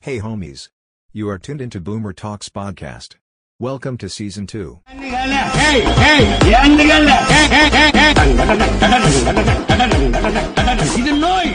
[0.00, 0.68] Hey homies.
[1.14, 3.16] You are tuned into Boomer Talks podcast.
[3.60, 4.62] Welcome to season 2.
[5.64, 6.26] ஏய் ஏய்
[6.60, 8.16] ஏந்துகல்ல ஏய் ஏய் ஏய் ஏய்
[11.00, 11.52] இது நோய்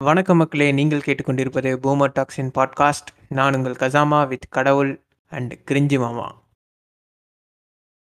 [0.00, 4.90] வணக்கம் மக்களே நீங்கள் கேட்டுக்கொண்டிருப்பது பூமர் டாக்ஸின் பாட்காஸ்ட் நான் உங்கள் கசாமா வித் கடவுள்
[5.31, 6.27] அண்ட் கிரிஞ்சி மாமா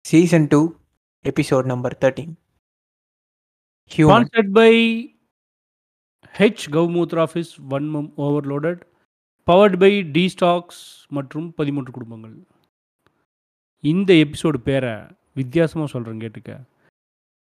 [0.06, 0.62] season two
[1.26, 2.36] episode number thirteen
[3.92, 4.72] Sponsored by
[6.48, 6.64] H.
[6.76, 8.82] Gaumutra office Vanmam overloaded
[9.48, 10.82] powered by D stocks
[11.18, 12.36] மற்றும் பதிமூன்று குடும்பங்கள்.
[13.84, 14.94] இந்த எபிசோடு பேரை
[15.40, 16.52] வித்தியாசமாக சொல்கிறேன் கேட்டுக்க.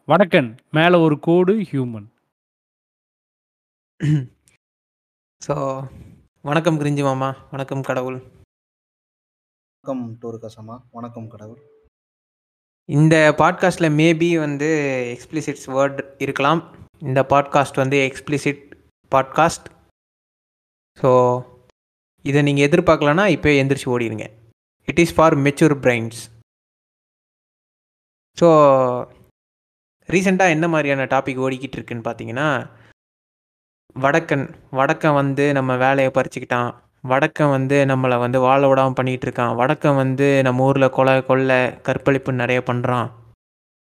[0.09, 2.09] வடக்கன் மேலே ஒரு கோடு ஹியூமன்
[5.43, 5.55] ஸோ
[6.51, 8.19] வணக்கம் கிரிஞ்சி மாமா வணக்கம் கடவுள்.
[9.85, 10.75] வணக்கம் டூரு கசமா.
[10.97, 11.63] வணக்கம் கடவுள்.
[12.89, 14.69] இந்த பாட்காஸ்ட்டில் மேபி வந்து
[15.15, 16.61] எக்ஸ்பிளிசிட்ஸ் வேர்ட் இருக்கலாம்.
[17.07, 18.61] இந்த பாட்காஸ்ட் வந்து எக்ஸ்பிளிசிட்
[19.13, 19.67] பாட்காஸ்ட்
[20.99, 21.11] ஸோ
[22.25, 24.29] இதை நீங்கள் எதிர்பார்க்கலன்னா இப்போ எந்திரிச்சு ஓடிடுங்க.
[24.89, 26.21] It is for mature brains
[28.39, 28.51] so
[30.09, 32.49] ரீசெண்டாக என்ன மாதிரியான டாபிக் ஓடிக்கிட்டு இருக்குன்னு பார்த்தீங்கன்னா
[33.97, 34.47] வடக்கன்
[34.81, 36.73] வடக்கன் வந்து நம்ம வேலையை பறிச்சுக்கிட்டான்.
[37.05, 39.55] வடக்கன் வந்து நம்மளை வந்து வாழ விடாமல் பண்ணிகிட்டு இருக்கான்.
[39.61, 43.09] வடக்கன் வந்து நம்ம ஊரில் கொலை கொள்ளை கற்பழிப்பு நிறைய பண்ணுறான்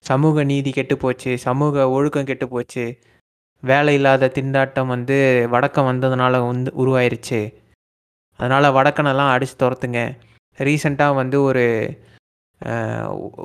[0.04, 1.32] சமூக நீதி கெட்டு போச்சு.
[1.44, 2.84] சமூக ஒழுக்கம் கெட்டு போச்சு.
[3.62, 5.16] வேலை இல்லாத திண்டாட்டம் வந்து
[5.54, 7.40] வடக்கம் வந்ததுனால வந்து உருவாயிருச்சு.
[8.40, 10.00] அதனால் வடக்கனெல்லாம் அடித்து துரத்துங்க.
[10.58, 11.66] ரீசண்டாக வந்து ஒரு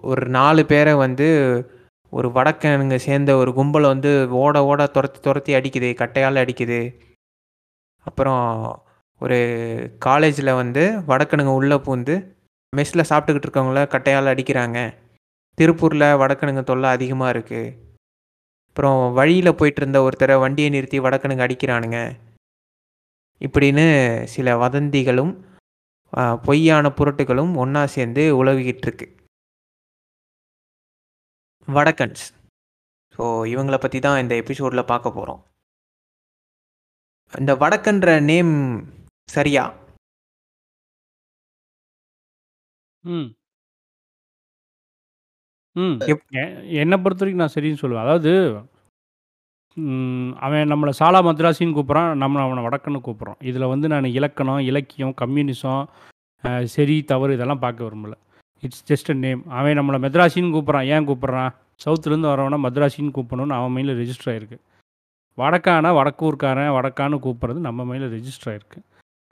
[0.09, 1.27] ஒரு நாலு பேரை வந்து
[2.13, 4.11] ஒரு வடக்கனுங்க சேர்ந்த ஒரு கும்பலை வந்து
[4.43, 5.89] ஓட ஓட துரத்தி துரத்தி அடிக்குது.
[6.01, 6.79] கட்டையால் அடிக்குது.
[8.07, 8.45] அப்புறம்
[9.21, 9.37] ஒரு
[10.05, 12.15] காலேஜில் வந்து வடக்கனுங்க உள்ளே பூந்து
[12.73, 14.79] மெஸ்ஸில் சாப்பிட்டுக்கிட்டு இருக்கவங்கள கட்டையால் அடிக்கிறாங்க.
[15.57, 17.75] திருப்பூரில் வடக்கனுங்க தொல்லை அதிகமாக இருக்குது
[18.69, 21.99] அப்புறம் வழியில் போயிட்டு இருந்த ஒருத்தரை வண்டியை நிறுத்தி வடக்கனுங்க அடிக்கிறானுங்க.
[23.41, 23.85] இப்படின்னு
[24.35, 25.33] சில வதந்திகளும்
[26.45, 29.07] பொய்யான புரட்டுகளும் ஒன்றா சேர்ந்து உலவிக்கிட்டு இருக்கு.
[31.67, 32.23] வடக்கன்ஸ்.
[33.15, 35.41] ஸோ இவங்களை பற்றி தான் இந்த எபிசோடில் பார்க்க போகிறோம்
[37.33, 38.53] இந்த வடக்கன்ற நேம்
[39.29, 39.63] சரியா?
[43.03, 43.33] ம்.
[45.75, 45.95] ம்.
[46.07, 46.43] எப் எ
[46.81, 48.05] என்ன பொறுத்தவரைக்கும் நான் சரின்னு சொல்லுவேன்.
[48.05, 48.31] அதாவது
[50.39, 55.81] அவன் நம்மளை சாலா மத்ராசின்னு கூப்பிட்றான் நம்ம அவனை வடக்குன்னு கூப்பிட்றோம் இதில் வந்து நான் இலக்கணம், இலக்கியம், கம்யூனிசம்,
[56.43, 58.15] அ சரி, தவறு இதெல்லாம் பார்க்க விரும்பல.
[58.63, 59.41] It's just a name.
[59.57, 61.51] அவன் நம்மளை மெத்ராசின்னு கூப்பிட்றான் ஏன் கூப்பிட்றான்
[61.81, 64.59] சவுத்துலேருந்து வரவன மத்ராசின்னு கூப்பிடணும்னு அவன் மைண்ட்ல ரெஜிஸ்டர் ஆயிருக்கு.
[65.37, 68.79] வடக்கானா வடக்கூர்காரன் வடக்கான்னு கூப்பிட்றது நம்ம மைண்ட்ல ரெஜிஸ்டர் ஆயிருக்கு.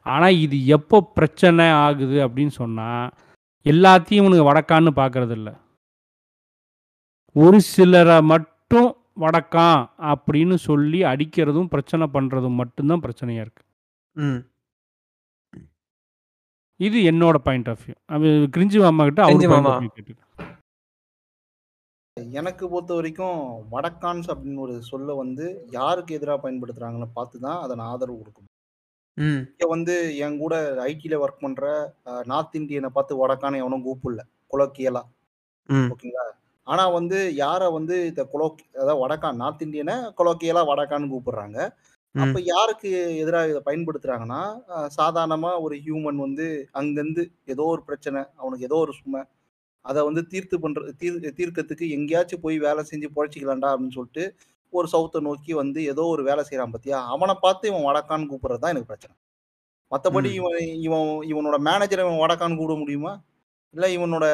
[0.07, 3.07] ஆனால் இது எப்போ பிரச்சனை ஆகுது அப்படின்னு சொன்னால்
[3.65, 5.49] எல்லாத்தையும் இவனுக்கு வடக்கான்னு பார்க்கறது இல்ல
[7.35, 9.79] ஒரு சிலரை மட்டும் வடக்கான்
[10.11, 13.63] அப்படின்னு சொல்லி அடிக்கிறதும் பிரச்சனை பண்ணுறதும் மட்டும்தான் பிரச்சனையாக இருக்கு.
[14.15, 14.39] ம்.
[16.79, 19.31] இது என்னோட பாயிண்ட் ஆஃப் வியூ அது கிரிஞ்சி மாமா கிட்ட அவர்.
[22.35, 23.39] எனக்கு பொறுத்த வரைக்கும்
[23.73, 28.46] வடக்கான்ஸ் அப்படின்னு ஒரு சொல்ல வந்து யாருக்கு எதிராக பயன்படுத்துறாங்கன்னு பார்த்து தான் அதை நான் ஆதரவு கொடுக்கணும்
[29.17, 29.41] ம்.
[29.51, 30.55] இங்க வந்து என் கூட
[30.85, 31.65] ஐடியில் ஒர்க் பண்ற
[32.27, 34.21] நார்த் இந்தியனை பார்த்து வடக்கான எவனும் கூப்பிடல.
[34.51, 35.03] குலோக்கியலா.
[35.69, 35.87] ம்.
[35.93, 36.25] ஓகேங்களா?
[36.67, 41.57] ஆனா வந்து யாரை வந்து இந்த குலோக் அதாவது வடக்கான் நார்த் இந்தியனை குலோக்கியலா வடக்கான்னு கூப்பிடுறாங்க.
[42.15, 42.21] ம்.
[42.23, 42.89] அப்ப யாருக்கு
[43.21, 44.41] எதிராக இதை பயன்படுத்துறாங்கன்னா
[44.73, 46.45] அஹ், சாதாரணமா ஒரு ஹியூமன் வந்து
[46.75, 47.23] அங்கிருந்து
[47.53, 49.21] ஏதோ ஒரு பிரச்சனை அவனுக்கு ஏதோ ஒரு சுமை
[49.85, 54.23] அதை வந்து தீர்த்து பண்ற தீர் தீர்க்கறதுக்கு எங்கேயாச்சும் போய் வேலை செஞ்சு பொழைச்சிக்கலாம்டா அப்படின்னு சொல்லிட்டு
[54.73, 56.97] ஒரு சவுத்தை நோக்கி வந்து ஏதோ ஒரு வேலை செய்யறான் பத்தியா?
[57.13, 59.13] அவனை பார்த்து இவன் வடக்கான்னு கூப்பிடுறது தான் எனக்கு பிரச்சனை.
[59.91, 60.29] மற்றபடி.
[60.39, 60.57] இவன்
[60.87, 63.13] இவன் இவனோட மேனேஜரை இவன் வடக்கான்னு கூப்பிட முடியுமா?
[63.73, 64.25] இல்லை இவனோட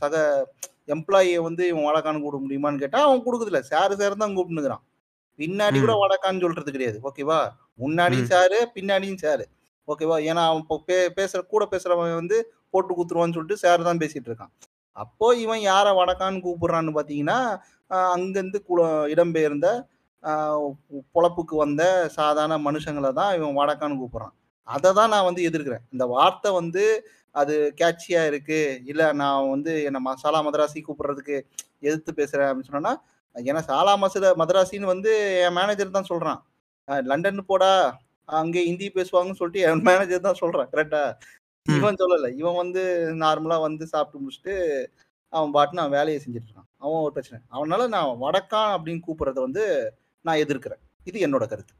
[0.00, 0.14] சக
[0.94, 4.84] எம்ப்ளாயியை வந்து இவன் வடக்கான்னு கூப்பிட முடியுமான்னு கேட்டா அவன் கொடுக்குதில்ல சாரு சார் தான் கூப்பிட்டுக்கிறான்
[5.38, 5.92] பின்னாடி கூட.
[6.02, 6.98] வடக்கான்னு சொல்றது கிடையாது.
[7.08, 7.40] ஓகேவா
[7.82, 8.30] முன்னாடியும்.
[8.32, 9.44] சாரு பின்னாடியும் சாரு.
[9.88, 12.36] ஓகேவா ஏன்னா அவன் இப்போ பே பேசுற கூட பேசுறவன் வந்து
[12.70, 14.52] போட்டு குத்துருவான்னு சொல்லிட்டு சார் தான் பேசிட்டு இருக்கான்.
[14.96, 17.38] அப்போ இவன் யாரை வடக்கான்னு கூப்பிடுறான்னு பார்த்தீங்கன்னா
[18.10, 18.80] அங்கிருந்து குல
[19.14, 19.68] இடம்பெயர்ந்த
[21.14, 21.82] பொழப்புக்கு வந்த
[22.16, 24.34] சாதாரண மனுஷங்களை தான் இவன் வடக்கான்னு கூப்பிடுறான்.
[24.68, 25.84] அதை தான் நான் வந்து எதிர்க்கிறேன்.
[25.92, 26.82] இந்த வார்த்தை வந்து
[27.34, 28.60] அது கேட்சியா இருக்கு.
[28.90, 31.36] இல்ல நான் வந்து என்ன மசாலா மதராசி கூப்பிடுறதுக்கு
[31.82, 32.92] எதிர்த்து பேசுறேன் அப்படின்னு சொன்னா
[33.36, 35.10] ஏன்னா சாலா மசத மதராசின்னு வந்து
[35.44, 36.40] என் மேனேஜர் தான் சொல்றான்.
[36.88, 37.70] அஹ் லண்டன் போடா
[38.28, 41.02] அங்கே ஹிந்தி பேசுவாங்கன்னு சொல்லிட்டு என் மேனேஜர் தான் சொல்றான் கரெக்டா
[41.66, 41.78] ம்.
[41.78, 42.28] இவன் சொல்லல.
[42.40, 42.82] இவன் வந்து
[43.22, 44.54] நார்மலா வந்து சாப்பிட்டு முடிச்சுட்டு
[45.32, 46.69] அவன் பாட்டு நான் வேலையை செஞ்சுட்டு இருக்கான்.
[46.80, 47.44] அவன் ஒரு பிரச்சனை.
[47.50, 49.64] அவனால நான் வடக்கான் அப்படின்னு கூப்பிடுறத வந்து
[50.24, 50.80] நான் எதிர்க்கிறேன்.
[51.04, 51.74] இது என்னோட கருத்து.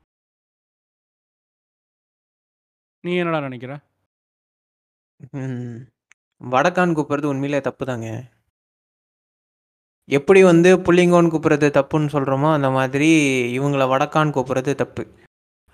[3.04, 3.72] நீ என்னடா நினைக்கிற?
[5.30, 5.80] ம்.
[6.50, 8.08] வடக்கான்னு கூப்பிடுறது உண்மையிலே தப்பு தாங்க
[10.08, 13.10] எப்படி வந்து புள்ளிங்கோன்னு கூப்பிடுறது தப்புன்னு சொல்கிறோமோ அந்த மாதிரி
[13.58, 15.02] இவங்கள வடக்கான்னு கூப்பிடுறது தப்பு.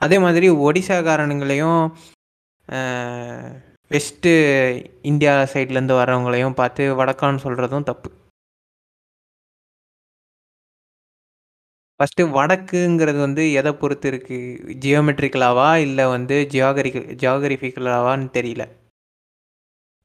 [0.00, 1.81] அதே மாதிரி ஒடிசாக்காரனுங்களையும்
[3.90, 4.32] வெஸ்ட்டு
[5.02, 8.11] இந்தியா சைட்லேருந்து வர்றவங்களையும் பார்த்து வடக்கான்னு சொல்கிறதும் தப்பு.
[12.00, 14.48] ஃபஸ்ட்டு வடக்குங்கிறது வந்து எதை பொறுத்து இருக்குது
[14.82, 18.64] ஜியோமெட்ரிக்கலாவா இல்லை வந்து ஜியாகரிக்க ஜியாகரிஃபிக்கலாவான்னு தெரியல.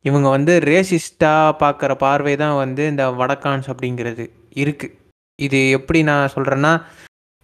[0.06, 4.24] இவங்க வந்து ரேசிஸ்டாக பார்க்குற பார்வை தான் வந்து இந்த வடக்கான்ஸ் அப்படிங்கிறது
[4.56, 4.96] இருக்குது
[5.40, 6.72] இது எப்படி நான் சொல்கிறேன்னா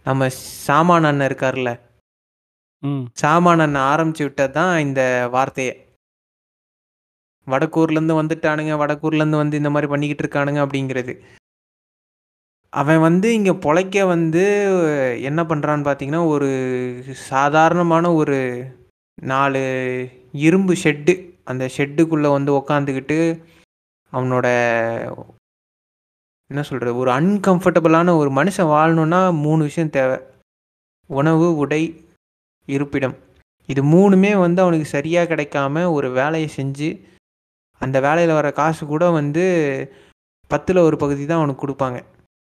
[0.06, 0.24] நம்ம
[0.66, 1.70] சாமான் அண்ணன் இருக்கார்ல
[2.82, 3.04] ம்.
[3.22, 5.02] சாமான் அண்ணன் ஆரம்பிச்சு விட்டது தான் இந்த
[5.32, 5.74] வார்த்தையை.
[7.46, 11.12] வடக்கூர்லேருந்து வந்துட்டானுங்க வடக்கூர்லேருந்து வந்து இந்த மாதிரி பண்ணிக்கிட்டு இருக்கானுங்க அப்படிங்கிறது.
[12.72, 14.42] அவன் வந்து இங்கே பொழைக்க வந்து
[15.22, 16.48] என்ன பண்ணுறான்னு பார்த்தீங்கன்னா ஒரு
[17.04, 18.38] சாதாரணமான ஒரு
[19.22, 19.62] நாலு
[20.32, 23.18] இரும்பு ஷெட்டு அந்த ஷெட்டுக்குள்ளே வந்து உக்காந்துக்கிட்டு
[24.12, 24.46] அவனோட
[26.50, 30.18] என்ன சொல்கிறது ஒரு அன்கம்ஃபர்டபுளான ஒரு மனுஷன் வாழணுன்னா மூணு விஷயம் தேவை.
[31.10, 31.82] உணவு உடை
[32.68, 33.16] இருப்பிடம்.
[33.68, 36.88] இது மூணுமே வந்து அவனுக்கு சரியாக கிடைக்காம ஒரு வேலையை செஞ்சு
[37.80, 39.44] அந்த வேலையில் வர காசு கூட வந்து
[40.50, 41.98] பத்தில் ஒரு பகுதி தான் அவனுக்கு கொடுப்பாங்க.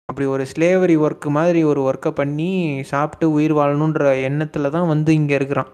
[0.09, 2.50] அப்படி ஒரு ஸ்லேவரி ஒர்க்கு மாதிரி ஒரு ஒர்க்கை பண்ணி
[2.83, 5.69] சாப்பிட்டு உயிர் வாழணுன்ற எண்ணத்தில் தான் வந்து இங்கே இருக்கிறான்.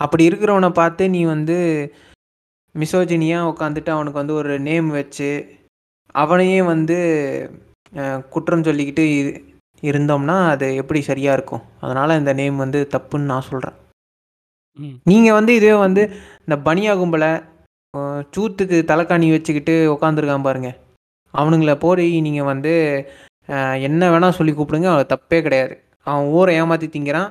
[0.00, 1.56] அப்படி இருக்கிறவனை பார்த்து நீ வந்து
[2.74, 5.30] மிசோஜினியாக உட்காந்துட்டு அவனுக்கு வந்து ஒரு நேம் வச்சு
[6.14, 6.98] அவனையே வந்து
[8.30, 9.40] குற்றம் சொல்லிக்கிட்டு இரு-
[9.82, 11.64] இருந்தோம்னா அது எப்படி சரியாக இருக்கும்?
[11.80, 13.76] அதனால் இந்த நேம் வந்து தப்புன்னு நான் சொல்கிறேன்
[15.04, 16.02] நீங்கள் வந்து இதுவே வந்து
[16.46, 17.30] இந்த பனியா கும்பலை
[18.34, 20.70] சூத்துக்கு தலைக்காணி வச்சுக்கிட்டு உட்காந்துருக்கான் பாருங்க.
[21.34, 22.72] அவனுங்கள போய் நீங்கள் வந்து
[23.88, 25.74] என்ன வேணால் சொல்லி கூப்பிடுங்க அவன் தப்பே கிடையாது.
[26.06, 27.30] அவன் ஊரை ஏமாற்றி திங்கிறான்.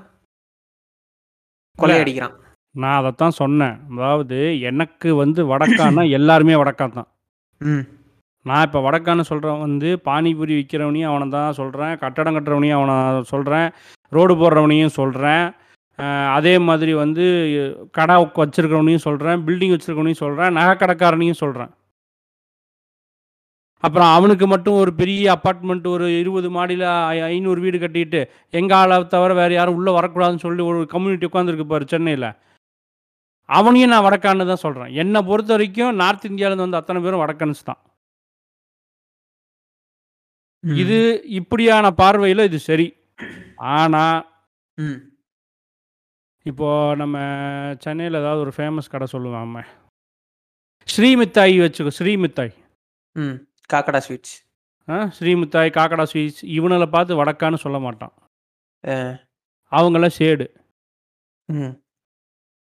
[1.80, 2.36] கொள்ளையடிக்கிறான்.
[2.76, 3.78] நான் அதைத்தான் சொன்னேன்.
[3.94, 4.38] அதாவது
[4.72, 7.10] எனக்கு வந்து வடக்கான்னா எல்லாருமே வடக்கான் தான்.
[7.62, 7.84] ம்.
[8.46, 12.96] நான் இப்போ வடக்கான்னு சொல்கிறவன் வந்து பானிபூரி விற்கிறவனையும் அவனை தான் சொல்கிறேன் கட்டடம் கட்டுறவனையும் அவனை
[13.32, 13.68] சொல்கிறேன்
[14.12, 15.44] ரோடு போடுறவனையும் சொல்கிறேன்
[16.36, 17.26] அதே மாதிரி வந்து
[17.92, 21.72] கடை வச்சுருக்கிறவனையும் சொல்கிறேன் பில்டிங் வச்சுருக்கவனையும் சொல்கிறேன் நகை கடைக்காரனையும் சொல்கிறேன்
[23.84, 26.86] அப்புறம் அவனுக்கு மட்டும் ஒரு பெரிய அப்பார்ட்மெண்ட் ஒரு இருபது மாடியில்
[27.30, 28.22] ஐநூறு வீடு கட்டிட்டு
[28.54, 32.30] எங்கள் ஆளை தவிர வேறு யாரும் உள்ளே வரக்கூடாதுன்னு சொல்லி ஒரு கம்யூனிட்டி உட்காந்துருக்கு பாரு சென்னையில்.
[33.50, 37.80] அவனையும் நான் வடக்கான்னு தான் சொல்கிறேன் என்னை பொறுத்த வரைக்கும் நார்த் இந்தியாவிலேருந்து வந்து அத்தனை பேரும் வடக்கன்ஸ் தான்.
[40.64, 40.98] இது
[41.40, 42.88] இப்படியான பார்வையில் இது சரி.
[43.76, 44.20] ஆனால்
[44.78, 45.00] ம்.
[46.46, 47.18] இப்போ நம்ம
[47.86, 49.64] சென்னையில் ஏதாவது ஒரு ஃபேமஸ் கடை சொல்லுவாம
[50.88, 52.54] ஸ்ரீமித்தாய் வச்சுக்கோ ஸ்ரீமித்தாய்.
[53.16, 53.38] ம்.
[53.70, 54.36] காக்கடா ஸ்வீட்ஸ்
[54.88, 58.14] ஆ ஸ்ரீமித்தாய் காக்கடா ஸ்வீட்ஸ் இவனை பார்த்து வடக்கான்னு சொல்ல மாட்டான்.
[59.72, 60.46] அவங்களாம் ஷேடு
[61.50, 61.74] ம்.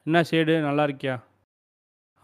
[0.06, 1.16] என்ன ஷேடு நல்லா இருக்கியா?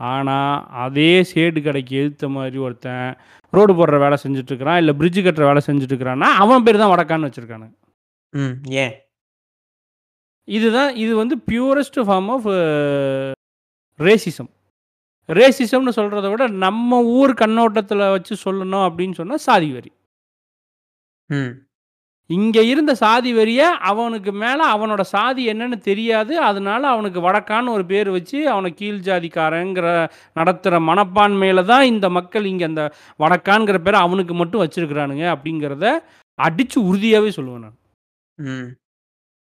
[0.00, 3.08] ஆனால் அதே ஷேடு கடைக்கு எதிர்த்த மாதிரி ஒருத்தன்
[3.52, 7.69] ரோடு போடுற வேலை செஞ்சுட்ருக்கிறான் இல்லை பிரிட்ஜு கட்டுற வேலை செஞ்சுட்ருக்கிறான்னா அவன் பேர் தான் வடக்கான்னு வச்சுருக்கானு
[8.32, 8.94] ம் ஏன்?
[10.48, 12.48] இதுதான் இது வந்து பியூரஸ்ட் ஃபார்ம் ஆஃப்
[13.98, 14.50] ரேசிசம்
[15.28, 19.92] ரேசிசம்னு சொல்கிறத விட நம்ம ஊர் கண்ணோட்டத்தில் வச்சு சொல்லணும் அப்படின்னு சொன்னால் சாதி வரி.
[21.30, 21.52] ம்.
[22.30, 26.40] இங்கே இருந்த சாதி வரியை அவனுக்கு மேலே அவனோட சாதி என்னன்னு தெரியாது.
[26.40, 29.86] அதனால அவனுக்கு வடக்கான்னு ஒரு பேர் வச்சு அவனை கீழ் ஜாதிக்காரங்கிற
[30.32, 32.84] நடத்துகிற மனப்பான்மையில் தான் இந்த மக்கள் இங்கே அந்த
[33.20, 35.86] வடக்கான்கிற பேரை அவனுக்கு மட்டும் வச்சிருக்கிறானுங்க அப்படிங்கிறத
[36.38, 37.79] அடித்து உறுதியாகவே சொல்லுவேன் நான்.
[38.38, 38.69] ம்.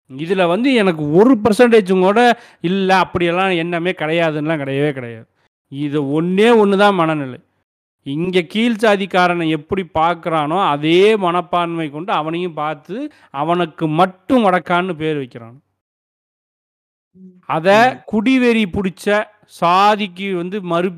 [0.10, 2.20] இதில் வந்து எனக்கு ஒரு பர்சன்டேஜும் கூட
[2.62, 2.96] இல்லை.
[2.96, 5.28] அப்படியெல்லாம் எண்ணமே கிடையாதுன்னெலாம் கிடையவே கிடையாது.
[5.72, 7.40] இது ஒன்றே ஒன்று தான் மனநிலை.
[8.06, 12.96] இங்கே கீழ் சாதிக்காரனை எப்படி பார்க்குறானோ அதே மனப்பான்மை கொண்டு அவனையும் பார்த்து
[13.32, 15.56] அவனுக்கு மட்டும் வடக்கான்னு பேர் வைக்கிறான்.
[17.50, 19.08] அதை குடிவெறி பிடிச்ச
[19.62, 20.90] சாதிக்கு வந்து மறு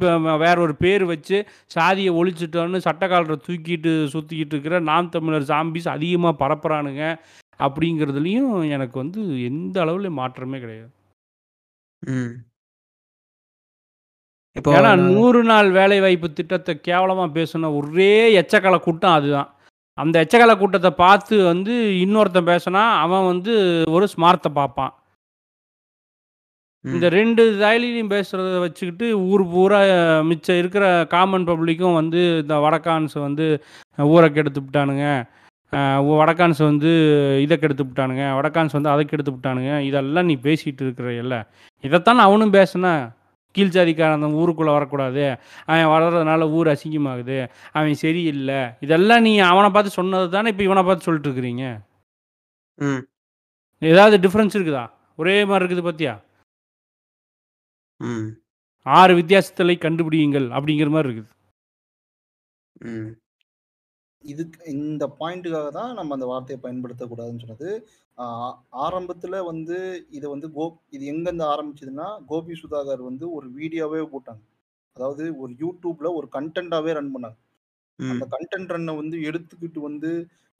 [0.43, 7.03] வேற ஒரு பேர் வச்சு சாதியை ஒழிச்சிட்டோன்னு சட்டக்காலரை தூக்கிட்டு சுற்றிக்கிட்டு இருக்கிற நாம் தமிழர் சாம்பிஸ் அதிகமாக பரப்புறானுங்க
[7.59, 10.91] அப்படிங்கிறதுலையும் எனக்கு வந்து எந்த அளவில் மாற்றமே கிடையாது.
[12.03, 12.33] ம்.
[14.57, 19.49] இப்போ ஏன்னா நூறு நாள் வேலை வாய்ப்பு திட்டத்தை கேவலமாக பேசின ஒரே எச்சக்கலை கூட்டம் அதுதான்.
[19.97, 21.73] அந்த எச்சக்கலை கூட்டத்தை பார்த்து வந்து
[22.03, 23.53] இன்னொருத்தன் பேசினா அவன் வந்து
[23.95, 24.93] ஒரு ஸ்மார்த்தை பார்ப்பான்.
[26.85, 29.79] இந்த ரெண்டு தயலிலையும் பேசுகிறத வச்சுக்கிட்டு ஊர் பூரா
[30.29, 33.45] மிச்சம் இருக்கிற காமன் பப்ளிக்கும் வந்து இந்த வடக்கான்ஸ் வந்து
[33.97, 35.05] ஊரை கெடுத்து விட்டானுங்க.
[36.19, 36.91] வடக்கான்ஸ் வந்து
[37.45, 38.25] இதை கெடுத்து விட்டானுங்க.
[38.37, 39.73] வடக்கான்ஸ் வந்து அதை கெடுத்து விட்டானுங்க.
[39.89, 41.35] இதெல்லாம் நீ பேசிகிட்டு இருக்கிற இல்ல.
[41.87, 42.93] இதைத்தான் அவனும் பேசுனா
[43.51, 45.37] கீழ் ஜாதிக்காரன் அந்த ஊருக்குள்ளே வரக்கூடாது.
[45.65, 47.37] அவன் வளர்றதுனால ஊர் அசிங்கமாகுது.
[47.71, 48.69] அவன் சரியில்லை.
[48.79, 51.65] இதெல்லாம் நீ அவனை பார்த்து சொன்னது தானே இப்போ இவனை பார்த்து சொல்லிட்டு இருக்கிறீங்க?
[52.77, 53.01] ம்.
[53.81, 54.89] ஏதாவது டிஃப்ரென்ஸ் இருக்குதா?
[55.15, 56.13] ஒரே மாதிரி இருக்குது பார்த்தியா?
[58.01, 58.27] ம்.
[58.85, 61.31] ஆறு வித்தியாசத்தலை கண்டுபிடியுங்கள் அப்படிங்கிற மாதிரி இருக்குது.
[62.79, 63.11] ம்.
[64.23, 67.69] இதுக்கு இந்த பாயிண்ட்டுக்காக தான் நம்ம அந்த வார்த்தையை பயன்படுத்தக்கூடாதுன்னு சொன்னது.
[68.85, 69.77] ஆரம்பத்துல வந்து
[70.17, 74.43] இது வந்து கோ இது எங்கேருந்து ஆரம்பிச்சதுன்னா கோபி சுதாகர் வந்து ஒரு வீடியோவே போட்டாங்க.
[74.97, 77.37] அதாவது ஒரு யூடியூப்ல ஒரு கண்டென்ட்டாவே ரன் பண்ணாங்க.
[77.99, 80.11] அந்த கண்டென்ட் ரன்னை வந்து எடுத்துக்கிட்டு வந்து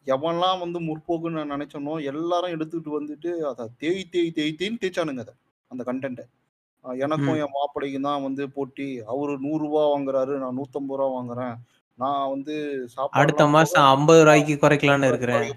[0.07, 5.33] எவன்லாம் வந்து முற்போக்குன்னு நான் நினைச்சனோ எல்லாரும் எடுத்துக்கிட்டு வந்துட்டு அதை தேய் தேய் தேய் தேய்ன்னு தேய்ச்சானுங்க அதை
[5.71, 6.25] அந்த கண்டென்ட்டை.
[7.05, 7.37] எனக்கும்.
[7.43, 8.87] என் மாப்பிள்ளைக்கும் தான் வந்து போட்டி.
[9.13, 11.55] அவரு நூறு ரூபா வாங்குறாரு நான் நூத்தம்பது ரூபா வாங்குறேன்.
[11.97, 12.55] நான் வந்து
[12.95, 15.47] சாப்பாடு அடுத்த மாசம் ஐம்பது ரூபாய்க்கு குறைக்கலான்னு இருக்கிறேன்.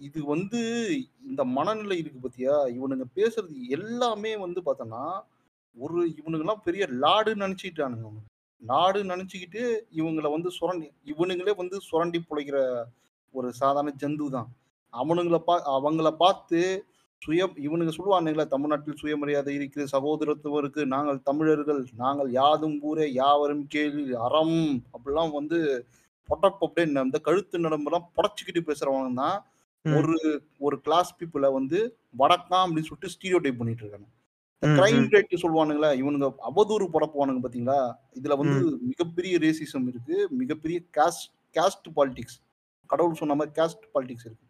[0.00, 0.60] இது வந்து
[1.28, 2.54] இந்த மனநிலை இருக்கு பாத்தியா?
[2.76, 5.02] இவனுங்க பேசுறது எல்லாமே வந்து பார்த்தோன்னா
[5.76, 8.28] ஒரு இவனுங்கெல்லாம் பெரிய லாடு நினச்சிக்கிட்டானுங்க அவனுங்க.
[8.62, 9.62] லாடு நினச்சிக்கிட்டு
[10.00, 12.58] இவங்களை வந்து சுரண்டி இவனுங்களே வந்து சுரண்டி பிழைக்கிற
[13.34, 14.48] ஒரு சாதாரண ஜந்து தான்.
[14.92, 16.60] அவனுங்களை பா அவங்கள பார்த்து
[17.22, 24.04] சுய இவனுங்க சொல்லுவானுங்களே தமிழ்நாட்டில் சுயமரியாதை இருக்குது சகோதரத்துவம் இருக்கு நாங்கள் தமிழர்கள் நாங்கள் யாதும் ஊரே யாவரும் கேள்வி
[24.26, 24.58] அறம்
[24.94, 25.58] அப்படிலாம் வந்து
[26.28, 29.38] பொட்டப் அப்படியே இந்த கழுத்து நடம்பெல்லாம் புடச்சிக்கிட்டு பேசுறவங்க தான்.
[29.92, 34.06] ஒரு ஒரு கிளாஸ் பீப்புளை வந்து வடக்காம் அப்படின்னு சொல்லிட்டு ஸ்டீரியோ டைப் பண்ணிட்டு இருக்காங்க
[34.60, 34.98] கிரைம்.
[35.10, 37.94] ரேட் சொல்லுவானுங்களா இவனுங்க அவதூறு பரப்புவானுங்க பாத்தீங்களா?
[38.14, 42.40] இதுல வந்து மிகப்பெரிய ரேசிசம் இருக்கு மிகப்பெரிய காஸ்ட் காஸ்ட் பாலிடிக்ஸ்
[42.86, 44.46] கடவுள் சொன்ன மாதிரி காஸ்ட் பாலிடிக்ஸ் இருக்கு.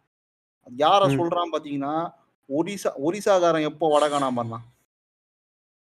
[0.61, 1.09] அது யார.
[1.17, 2.13] சொல்றான் பாத்தீங்கன்னா
[2.49, 4.63] ஒரிசா ஒரிசாக்காரன் எப்போ வடகானா மாறினான்?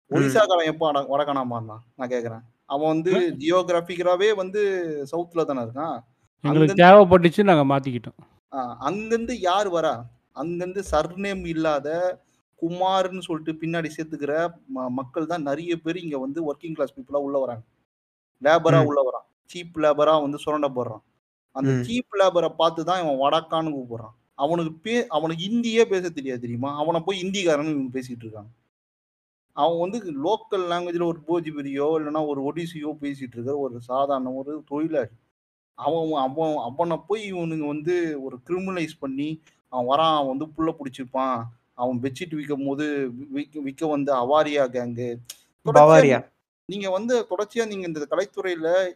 [0.09, 1.83] ஒரிசாக்காரன் எப்போ வட- வடகானா மாறினான்?
[1.95, 2.41] நான் கேக்குறேன்.
[2.65, 5.99] அவன் வந்து ஜியோகிராபிக்கலாவே வந்து சவுத்ல தானே இருக்கான்.
[6.41, 10.03] எங்களுக்கு தேவைப்பட்டுச்சு நாங்கள் மாற்றிக்கிட்டோம் ஆஹ் அங்கிருந்து யார் வரா?
[10.31, 12.19] அங்கிருந்து சர்நேம் இல்லாத
[12.61, 17.37] குமார்னு சொல்லிட்டு பின்னாடி சேர்த்துக்கிற ம- மக்கள் தான் நிறைய பேர் இங்க வந்து ஒர்க்கிங் கிளாஸ் பீப்புளா உள்ள
[17.39, 17.61] வராங்க.
[18.43, 18.85] லேபரா.
[18.85, 19.29] உள்ள வரான்.
[19.53, 21.01] சீப் லேபரா வந்து சுரண்ட போடுறான்.
[21.51, 21.71] அந்த.
[21.71, 24.13] சீப் லேபரை பார்த்து தான் இவன் வடக்கான்னு கூப்பிடுறான்.
[24.35, 26.75] அவனுக்கு பே அவனுக்கு இந்தியே பேச தெரியாது தெரியுமா?
[26.75, 28.49] அவனை போய் இந்திக்காரன் இவங்க பேசிட்டு இருக்காங்க
[29.51, 35.07] அவன் வந்து லோக்கல் லாங்குவேஜ்ல ஒரு போஜிபுரியோ இல்லைன்னா ஒரு ஒடிசியோ பேசிட்டு இருக்க ஒரு சாதாரண ஒரு தொழிலாளி.
[35.75, 41.43] அவன் அவன் அவனை போய் இவனுங்க வந்து ஒரு கிரிமினலைஸ் பண்ணி அவன் வரான் அவன் வந்து புள்ள பிடிச்சிருப்பான்.
[41.73, 43.11] அவன் பெட்ஷீட் விற்கும் போது
[43.53, 45.15] விற்க வந்த அவாரியா கேங்கு
[46.65, 48.91] நீங்க வந்து தொடர்ச்சியா நீங்க இந்த கலைத்துறையில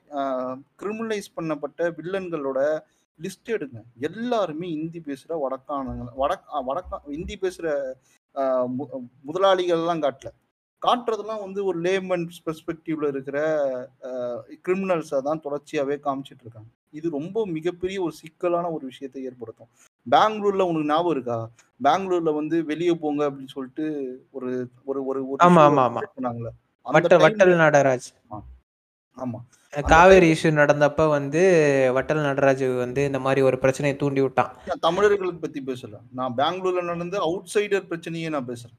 [0.81, 2.79] கிரிமினலைஸ் பண்ணப்பட்ட வில்லன்களோட
[3.21, 3.83] லிஸ்ட் எடுங்க.
[3.99, 7.93] எல்லாருமே இந்தி பேசுற வடக்கானங்க வடக் அஹ் வடக்கா இந்தி பேசுற
[8.35, 10.46] ஆஹ் மு- முதலாளிகள்லாம் காட்டல.
[10.87, 13.37] காட்டுறதெல்லாம் வந்து ஒரு லேமன் பெர்ஸ்பெக்டிவ்ல இருக்கிற
[14.67, 16.69] கிரிமினல்ஸை தான் தொடர்ச்சியாவே காமிச்சிட்டு இருக்காங்க.
[16.91, 19.67] இது ரொம்ப மிகப்பெரிய ஒரு சிக்கலான ஒரு விஷயத்தை ஏற்படுத்தும்.
[20.11, 21.49] பெங்களூர்ல உனக்கு ஞாபகம் இருக்கா?
[21.83, 23.85] பெங்களூர்ல வந்து வெளியே போங்க அப்படின்னு சொல்லிட்டு
[24.31, 25.55] ஒரு ஒரு ஒரு time-
[27.15, 28.07] வட்டல் நடராஜ்.
[29.17, 29.39] ஆமா
[29.87, 31.41] காவேரி இஷ்யூ நடந்தப்ப வந்து
[31.95, 35.95] வட்டல் நடராஜ் வந்து இந்த மாதிரி ஒரு பிரச்சனையை தூண்டி விட்டான் தமிழர்களுக்கு பத்தி பேசல.
[36.13, 38.77] நான் பெங்களூர்ல நடந்த அவுட் சைடர் பிரச்சனையே நான் பேசுறேன்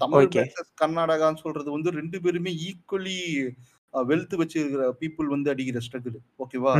[0.00, 0.26] தமிழ்
[0.80, 3.18] கர்நாடகான்னு சொல்றது வந்து ரெண்டு பேருமே ஈக்குவலி
[3.94, 6.74] வெல்த் வச்சிருக்கிற பீப்புள் வந்து அடிக்கிற ஸ்ட்ரகிள் ஓகேவா?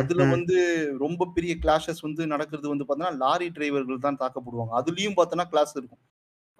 [0.00, 0.22] அதுல.
[0.34, 0.56] வந்து
[1.00, 4.72] ரொம்ப பெரிய கிளாஷஸ் வந்து நடக்கிறது வந்து பார்த்தோன்னா லாரி டிரைவர்கள் தான் தாக்கப்படுவாங்க.
[4.80, 6.02] அதுலயும் பார்த்தோன்னா கிளாஸ் இருக்கும்.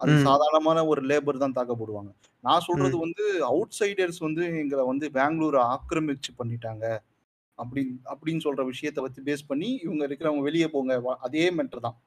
[0.00, 0.12] அது.
[0.26, 2.10] சாதாரணமான ஒரு லேபர் தான் தாக்கப்படுவாங்க.
[2.44, 6.84] நான் சொல்றது வந்து அவுட் சைடர்ஸ் வந்து எங்களை வந்து பெங்களூரை ஆக்கிரமிச்சு பண்ணிட்டாங்க.
[7.58, 7.82] அப்படி
[8.12, 10.94] அப்படின்னு சொல்ற விஷயத்த வச்சு பேஸ் பண்ணி இவங்க இருக்கிறவங்க வெளியே போங்க.
[11.26, 11.98] அதே மெட்டர் தான்.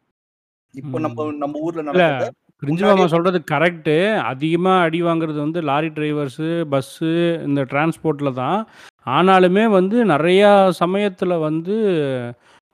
[0.74, 0.98] இப்போ.
[1.06, 2.26] நம்ம நம்ம ஊர்ல இல்ல நடக்கிறத
[2.62, 3.96] பிரிஞ்சு முன்னாடியே மாமா சொல்கிறது கரெக்டு
[4.30, 7.12] அதிகமாக அடி வாங்குறது வந்து லாரி டிரைவர்ஸு பஸ்ஸு
[7.48, 8.60] இந்த டிரான்ஸ்போர்ட்டில் தான்.
[9.16, 10.50] ஆனாலுமே வந்து நிறையா
[10.80, 11.76] சமயத்தில் வந்து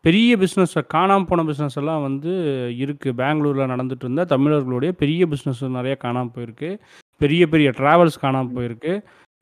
[0.06, 2.32] பெரிய பிஸ்னஸ் காணாமல் போன பிஸ்னஸ் எல்லாம் வந்து
[2.84, 6.72] இருக்குது பெங்களூரில் நடந்துட்டு இருந்த தமிழர்களுடைய பெரிய பிஸ்னஸ் நிறையா காணாமல் போயிருக்கு.
[7.22, 8.96] பெரிய பெரிய ட்ராவல்ஸ் காணாமல் போயிருக்கு.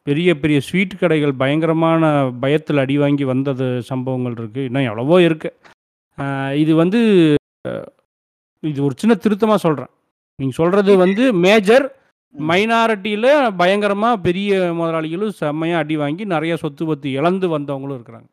[0.08, 2.12] பெரிய பெரிய ஸ்வீட் கடைகள் பயங்கரமான
[2.44, 7.00] பயத்தில் அடி வாங்கி வந்தது சம்பவங்கள் இருக்குது இன்னும் எவ்வளவோ இருக்குது இது வந்து
[8.64, 9.92] இது ஒரு சின்ன திருத்தமாக சொல்கிறேன்
[10.36, 11.96] நீங்கள் சொல்கிறது வந்து மேஜர்.
[12.40, 18.28] மைனாரிட்டியில் பயங்கரமாக பெரிய முதலாளிகளும் செம்மையாக அடி வாங்கி நிறைய சொத்து பத்து இழந்து வந்தவங்களும் இருக்கிறாங்க.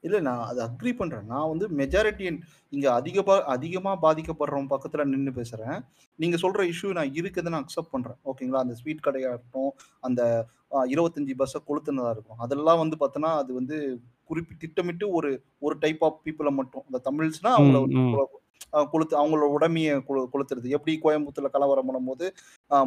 [0.00, 1.26] இல்ல நான் அதை அக்ரி பண்றேன்.
[1.26, 5.84] நான் வந்து மெஜாரிட்டி இங்க அதிக பா- அதிகமா பாதிக்கப்படுறவங்க பக்கத்துல நின்னு பேசுறேன்.
[6.14, 8.16] நீங்க சொல்ற இஷ்யூ நான் இருக்குதை நான் அக்செப்ட் பண்றேன்.
[8.24, 14.00] ஓகேங்களா அந்த ஸ்வீட் கடையா இருக்கட்டும் அந்த இருபத்தஞ்சு பஸ்ஸை கொளுத்துனதா இருக்கும் அதெல்லாம் வந்து பார்த்தோன்னா அது வந்து
[14.28, 16.82] குறிப்பி திட்டமிட்டு ஒரு ஒரு டைப் ஆஃப் பீப்புளை மட்டும்.
[16.92, 18.24] இந்த தமிழ்ஸ்னா அவங்கள
[18.72, 20.68] கொளுத்து அவங்களோட உடைமையை கொளு- கொளுத்துறது.
[20.68, 22.26] எப்படி கோயம்புத்தூர்ல கலவரம் பண்ணும்போது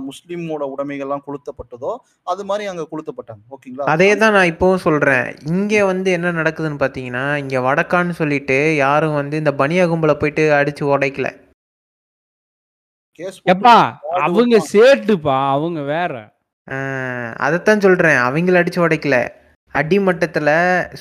[0.03, 1.91] முஸ்லிமோட உடைமைகள்லாம் கொளுத்தப்பட்டதோ
[2.27, 3.41] அது மாதிரி அங்க கொளுத்தப்பட்டாங்க.
[3.49, 3.85] ஓகேங்களா?
[3.85, 9.37] அதே தான் நான் இப்போவும் சொல்கிறேன் இங்கே வந்து என்ன நடக்குதுன்னு பார்த்தீங்கன்னா இங்கே வடக்கான்னு சொல்லிட்டு யாரும் வந்து
[9.37, 11.29] இந்த பனியா கும்பலை போயிட்டு அடித்து உடைக்கல.
[13.19, 13.75] கேஸ் எப்பா
[14.25, 16.11] அவங்க சேட்டுப்பா அவங்க வேற.
[16.67, 19.17] ஆஹ், அதைத்தான் சொல்கிறேன் அவங்கள அடித்து உடைக்கல.
[19.75, 20.51] அடிமட்டத்தில்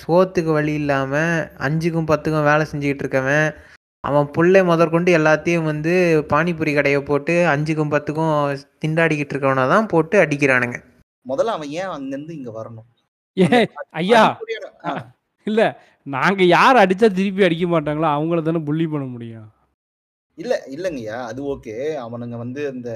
[0.01, 3.47] சோத்துக்கு வழி இல்லாமல் அஞ்சுக்கும் பத்துக்கும் வேலை செஞ்சுக்கிட்டு இருக்கவன்
[4.09, 5.93] அவன் புள்ளை முதற்கொண்டு எல்லாத்தையும் வந்து
[6.33, 8.35] பானிபூரி கடையை போட்டு அஞ்சுக்கும் பத்துக்கும்
[8.83, 10.79] திண்டாடிக்கிட்டு இருக்கவனை தான் போட்டு அடிக்கிறானுங்க.
[11.27, 12.87] முதல்ல அவன் ஏன் அங்கிருந்து இங்க வரணும்?
[13.37, 13.47] ஏ
[14.01, 14.23] ஐயா
[15.47, 15.63] இல்ல
[16.07, 19.49] நாங்க யார் அடிச்சா திருப்பி அடிக்க மாட்டாங்களோ அவங்கள தானே புள்ளி பண்ண முடியும்.
[20.39, 21.75] இல்ல இல்லங்கய்யா அது ஓகே.
[22.05, 22.91] அவனுங்க வந்து இந்த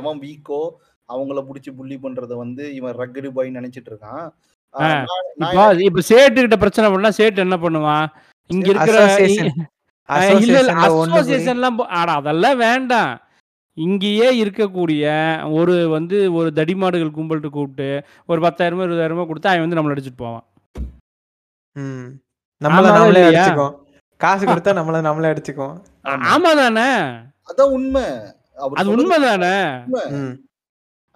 [0.00, 0.60] எவன் வீக்கோ
[1.08, 4.24] அவங்கள புடிச்சு புள்ளி பண்றத வந்து இவன் ரக்கடு பாய் நினைச்சிட்டு இருக்கான்.
[5.88, 8.06] இப்ப சேட்டு கிட்ட பிரச்சனை பண்ணா சேட்டு என்ன பண்ணுவான்?
[8.50, 8.98] இங்க இருக்கிற
[10.08, 13.12] அசோசியேஷன்லாம் போ- ஆனா அதெல்லாம் வேண்டாம்
[13.76, 15.04] இங்கேயே இருக்கக்கூடிய
[15.52, 17.88] ஒரு வந்து ஒரு தடிமாடுகள் கும்பல்ட்டு கூப்பிட்டு
[18.28, 20.44] ஒரு பத்தாயிரமோ இருபதாயிரமோ கொடுத்தா அவன் வந்து நம்மளை அடிச்சுட்டு போவான்
[21.76, 22.06] ம்.
[22.60, 23.22] நம்மள நம்மளே?
[23.28, 23.74] அடிச்சுக்கோம்
[24.20, 25.74] காசு கொடுத்தா நம்மள நம்மளே அடிச்சுக்கோம்
[26.06, 26.52] ஆமா.
[26.60, 26.88] தானே
[27.48, 28.04] அதான் உண்மை
[28.56, 29.54] அது சொல்றது உண்மைதானே
[30.16, 30.32] ம்.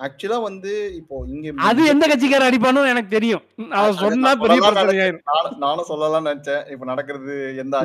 [0.06, 3.42] ஆக்சுவலா வந்து இப்போ இங்க அது எந்த கட்சிக்காரன் அடிப்பானு எனக்கு தெரியும்.
[3.78, 6.62] அவன் சொன்னா பெரிய சொல்லலாம் பிரச்சனை ஆயிரும் நானும் சொல்லலாம்னு நினைச்சேன்.
[6.72, 7.80] இப்ப நடக்கிறது எந்த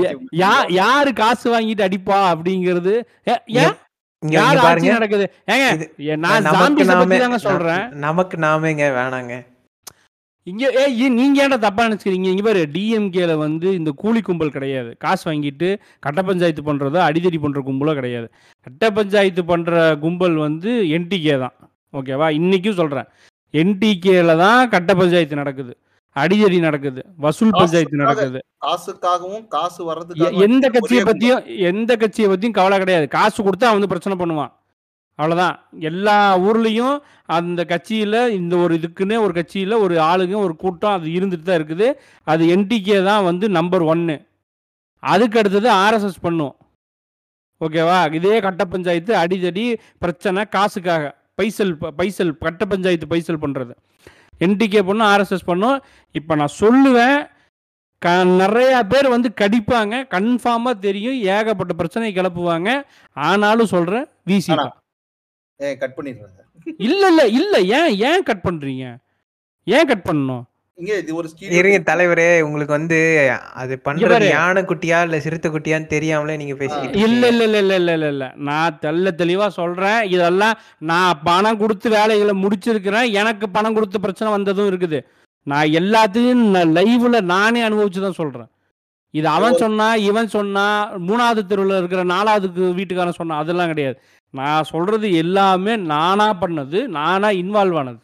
[0.81, 2.93] யாரு காசு வாங்கிட்டு அடிப்பா அப்படிங்கிறது?
[4.97, 5.25] நடக்குது?
[5.53, 7.83] ஏங்க நான் சொல்றேன்.
[8.05, 9.33] நமக்கு நாமேங்க வேணாங்க.
[10.47, 10.63] இங்க
[11.01, 12.29] ஏ நீங்க ஏன்டா தப்பா நினைச்சுக்கிறீங்க?
[12.33, 14.89] இங்க பாரு டிஎம்கேல வந்து இந்த கூலி கும்பல் கிடையாது.
[15.03, 15.67] காசு வாங்கிட்டு
[16.05, 18.27] கட்ட பஞ்சாயத்து பண்றதோ அடிதடி பண்ற கும்பலோ கிடையாது.
[18.67, 19.71] கட்ட பஞ்சாயத்து பண்ற
[20.05, 21.55] கும்பல் வந்து என்டிகே தான்.
[21.97, 23.07] ஓகேவா இன்னைக்கும் சொல்றேன்.
[23.61, 25.73] என்டிகேல தான் கட்ட பஞ்சாயத்து நடக்குது.
[26.15, 27.01] அடிதடி நடக்குது.
[27.23, 28.39] வசூல் பஞ்சாயத்து நடக்குது.
[28.65, 31.03] காசுக்காகவும் காசு வர்றதுக்காக எந்த கட்சியை.
[31.09, 33.07] பத்தியும் எந்த கட்சியை பத்தியும் கவலை கிடையாது.
[33.17, 34.51] காசு கொடுத்தா அவன் வந்து பிரச்சனை பண்ணுவான்.
[35.19, 35.55] அவ்வளவுதான்.
[35.89, 36.17] எல்லா
[36.49, 36.95] ஊர்லயும்
[37.37, 41.87] அந்த கட்சியில இந்த ஒரு இதுக்குன்னு ஒரு கட்சியில ஒரு ஆளுங்க ஒரு கூட்டம் அது இருந்துட்டு தான் இருக்குது.
[42.31, 44.15] அது என்டிகே தான் வந்து நம்பர் ஒன்னு
[45.03, 46.55] அதுக்கு அடுத்தது ஆர்எஸ்எஸ் பண்ணும்.
[47.61, 49.65] ஓகேவா இதே கட்ட பஞ்சாயத்து அடிதடி
[50.03, 51.03] பிரச்சனை காசுக்காக.
[51.39, 53.73] பைசல் பைசல் கட்ட பஞ்சாயத்து பைசல் பண்றது.
[54.45, 55.77] என்டிகே பண்ணும் ஆர்எஸ்எஸ் பண்ணும்.
[56.19, 57.19] இப்போ நான் சொல்லுவேன்
[58.03, 59.95] க நிறைய பேர் வந்து கடிப்பாங்க.
[60.15, 62.69] கன்ஃபார்மாக தெரியும் ஏகப்பட்ட பிரச்சனை கிளப்புவாங்க.
[63.29, 64.53] ஆனாலும் சொல்கிறேன் விசி
[65.81, 66.39] கட் பண்ணிடுறாங்க?
[66.87, 68.85] இல்லை இல்லை இல்லை ஏன் ஏன் கட் பண்ணுறீங்க
[69.75, 70.43] ஏன் கட் பண்ணணும்?
[71.57, 72.97] இருங்க தலைவரே உங்களுக்கு வந்து
[73.61, 74.27] அது பண்றது.
[74.35, 77.29] யானை குட்டியா இல்ல சிறுத்தை குட்டியான்னு தெரியாமலே நீங்க பேசிக்கிட்டு இல்லை.
[77.33, 78.29] இல்லை இல்லை இல்லை இல்லை இல்லை.
[78.47, 80.55] நான் தெள்ள தெளிவாக சொல்கிறேன் இதெல்லாம்
[80.91, 83.07] நான் பணம் கொடுத்து வேலைகளை முடிச்சிருக்கிறேன்.
[83.21, 84.99] எனக்கு பணம் கொடுத்து பிரச்சனை வந்ததும் இருக்குது.
[85.51, 86.43] நான் எல்லாத்தையும்
[86.77, 88.49] லைவில் நானே அனுபவிச்சு தான் சொல்கிறேன்
[89.19, 90.65] இது அவன் சொன்னா இவன் சொன்னா
[91.07, 92.47] மூணாவது தெருவில் இருக்கிற நாலாவது
[92.79, 93.97] வீட்டுக்காரன் சொன்னா அதெல்லாம் கிடையாது.
[94.33, 98.01] நான் சொல்றது எல்லாமே நானா பண்ணது நானா இன்வால்வ் ஆனது.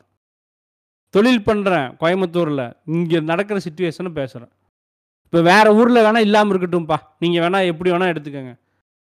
[1.13, 2.63] தொழில் பண்றேன் கோயம்புத்தூர்ல.
[2.85, 4.51] இங்க நடக்கிற சுச்சுவேஷனை பேசுறேன்.
[5.25, 8.53] இப்போ வேற ஊர்ல வேணா இல்லாம இருக்கட்டும்ப்பா நீங்க வேணா எப்படி வேணா எடுத்துக்கோங்க.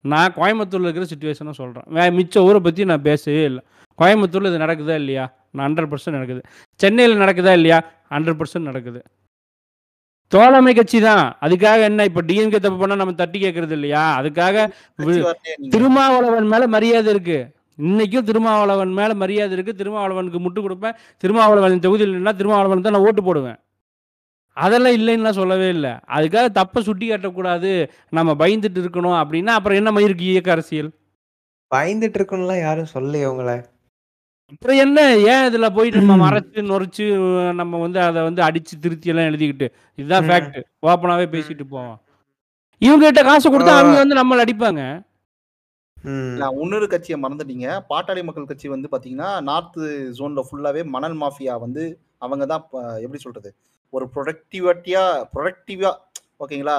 [0.05, 1.85] நான் கோயம்புத்தூர்ல இருக்கிற சுச்சுவேஷனை சொல்றேன்.
[1.95, 3.63] வே மிச்ச ஊரை பத்தி நான் பேசவே இல்லை.
[3.99, 5.25] கோயம்புத்தூர்ல இது நடக்குதா இல்லையா?
[5.57, 6.41] ஹண்ட்ரட் பர்சன்ட் நடக்குது.
[6.81, 7.79] சென்னையில் நடக்குதா இல்லையா?
[8.13, 9.01] ஹண்ட்ரட் பர்சன்ட் நடக்குது.
[10.27, 11.25] தோழமை கட்சி தான்.
[11.41, 12.03] அதுக்காக என்ன?
[12.09, 14.03] இப்போ டிஎம்கே தப்பு பண்ணா நம்ம தட்டி கேட்கறது இல்லையா?
[14.21, 14.67] அதுக்காக
[15.73, 17.39] திருமாவளவன் மேல மரியாதை இருக்கு.
[17.81, 19.83] இன்னைக்கும் திருமாவளவன் மேல மரியாதை இருக்கு.
[19.83, 20.97] திருமாவளவனுக்கு முட்டு கொடுப்பேன்.
[21.17, 23.59] திருமாவளவன் தொகுதியில் நின்னா திருமாவளவன் தான் நான் ஓட்டு போடுவேன்.
[24.57, 25.89] அதெல்லாம் இல்லைன்னு நான் சொல்லவே இல்லை.
[25.89, 27.89] அதுக்காக தப்பை சுட்டி காட்டக்கூடாது.
[28.09, 30.89] நம்ம பயந்துட்டு இருக்கணும் அப்படின்னா அப்புறம் என்ன மயிருக்கு இயக்க அரசியல்?
[31.75, 33.55] பயந்துட்டு இருக்கணும்லாம் யாரும் சொல்லலையே உங்களை.
[34.51, 34.99] அப்புறம் என்ன?
[35.17, 37.05] ஏன் இதுல போயிட்டு நம்ம மறைச்சு நொறைச்சு
[37.53, 39.67] நம்ம வந்து அதை வந்து அடிச்சு திருத்தி எல்லாம் எழுதிக்கிட்டு?
[39.95, 40.27] இதுதான்.
[40.29, 42.01] ஃபேக்ட் ஓப்பனாவே பேசிட்டு போவோம்.
[42.77, 44.81] இவங்க கிட்ட காசு கொடுத்தா அவங்க வந்து நம்மளை அடிப்பாங்க.
[46.03, 47.67] இன்னொரு கட்சியை மறந்துட்டீங்க.
[47.89, 49.77] பாட்டாளி மக்கள் கட்சி வந்து பாத்தீங்கன்னா நார்த்
[50.19, 51.83] ஜோன்ல ஃபுல்லாவே மணல் மாஃபியா வந்து
[52.17, 52.65] அவங்க தான்
[52.97, 53.55] எப்படி சொல்றது?
[53.89, 55.91] ஒரு ப்ரொடக்டிவிட்டியா ப்ரொடக்டிவா
[56.39, 56.75] ஓகேங்களா?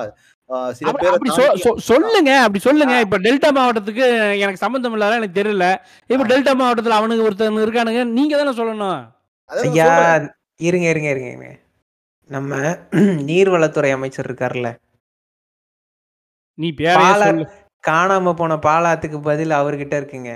[0.72, 2.38] சில அப்படி- பேரை சொல்லுங்க.
[2.38, 3.00] அப்படி சொல்லுங்க.
[3.00, 4.04] இப்ப டெல்டா மாவட்டத்துக்கு
[4.38, 5.76] எனக்கு சம்பந்தம் இல்லாத எனக்கு தெரியல.
[6.06, 8.04] இப்ப டெல்டா மாவட்டத்துல அவனுக்கு ஒருத்தன் இருக்கானுங்க.
[8.04, 8.74] நீங்க தானே சொல்லணும்.
[8.74, 10.14] நான் ஐயா.
[10.56, 11.58] இருங்க இருங்க இருங்க இருங்க.
[12.26, 12.56] நம்ம
[13.28, 14.68] நீர்வளத்துறை அமைச்சர் இருக்கார்ல.
[16.54, 17.48] நீ பேரையே பாலா சொல்லு.
[17.84, 20.32] காணாம போன பாலாத்துக்கு பதில் அவர்கிட்ட இருக்குங்க.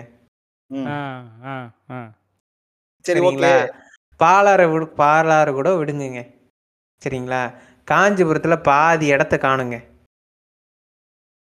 [0.70, 0.86] ம்.
[0.86, 0.96] ஆ,
[1.44, 1.54] ஆ,
[1.90, 1.98] ஆ.
[3.04, 3.26] சரி ஓகே.
[3.26, 3.52] சரிங்களா
[4.20, 6.20] பாலாரை விடு பாலாறு கூட விடுங்குங்க.
[7.02, 7.42] சரிங்களா?
[7.88, 9.76] காஞ்சிபுரத்துல பாதி இடத்த காணுங்க.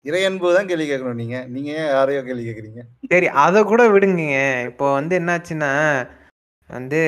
[0.04, 1.36] இறையன்பு தான் கேள்வி கேட்கணும் நீங்க.
[1.46, 4.22] நீங்க ஏன் யாரையோ கேள்வி கேக்குறீங்க சரி அதை கூட விடுங்க
[4.64, 5.70] இப்போ வந்து என்னாச்சுன்னா
[6.70, 7.00] வந்து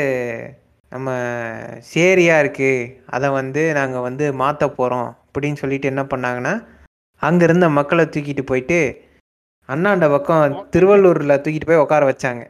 [0.93, 1.11] நம்ம
[1.93, 2.71] சேரியா இருக்கு.
[3.07, 6.55] அதை வந்து நாங்கள் வந்து மாற்ற போகிறோம் அப்படின்னு சொல்லிட்டு என்ன பண்ணாங்கன்னா
[7.25, 8.79] அங்கே இருந்த மக்களை தூக்கிட்டு போயிட்டு
[9.69, 12.43] அண்ணாண்ட பக்கம் திருவள்ளூரில் தூக்கிட்டு போய் உட்கார வச்சாங்க.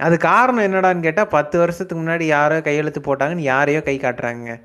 [0.00, 4.60] அது காரணம் என்னடான்னு கேட்டால் பத்து வருஷத்துக்கு முன்னாடி யாரோ கையெழுத்து போட்டாங்கன்னு யாரையோ கை காட்டுறாங்க.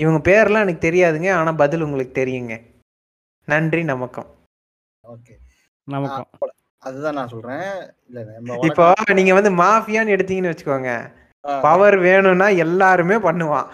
[0.00, 2.54] இவங்க பேர்லாம் எனக்கு தெரியாதுங்க ஆனால் பதில் உங்களுக்கு தெரியுங்க.
[3.48, 4.28] நன்றி நமக்கம்.
[5.04, 5.34] ஓகே.
[5.86, 6.28] நமக்கும்.
[6.82, 7.66] அதுதான் நான் சொல்றேன்.
[8.10, 8.20] இல்ல
[8.62, 8.86] இப்போ.
[9.12, 10.92] நீங்க வந்து மாஃபியான்னு எடுத்தீங்கன்னு வச்சுக்கோங்க.
[11.44, 13.68] பவர் வேணும்னா எல்லாருமே பண்ணுவான்.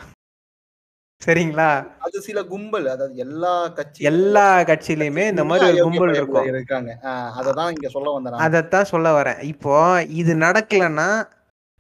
[1.27, 1.69] சரிங்களா?
[1.99, 6.49] அது சில கும்பல் அதாவது எல்லா கட்சி எல்லா கட்சியிலயுமே இந்த மாதிரி ஒரு கும்பல் இருக்கும்.
[6.53, 6.91] இருக்காங்க.
[7.41, 8.43] அததான் இங்க சொல்ல வந்தேன்.
[8.47, 9.41] அதைத்தான் சொல்ல வரேன்.
[9.53, 9.77] இப்போ
[10.21, 11.09] இது நடக்கலைன்னா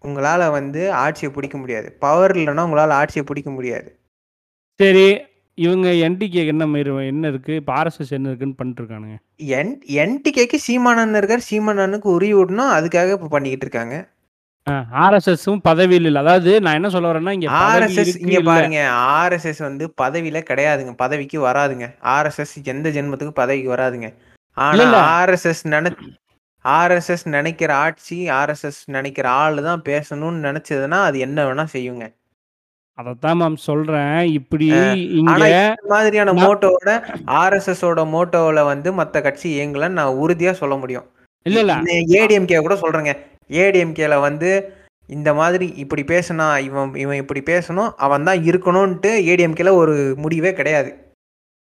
[0.04, 1.88] உங்களால் வந்து ஆட்சியை பிடிக்க முடியாது.
[1.98, 3.88] பவர் இல்லைன்னா உங்களால் ஆட்சியை பிடிக்க முடியாது.
[4.80, 5.06] சரி
[5.58, 6.64] இவங்க என்டிகே என்ன
[7.10, 9.16] என்ன இருக்குது இப்போ ஆர்எஸ்எஸ் என்ன இருக்குன்னு பண்ணிட்டு இருக்கானுங்க
[9.58, 11.48] என் என்டிகேக்கு சீமானன் இருக்கார்.
[11.50, 12.72] சீமானனுக்கு உரி விடணும்.
[12.78, 13.96] அதுக்காக இப்போ பண்ணிக்கிட்டு இருக்காங்க.
[14.70, 16.22] ஆர்எஸ்எஸும் பதவியில் இல்லை.
[16.22, 18.90] அதாவது நான் என்ன சொல்ல வரேன்னா இங்கே ஆர்எஸ்எஸ் இங்க பாருங்க.
[18.92, 20.96] ஆர்எஸ்எஸ் வந்து பதவியில கிடையாதுங்க.
[20.96, 21.94] பதவிக்கு வராதுங்க.
[22.04, 24.14] ஆர்எஸ்எஸ் எந்த ஜென்மத்துக்கு பதவிக்கு வராதுங்க.
[24.54, 24.74] ஆனா.
[25.20, 25.92] ஆர்எஸ்எஸ் நினை
[26.64, 32.12] ஆர்எஸ்எஸ் நினைக்கிற ஆட்சி ஆர்எஸ்எஸ் நினைக்கிற ஆளு தான் பேசணும்னு நினைச்சதுன்னா அது என்ன வேணா செய்யுங்க.
[32.94, 34.66] அதைத்தான் மேம் சொல்கிறேன் இப்படி
[35.00, 36.90] இங்கே மாதிரியான மோட்டோவோட
[37.26, 41.06] ஆர்எஸ்எஸ் ஓட மோட்டோவில் வந்து மத்த கட்சி இயங்கலன்னு நான் உறுதியா சொல்ல முடியும்.
[41.42, 41.76] இல்லை இல்லை.
[42.20, 43.32] ஏடிஎம்கே கூட சொல்றேங்க.
[43.48, 44.74] ஏடிஎம்கேல வந்து
[45.06, 51.02] இந்த மாதிரி இப்படி பேசினா இவன் இவன் இப்படி பேசணும் அவன் தான் இருக்கணும்ன்ட்டு ஏடிஎம்கேல ஒரு முடிவே கிடையாது.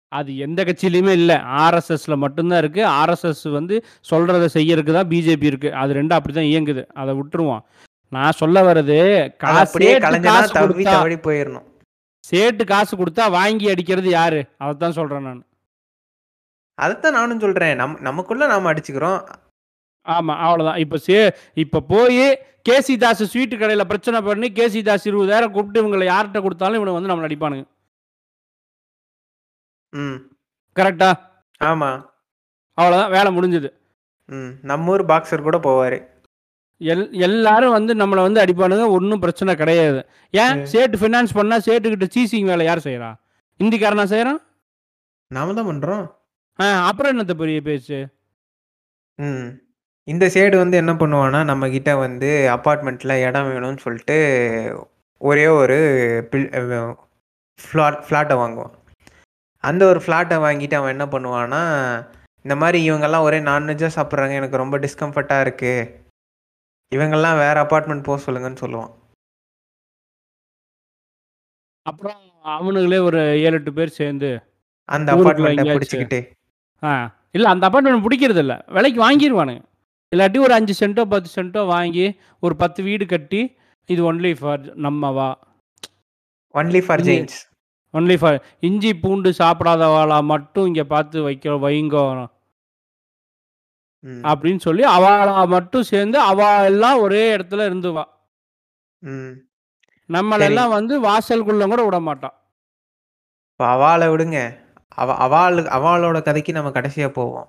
[0.09, 1.37] அது எந்த கட்சியிலையுமே இல்லை.
[1.37, 2.87] ஆர்எஸ்எஸ்ல மட்டும்தான் இருக்கு.
[2.87, 5.75] ஆர்எஸ்எஸ் வந்து சொல்றதை செய்யறதுக்கு தான் பிஜேபி இருக்கு.
[5.75, 6.87] அது ரெண்டும் அப்படிதான் இயங்குது.
[6.87, 7.61] அதை விட்டுருவோம்.
[8.09, 11.65] நான் சொல்ல வர்றது காசு போயிடணும்.
[12.31, 14.45] சேட்டு காசு கொடுத்தா வாங்கி அடிக்கிறது யாரு?
[14.59, 15.45] அதைத்தான் சொல்றேன் நான்.
[16.75, 17.77] அதைத்தான் நானும் சொல்றேன்.
[17.77, 19.29] நம் நமக்குள்ள நாம அடிச்சுக்கிறோம்.
[20.07, 20.81] ஆமா அவ்வளவுதான்.
[20.85, 21.19] இப்போ சே
[21.57, 22.25] இப்போ போய்
[22.69, 27.11] கேசி தாஸ் ஸ்வீட்டு கடையில் பிரச்சனை பண்ணி கேசி தாஸ் இருபதாயிரம் கூப்பிட்டு இவங்களை யார்கிட்ட கொடுத்தாலும் இவனை வந்து
[27.11, 27.65] நம்மளை அடிப்பானுங்க.
[29.93, 30.19] ம்.
[30.77, 31.11] கரெக்டா
[31.61, 31.91] ஆமா.
[32.79, 33.69] அவ்வளோதான் வேலை முடிஞ்சுது.
[34.29, 35.99] ம் நம்ம ஊர் பாக்ஸர் கூட போவாரு.
[36.81, 40.01] எல் எல்லாரும் வந்து நம்மளை வந்து அடிப்பானுங்க ஒன்றும் பிரச்சனை கிடையாது.
[40.35, 40.57] ஏன்.
[40.73, 43.11] சேட்டு ஃபினான்ஸ் பண்ணா சேட்டுக்கிட்ட சீசிங் வேலை யார் செய்கிறா
[43.61, 44.41] இந்திக்காரனா செய்கிறான்
[45.31, 46.05] நாம தான் பண்றோம்.
[46.89, 47.99] அப்புறம் என்னத்த பெரிய பேச்சு?
[49.19, 49.47] ம்.
[50.13, 54.17] இந்த சைடு வந்து என்ன பண்ணுவான்னா நம்ம கிட்ட வந்து அப்பார்ட்மெண்ட்ல இடம் வேணும்னு சொல்லிட்டு
[55.21, 55.79] ஒரே ஒரு
[56.31, 56.51] பில்
[57.59, 58.75] ஃப்ளாட் ஃப்ளாட்டை வாங்குவான்.
[59.65, 61.63] அந்த ஒரு ஃப்ளாட்டை வாங்கிட்டு அவன் என்ன பண்ணுவான்னா
[62.45, 65.91] இந்த மாதிரி இவங்கெல்லாம் ஒரே நான்வெஜ்ஜாக சாப்பிட்றாங்க எனக்கு ரொம்ப டிஸ்கம்ஃபர்ட்டாக இருக்குது
[66.93, 68.93] இவங்கெல்லாம் வேற அப்பார்ட்மெண்ட் போக சொல்லுங்கன்னு சொல்லுவான்.
[71.87, 72.19] அப்புறம்
[72.57, 74.29] அவனுங்களே ஒரு ஏழு எட்டு பேர் சேர்ந்து
[74.89, 75.63] அந்த ஊருக்குள்ள.
[75.77, 76.21] பிடிச்சிக்கிட்டு.
[76.83, 76.91] ஆ
[77.37, 79.63] இல்லை அந்த அப்பார்ட்மெண்ட் பிடிக்கிறது இல்லை விலைக்கு வாங்கிடுவானுங்க
[80.15, 82.07] இல்லாட்டி ஒரு அஞ்சு சென்ட்டோ பத்து சென்ட்டோ வாங்கி
[82.45, 83.41] ஒரு பத்து வீடு கட்டி
[83.89, 85.31] இது only for நம்மவா?
[86.55, 87.39] Only for Jains
[87.95, 88.37] only for
[88.69, 92.05] இஞ்சி பூண்டு சாப்பிடாதவாளா மட்டும் இங்கே பார்த்து வைக்க வைங்கோ.
[94.31, 98.05] அப்படின்னு சொல்லி அவளா மட்டும் சேர்ந்து அவ எல்லாம் ஒரே இடத்துல இருந்துவா.
[100.11, 102.37] நம்மளெல்லாம் வந்து வாசலுக்குள்ள கூட விட மாட்டான்
[103.51, 104.39] இப்போ அவாளை விடுங்க.
[105.03, 107.49] அவ அவாளு அவளோட கதைக்கு நம்ம கடைசியா போவோம்.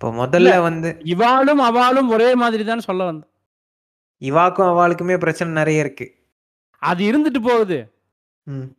[0.00, 3.26] இப்போ முதல்ல வந்து இவாளும் அவளும் ஒரே மாதிரி தான் சொல்ல வந்த
[4.18, 6.14] இவாக்கும் அவளுக்குமே பிரச்சனை நிறைய இருக்கு.
[6.78, 7.92] அது இருந்துட்டு போகுது.
[8.42, 8.76] ம்.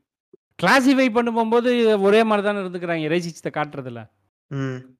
[0.64, 4.10] கிளாசிஃபை பண்ண போகும்போது ஒரே மாதிரி தானே இருந்துக்கிறாங்க ரேசிச்சத்தை காட்டுறதுல.
[4.48, 4.98] ம்.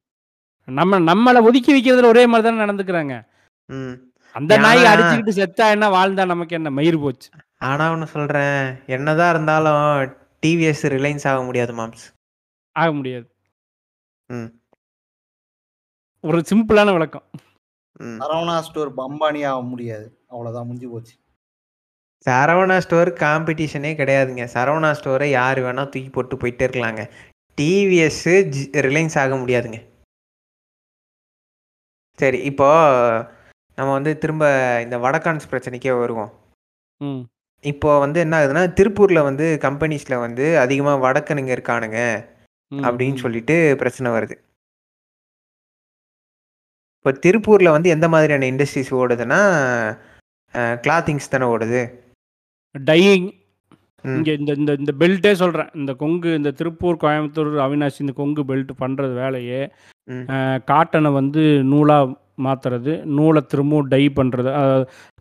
[0.64, 3.26] நம்ம நம்மளை ஒதுக்கி வைக்கிறதுல ஒரே மாதிரி தானே நடந்துக்கிறாங்க.
[3.66, 4.12] ம்.
[4.32, 7.30] அந்த நாய் அடிச்சுக்கிட்டு செத்தா என்ன வாழ்ந்தா நமக்கு என்ன மயிர் போச்சு.
[7.58, 10.14] ஆனா ஒன்று சொல்றேன் என்னதான் இருந்தாலும்
[10.46, 12.04] டிவிஎஸ் ரிலையன்ஸ் ஆக முடியாது மாம்ஸ்.
[12.72, 13.30] ஆக முடியாது.
[14.26, 14.59] ம்.
[16.24, 17.24] ஒரு சிம்பிளான விளக்கம்.
[18.20, 20.06] சரவணா ஸ்டோர் பம்பானி ஆக முடியாது.
[20.32, 21.14] அவ்வளவுதான் முடிஞ்சு போச்சு.
[22.26, 24.44] சரவணா ஸ்டோர் காம்படிஷனே கிடையாதுங்க.
[24.54, 27.04] சரவணா ஸ்டோரை யார் வேணா தூக்கி போட்டு போயிட்டே இருக்கலாங்க.
[27.58, 28.26] டிவிஎஸ்
[28.86, 29.78] ரிலையன்ஸ் ஆக முடியாதுங்க.
[32.18, 32.68] சரி இப்போ
[33.78, 34.44] நம்ம வந்து திரும்ப
[34.84, 36.30] இந்த வடகான்ஸ் பிரச்சனைக்கே வருவோம்.
[37.64, 41.98] இப்போ வந்து என்ன ஆகுதுன்னா திருப்பூர்ல வந்து கம்பெனிஸ்ல வந்து அதிகமா வடக்கனுங்க இருக்கானுங்க
[42.72, 43.18] அப்படின்னு.
[43.24, 44.36] சொல்லிட்டு பிரச்சனை வருது.
[47.00, 49.38] இப்போ திருப்பூர்ல வந்து எந்த மாதிரியான இண்டஸ்ட்ரீஸ் ஓடுதுன்னா
[50.84, 51.82] கிளாத்திங்ஸ் தானே ஓடுது.
[52.74, 53.28] டையிங்.
[54.04, 58.72] இங்கே இந்த இந்த இந்த பெல்ட்டே சொல்கிறேன் இந்த கொங்கு இந்த திருப்பூர் கோயம்புத்தூர் அவினாசி இந்த கொங்கு பெல்ட்
[58.82, 59.60] பண்ணுறது வேலையே.
[60.70, 62.12] காட்டனை வந்து நூலாக
[62.46, 64.50] மாற்றுறது நூலை திரும்பவும் டை பண்ணுறது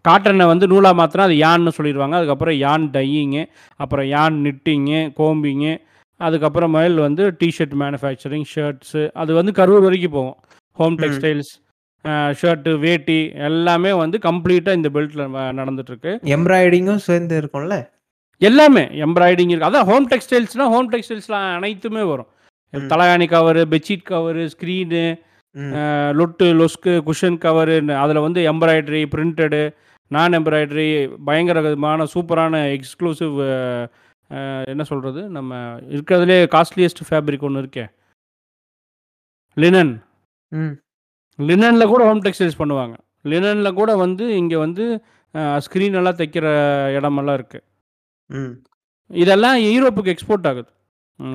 [0.06, 2.18] காட்டனை வந்து நூலாக மாற்றினா அது யான்னு சொல்லிடுவாங்க.
[2.20, 3.44] அதுக்கப்புறம் யான் டையிங்கு
[3.84, 5.74] அப்புறம் யான் நிட்டிங்கு கோம்பிங்கு
[6.20, 10.38] அதுக்கப்புறம் மேல் வந்து டிஷர்ட் மேனுஃபேக்சரிங் ஷர்ட்ஸு அது வந்து கரூர் வரைக்கும் போகும்.
[10.80, 10.98] ஹோம்.
[11.04, 11.52] டெக்ஸ்டைல்ஸ்
[12.08, 16.12] ஷர்ட்டு வேட்டி எல்லாமே வந்து கம்ப்ளீட்டாக இந்த பெல்ட்டில் நடந்துட்டுருக்கு.
[16.36, 17.90] எம்ப்ராய்டிங்கும் சேர்ந்து இருக்கும்ல?
[18.38, 19.70] எல்லாமே எம்ப்ராய்டிங் இருக்கு.
[19.70, 22.28] அதான் ஹோம் டெக்ஸ்டைல்ஸ்னா ஹோம் டெக்ஸ்டைல்ஸ்லாம் அனைத்துமே வரும்.
[22.72, 22.78] ம்.
[22.78, 25.28] தலகாணி கவரு பெட்ஷீட் கவரு ஸ்க்ரீனு.
[26.20, 29.62] லொட்டு லொஸ்க்கு குஷன் கவரு அதில் வந்து எம்ப்ராய்டரி பிரிண்டடு
[30.08, 33.38] நான் எம்ப்ராய்டரி பயங்கர விதமான சூப்பரான எக்ஸ்க்ளூசிவ்
[34.64, 37.86] என்ன சொல்கிறது நம்ம இருக்கிறதுலே காஸ்ட்லியஸ்ட் ஃபேப்ரிக் ஒன்று இருக்கே.
[39.58, 39.94] லினன்.
[41.40, 42.96] லினனில் கூட ஹோம் டெக்ஸ்டைல்ஸ் பண்ணுவாங்க.
[43.26, 44.84] லினனில் கூட வந்து இங்கே வந்து
[45.66, 46.46] ஸ்க்ரீன் எல்லாம் தைக்கிற
[46.98, 47.66] இடமெல்லாம் இருக்குது
[48.30, 48.54] ம்.
[49.12, 50.70] இதெல்லாம் யூரோப்புக்கு எக்ஸ்போர்ட் ஆகுது.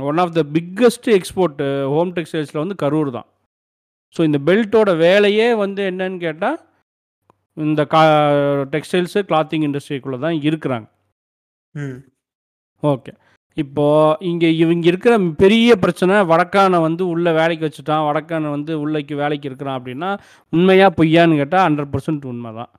[0.08, 1.60] One of the biggest export
[1.94, 3.28] home டெக்ஸ்டைல்ஸில் வந்து கரூர் தான்.
[4.16, 6.58] ஸோ இந்த பெல்ட்டோட வேலையே வந்து என்னன்னு கேட்டால்
[7.56, 8.02] இந்த கா
[8.74, 10.86] டெக்ஸ்டைல்ஸு கிளாத்திங் இண்டஸ்ட்ரிக்குள்ளே தான் இருக்கிறாங்க.
[11.74, 11.98] ம்.
[12.82, 13.12] ஓகே
[13.56, 19.48] இப்போது இங்கே இவங்க இருக்கிற பெரிய பிரச்சனை வடக்கானை வந்து உள்ளே வேலைக்கு வச்சுட்டான் வடக்கானை வந்து உள்ளைக்கு வேலைக்கு
[19.48, 20.10] இருக்கிறான் அப்படின்னா
[20.52, 22.70] உண்மையா பொய்யான்னு கேட்டால் ஹண்ட்ரட் பர்சன்ட் உண்மை தான்.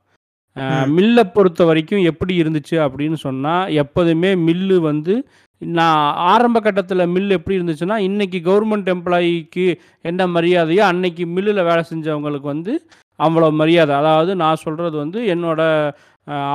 [0.96, 5.14] மில்லை பொறுத்த வரைக்கும் எப்படி இருந்துச்சு அப்படின்னு சொன்னால் எப்போதுமே மில்லு வந்து
[5.62, 9.66] நான் ஆரம்ப கட்டத்தில் மில் எப்படி இருந்துச்சுன்னா இன்னைக்கு கவர்மெண்ட் எம்ப்ளாயிக்கு
[10.04, 12.72] என்ன மரியாதையோ அன்னைக்கு மில்லில் வேலை செஞ்சவங்களுக்கு வந்து
[13.18, 13.94] அவ்வளோ மரியாதை.
[13.96, 15.60] அதாவது நான் சொல்கிறது வந்து என்னோட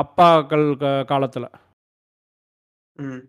[0.02, 0.66] அப்பாக்கள்
[1.06, 1.50] காலத்தில்.
[3.00, 3.22] ம்.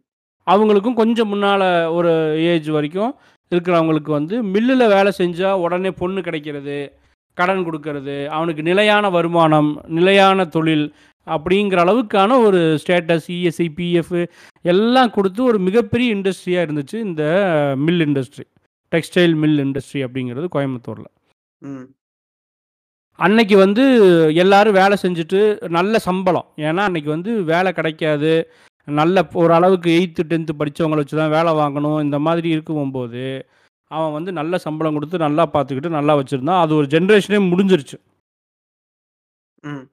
[0.47, 3.15] அவங்களுக்கும் கொஞ்சம் முன்னால் ஒரு ஏஜ் வரைக்கும்
[3.55, 6.93] இருக்கிறவங்களுக்கு வந்து மில்லில் வேலை செஞ்சால் உடனே பொண்ணு கிடைக்கிறது
[7.35, 10.95] கடன் கொடுக்கறது அவனுக்கு நிலையான வருமானம் நிலையான தொழில்
[11.27, 14.29] அப்படிங்கிற அளவுக்கான ஒரு ஸ்டேட்டஸ் இஎஸ்ஐ பிஎஃப்
[14.63, 17.25] எல்லாம் கொடுத்து ஒரு மிகப்பெரிய இண்டஸ்ட்ரியாக இருந்துச்சு இந்த
[17.87, 18.47] mill industry
[18.93, 21.11] textile mill industry அப்படிங்கிறது கோயம்புத்தூரில்.
[21.59, 21.89] ம்.
[23.17, 23.85] அன்னைக்கு வந்து
[24.35, 26.45] எல்லாரும் வேலை செஞ்சுட்டு நல்ல சம்பளம்.
[26.57, 28.53] ஏன்னா அன்னைக்கு வந்து வேலை கிடைக்காது.
[28.89, 32.01] நல்ல ஒரு அளவுக்கு எயித்து டென்த்து படித்தவங்கள வச்சு தான் வேலை வாங்கணும்.
[32.01, 33.23] இந்த மாதிரி இருக்கும்போது
[33.91, 36.61] அவன் வந்து நல்ல சம்பளம் கொடுத்து நல்லா பார்த்துக்கிட்டு நல்லா வச்சுருந்தான்.
[36.61, 37.97] அது ஒரு ஜென்ரேஷனே முடிஞ்சிருச்சு.
[39.65, 39.85] ம்.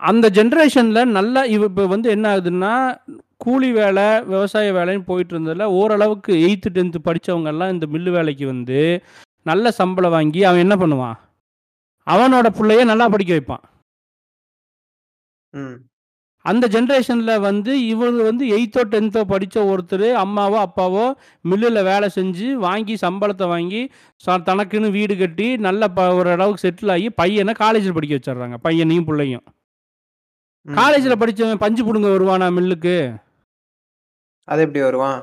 [0.00, 2.72] அந்த ஜென்ரேஷனில் நல்லா இவ இப்போ வந்து என்ன ஆகுதுன்னா
[3.36, 9.02] கூலி வேலை விவசாய வேலைன்னு போயிட்டு இருந்ததில் ஓரளவுக்கு எயித்து டென்த்து படித்தவங்கெல்லாம் இந்த மில்லு வேலைக்கு வந்து
[9.42, 11.16] நல்ல சம்பளம் வாங்கி அவன் என்ன பண்ணுவான்?
[12.06, 13.64] அவனோட பிள்ளைய நல்லா படிக்க வைப்பான்.
[15.54, 15.76] ம்.
[16.44, 21.04] அந்த ஜென்ரேஷனில் வந்து இவர் வந்து எயித்தோ டென்த்தோ படித்த ஒருத்தர் அம்மாவோ அப்பாவோ
[21.50, 23.82] மில்லில் வேலை செஞ்சு வாங்கி சம்பளத்தை வாங்கி
[24.50, 29.44] தனக்குன்னு வீடு கட்டி நல்ல ப ஒரு அளவுக்கு செட்டில் ஆகி பையனை காலேஜில் படிக்க வச்சிடுறாங்க பையனையும் பிள்ளையும்.
[30.66, 32.96] காலேஜில் படித்தவன் பஞ்சு பிடுங்க வருவானா மில்லுக்கு?
[34.48, 35.18] அது எப்படி வருவான்?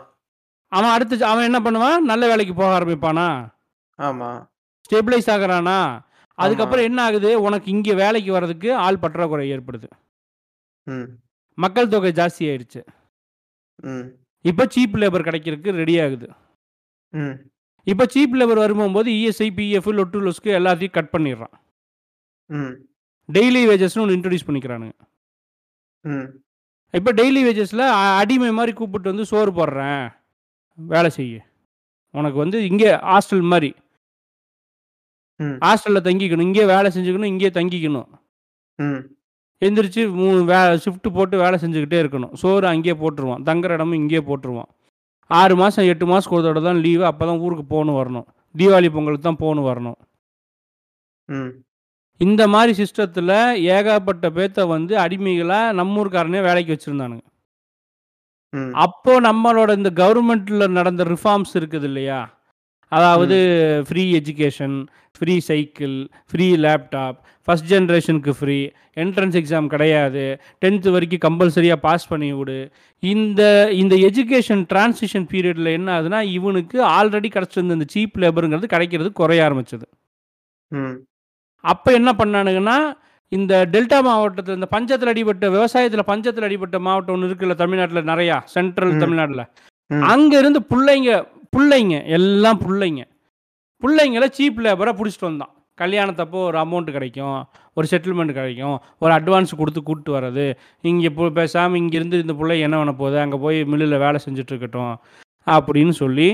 [0.72, 1.98] அவன் அடுத்து அவன் என்ன பண்ணுவான்?
[2.12, 3.30] நல்ல வேலைக்கு போக ஆரம்பிப்பானா?
[4.00, 4.30] ஆமா.
[4.86, 5.80] ஸ்டெபிளைஸ் ஆகுறானா?
[6.38, 7.32] அதுக்கப்புறம் என்ன ஆகுது?
[7.48, 9.90] உனக்கு இங்கே வேலைக்கு வர்றதுக்கு ஆள் பற்றாக்குறை ஏற்படுது.
[11.54, 12.86] மக்கள் தொகை ஜாஸ்தி ஆயிடுச்சு.
[13.76, 14.16] ம்.
[14.42, 16.30] இப்போ சீப் லேபர் கிடைக்கிறதுக்கு ரெடி ஆகுது.
[17.10, 17.52] ம்.
[17.84, 21.54] இப்போ சீப் லேபர் வரும்போது இஎஸ்ஐ பிஎஃப் லொட்டு லொஸ்க்கு எல்லாத்தையும் கட் பண்ணிடுறான்.
[22.46, 22.88] ம்.
[23.34, 24.92] டெய்லி வேஜஸ்னு ஒன்று இன்ட்ரடியூஸ் பண்ணிக்கிறானுங்க.
[26.02, 26.44] ம்.
[26.92, 30.14] இப்போ டெய்லி வேஜஸில் அடிமை மாதிரி கூப்பிட்டு வந்து சோறு போடுறேன்.
[30.74, 31.46] வேலை செய்ய.
[32.12, 33.76] உனக்கு வந்து இங்கே ஹாஸ்டல் மாதிரி.
[35.36, 35.44] ம்.
[35.44, 36.42] ஹாஸ்டலில் தங்கிக்கணும்.
[36.42, 37.26] இங்கே வேலை செஞ்சுக்கணும்.
[37.26, 38.10] இங்கே தங்கிக்கணும்.
[38.76, 39.21] ம்.
[39.62, 42.34] எந்திரிச்சு மூணு வே ஷிஃப்ட் போட்டு வேலை செஞ்சுக்கிட்டே இருக்கணும்.
[42.34, 43.44] சோறு அங்கேயே போட்டுருவான்.
[43.44, 44.70] தங்குற இடமும் இங்கேயே போட்டுருவான்.
[45.30, 48.28] ஆறு மாதம் எட்டு ஒரு தடவை தான் லீவு அப்போ தான் ஊருக்கு போகணும் வரணும்.
[48.56, 49.98] தீபாவளி பொங்கலுக்கு தான் போகணும் வரணும்.
[51.30, 51.52] ம்.
[52.22, 53.36] இந்த மாதிரி சிஸ்டத்தில்
[53.76, 57.24] ஏகப்பட்ட பேத்த வந்து அடிமைகளாக நம்ம ஊருக்காரனே வேலைக்கு வச்சுருந்தானுங்க.
[58.76, 62.20] அப்போ நம்மளோட இந்த கவர்மெண்ட்ல நடந்த ரிஃபார்ம்ஸ் இருக்குது இல்லையா?
[62.92, 63.38] அதாவது
[63.88, 64.76] free education
[65.16, 65.96] free cycle
[66.32, 68.58] free laptop first ஜென்ரேஷனுக்கு ஃப்ரீ
[68.96, 70.24] என்ட்ரன்ஸ் எக்ஸாம் கிடையாது
[70.64, 72.58] டென்த்து வரைக்கும் கம்பல்சரியாக பாஸ் பண்ணி விடு.
[73.04, 73.42] இந்த
[73.74, 79.86] இந்த எஜுகேஷன் டிரான்சிஷன் பீரியடில் என்ன ஆகுதுன்னா இவனுக்கு ஆல்ரெடி கிடச்சிருந்த இந்த சீப் லேபருங்கிறது கிடைக்கிறது குறைய ஆரம்பிச்சது.
[80.72, 80.98] ம்.
[81.64, 82.78] அப்போ என்ன பண்ணானுங்கன்னா
[83.32, 88.98] இந்த டெல்டா மாவட்டத்தில் இந்த பஞ்சத்தில் அடிபட்ட விவசாயத்தில் பஞ்சத்தில் அடிபட்ட மாவட்டம் ஒன்று இருக்குல்ல தமிழ்நாட்டில் நிறையா சென்ட்ரல்.
[88.98, 89.46] தமிழ்நாட்டில்.
[89.90, 90.04] ம்.
[90.04, 91.12] அங்க இருந்து பிள்ளைங்க
[91.54, 93.02] பிள்ளைங்க எல்லாம் பிள்ளைங்க.
[93.84, 95.54] பிள்ளைங்கள சீப் லேபரை பிடிச்சிட்டு வந்தான்.
[95.78, 97.38] கல்யாணத்தப்போ ஒரு அமௌண்ட் கிடைக்கும்
[97.78, 100.46] ஒரு செட்டில்மெண்ட் கிடைக்கும் ஒரு அட்வான்ஸ் கொடுத்து கூப்பிட்டு வர்றது.
[100.90, 103.18] இங்கே இப்போ பேசாமல் இங்கேருந்து இந்த பிள்ளை என்ன பண்ண போகுது?
[103.20, 104.94] அங்கே போய் மில்லில் வேலை செஞ்சுட்டு இருக்கட்டும்
[105.48, 106.28] அப்படின்னு சொல்லி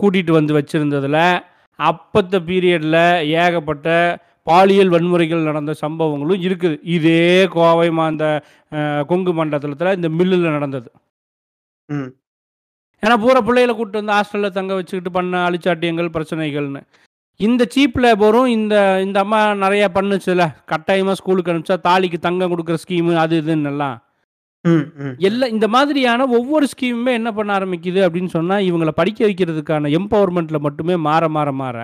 [0.00, 1.22] கூட்டிகிட்டு வந்து வச்சுருந்ததில்
[1.78, 3.02] அப்பத்த பீரியடில்
[3.42, 3.88] ஏகப்பட்ட
[4.48, 6.76] பாலியல் வன்முறைகள் நடந்த சம்பவங்களும் இருக்குது.
[6.96, 8.26] இதே கோவை அந்த
[9.10, 10.90] கொங்கு மண்டலத்தில் இந்த மில்லில் நடந்தது.
[11.88, 12.10] ம்.
[13.02, 16.82] ஏன்னா பூரா பிள்ளைகளை கூப்பிட்டு வந்து ஹாஸ்டலில் தங்க வச்சுக்கிட்டு பண்ண அழிச்சாட்டியங்கள் பிரச்சனைகள்னு.
[17.40, 20.44] இந்த சீப் லேபரும் இந்த இந்த அம்மா நிறையா பண்ணுச்சுல.
[20.64, 23.96] கட்டாயமாக ஸ்கூலுக்கு அனுப்பிச்சா தாலிக்கு தங்கம் கொடுக்குற ஸ்கீமு அது இதுன்னு எல்லாம்.
[24.64, 25.14] ம் ம்.
[25.18, 30.96] எல்லாம் இந்த மாதிரியான ஒவ்வொரு ஸ்கீமுமே என்ன பண்ண ஆரம்பிக்குது அப்படின்னு சொன்னால் இவங்களை படிக்க வைக்கிறதுக்கான எம்பவர்மெண்ட்டில் மட்டுமே
[30.96, 31.78] மாற மாற மாற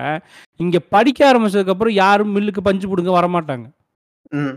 [0.59, 3.65] இங்கே படிக்க ஆரம்பிச்சதுக்கப்புறம் யாரும் மில்லுக்கு பஞ்சு பிடுங்க வரமாட்டாங்க.
[4.31, 4.55] ம்.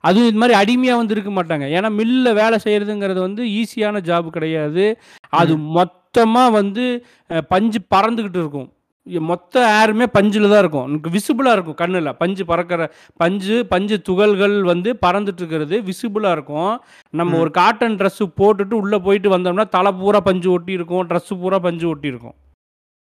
[0.00, 1.60] அதுவும் இது மாதிரி அடிமையாக வந்து இருக்க மாட்டாங்க.
[1.60, 4.98] ஏன்னா மில்லில் வேலை செய்கிறதுங்கிறது வந்து ஈஸியான ஜாப் கிடையாது.
[5.28, 7.06] அது மொத்தமாக வந்து
[7.48, 8.70] பஞ்சு பறந்துக்கிட்டு இருக்கும்.
[9.08, 10.86] மொத்த ஏருமே பஞ்சில் தான் இருக்கும்.
[10.88, 12.16] எனக்கு விசிபிளாக இருக்கும் கண்ணில்.
[12.16, 16.80] பஞ்சு பறக்கிற பஞ்சு பஞ்சு துகள்கள் வந்து பறந்துட்டு இருக்கிறது விசிபிளாக இருக்கும்.
[17.10, 17.38] நம்ம.
[17.38, 21.06] ஒரு காட்டன் ட்ரெஸ்ஸு போட்டுட்டு உள்ளே போயிட்டு வந்தோம்னா தலை பூரா பஞ்சு ஒட்டி இருக்கும்.
[21.06, 22.34] ட்ரெஸ்ஸு பூரா பஞ்சு ஒட்டி இருக்கும்.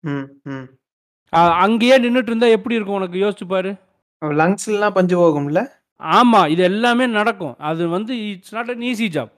[0.00, 0.68] ம் ம்.
[1.34, 3.18] அ- அங்கேயே நின்றுட்டு இருந்தா எப்படி இருக்கும் உனக்கு?
[3.18, 3.74] யோசிச்சு பாரு.
[4.24, 5.66] லங்ஸ்லாம் பஞ்சு போகும்ல?
[6.00, 7.56] ஆமாம் இது எல்லாமே நடக்கும்.
[7.58, 9.32] அது வந்து it's not an easy job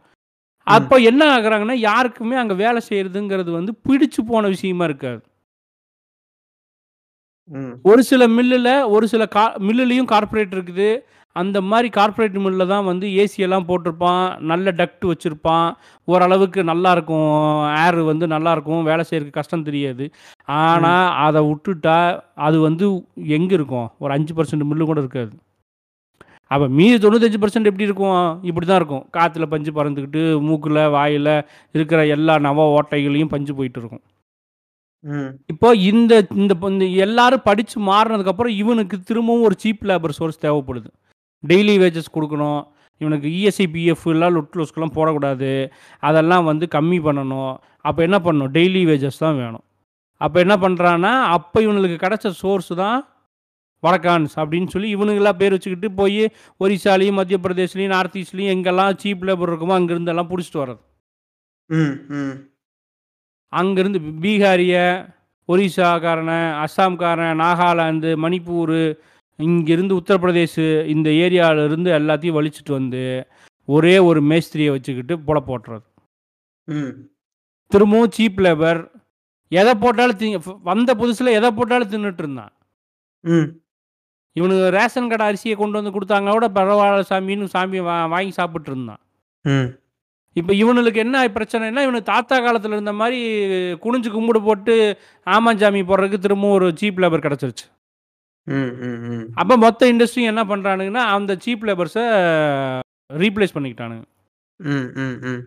[0.67, 5.23] அப்போ என்ன ஆகுறாங்கன்னா யாருக்குமே அங்கே வேலை செய்யறதுங்கிறது வந்து பிடிச்சு போன விஷயமா இருக்காது.
[7.51, 7.75] ம்.
[7.83, 11.03] ஒரு சில மில்லில் ஒரு சில கா மில்லுலேயும் கார்ப்பரேட் இருக்குது.
[11.37, 14.41] அந்த மாதிரி கார்ப்பரேட் மில்லில் தான் வந்து ஏசி எல்லாம் போட்டிருப்பான்.
[14.41, 15.69] நல்ல டக்ட் வச்சுருப்பான்.
[16.05, 17.33] ஓரளவுக்கு நல்லா இருக்கும்.
[17.69, 18.83] ஏர் வந்து நல்லா இருக்கும்.
[18.83, 20.11] வேலை செய்யறதுக்கு கஷ்டம் தெரியாது.
[20.47, 21.99] ஆனால் அதை விட்டுட்டா
[22.35, 23.89] அது வந்து எங்கே இருக்கும்?
[23.99, 25.33] ஒரு அஞ்சு பர்சன்ட் மில்லு கூட இருக்காது.
[26.51, 28.21] அப்போ மீதி தொண்ணூத்தஞ்சு பர்சன்ட் எப்படி இருக்கும்?
[28.49, 29.03] இப்படி தான் இருக்கும்.
[29.17, 31.35] காற்றுல பஞ்சு பறந்துக்கிட்டு மூக்கில் வாயில்
[31.77, 34.05] இருக்கிற எல்லா நவ ஓட்டைகளையும் பஞ்சு போயிட்டு இருக்கும்.
[35.53, 40.91] இப்போ இந்த இந்த எல்லாரும் படித்து மாறினதுக்கப்புறம் இவனுக்கு திரும்பவும் ஒரு சீப் லேபர் சோர்ஸ் தேவைப்படுது.
[41.45, 42.61] டெய்லி வேஜஸ் கொடுக்கணும்.
[43.03, 45.51] இவனுக்கு இஎஸ்ஐ பிஎஃப் எல்லாம் லுட்லோஸ்க்கெல்லாம் போடக்கூடாது.
[46.09, 47.53] அதெல்லாம் வந்து கம்மி பண்ணணும்.
[47.89, 48.53] அப்போ என்ன பண்ணணும்?
[48.57, 49.65] டெய்லி வேஜஸ் தான் வேணும்.
[50.25, 52.99] அப்போ என்ன பண்ணுறான்னா அப்போ இவனுக்கு கிடைச்ச சோர்ஸ் தான்
[53.83, 59.51] வடக்கான்ஸ் அப்படின்னு சொல்லி இவனுங்கெல்லாம் பேர் வச்சுக்கிட்டு போய் ஒரிசாலையும் மத்திய பிரதேஷ்லையும் நார்த் ஈஸ்ட்லையும் எங்கெல்லாம் சீப் லேபர்
[59.51, 60.81] இருக்குமோ அங்கேருந்து எல்லாம் பிடிச்சிட்டு வர்றது.
[61.71, 62.35] ம் ம்.
[63.53, 64.75] அங்கேருந்து பீகாரிய
[65.49, 68.97] ஒரிசாக்காரனை அஸ்ஸாம்காரன் நாகாலாந்து மணிப்பூர்
[69.39, 73.27] இங்கேருந்து உத்தரப்பிரதேஷ் இந்த ஏரியால இருந்து எல்லாத்தையும் வலிச்சிட்டு வந்து
[73.69, 75.87] ஒரே ஒரு மேஸ்திரியை வச்சுக்கிட்டு புல போட்டுறது.
[76.69, 76.93] ம்.
[77.71, 78.81] திரும்பவும் சீப் லேபர்.
[79.53, 82.53] எதை போட்டாலும் வந்த புதுசில் எதை போட்டாலும் தின்னுட்டு இருந்தான்.
[83.25, 83.49] ம்.
[84.39, 87.81] இவனுக்கு ரேஷன் கடை அரிசியை கொண்டு வந்து கொடுத்தாங்க கூட பரவாயில்ல சாமின்னு சாமி
[88.13, 89.03] வாங்கி சாப்பிட்டு இருந்தான்
[89.45, 89.69] ம்.
[90.37, 93.19] இப்போ இவனுக்கு என்ன பிரச்சனைனா இவனுக்கு தாத்தா காலத்தில் இருந்த மாதிரி
[93.83, 94.75] குனிஞ்சு கும்பிடு போட்டு
[95.27, 97.67] ஆமாஞ்சாமி போடுறதுக்கு திரும்பவும் ஒரு சீப் லேபர் கிடச்சிருச்சு.
[98.47, 99.25] ம் ம் ம்.
[99.35, 102.05] அப்போ மொத்த இண்டஸ்ட்ரியும் என்ன பண்ணுறானுங்கன்னா அந்த சீப் லேபர்ஸை
[103.17, 104.05] ரீப்ளேஸ் பண்ணிக்கிட்டானுங்க.
[104.61, 105.43] ம் ம் ம்.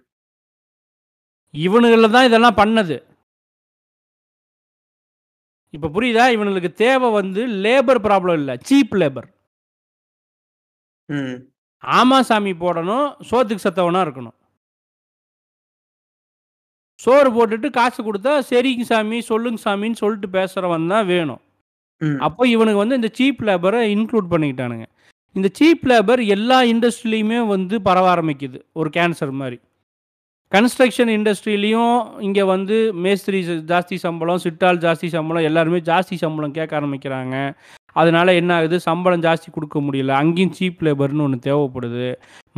[1.53, 2.97] இவனுகளில் தான் இதெல்லாம் பண்ணது.
[5.73, 6.23] இப்போ புரியுதா?
[6.35, 8.55] இவனுக்கு தேவை வந்து லேபர் ப்ராப்ளம் இல்லை.
[8.69, 9.29] சீப் லேபர்
[11.83, 13.07] ஆமா சாமி போடணும்.
[13.29, 14.35] சோத்துக்கு சத்தவனா இருக்கணும்.
[16.99, 21.41] சோறு போட்டுட்டு காசு கொடுத்தா சரிங்க சாமி சொல்லுங்க சாமின்னு சொல்லிட்டு பேசுகிறவன் தான் வேணும்.
[22.27, 24.85] அப்போ இவனுக்கு வந்து இந்த சீப் லேபரை இன்க்ளூட் பண்ணிக்கிட்டானுங்க.
[25.35, 28.59] இந்த சீப் லேபர் எல்லா இண்டஸ்ட்ரிலையுமே வந்து பரவ ஆரம்பிக்குது.
[28.79, 29.57] ஒரு கேன்சர் மாதிரி.
[30.53, 33.39] கன்ஸ்ட்ரக்ஷன் இண்டஸ்ட்ரியிலையும் இங்கே வந்து மேஸ்திரி
[33.71, 37.35] ஜாஸ்தி சம்பளம் சிட்டால் ஜாஸ்தி சம்பளம் எல்லாருமே ஜாஸ்தி சம்பளம் கேட்க ஆரம்பிக்கிறாங்க.
[38.01, 38.79] அதனால என்ன ஆகுது?
[38.79, 40.11] சம்பளம் ஜாஸ்தி கொடுக்க முடியல.
[40.21, 42.09] அங்கேயும் சீப் லேபர்னு ஒன்று தேவைப்படுது.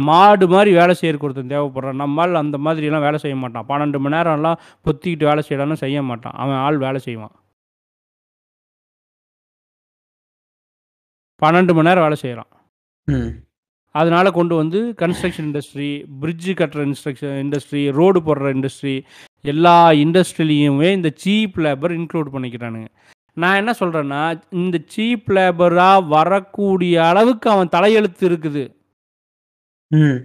[0.08, 2.02] மாடு மாதிரி வேலை செய்யறதுக்கு ஒருத்தன் தேவைப்படுறான்.
[2.04, 3.68] நம்மால் அந்த மாதிரிலாம் வேலை செய்ய மாட்டான்.
[3.72, 6.38] பன்னெண்டு மணி நேரம்லாம் பொத்திக்கிட்டு வேலை செய்யலாம்னு செய்ய மாட்டான்.
[6.44, 7.36] அவன் ஆள் வேலை செய்வான்.
[11.42, 12.52] பன்னெண்டு மணி நேரம் வேலை செய்கிறான்
[13.96, 15.90] அதனால கொண்டு வந்து கன்ஸ்ட்ரக்ஷன் இண்டஸ்ட்ரி
[16.22, 18.96] பிரிட்ஜு கட்டுற இன்ஸ்ட்ரக்ஷன் இண்டஸ்ட்ரி ரோடு போடுற இண்டஸ்ட்ரி
[19.44, 22.90] எல்லா இண்டஸ்ட்ரிலையுமே இந்த சீப் லேபர் இன்க்ளூட் பண்ணிக்கிறானுங்க.
[23.38, 28.64] நான் என்ன சொல்கிறேன்னா இந்த சீப் லேபராக வரக்கூடிய அளவுக்கு அவன் தலையெழுத்து இருக்குது.
[29.92, 30.20] ம்.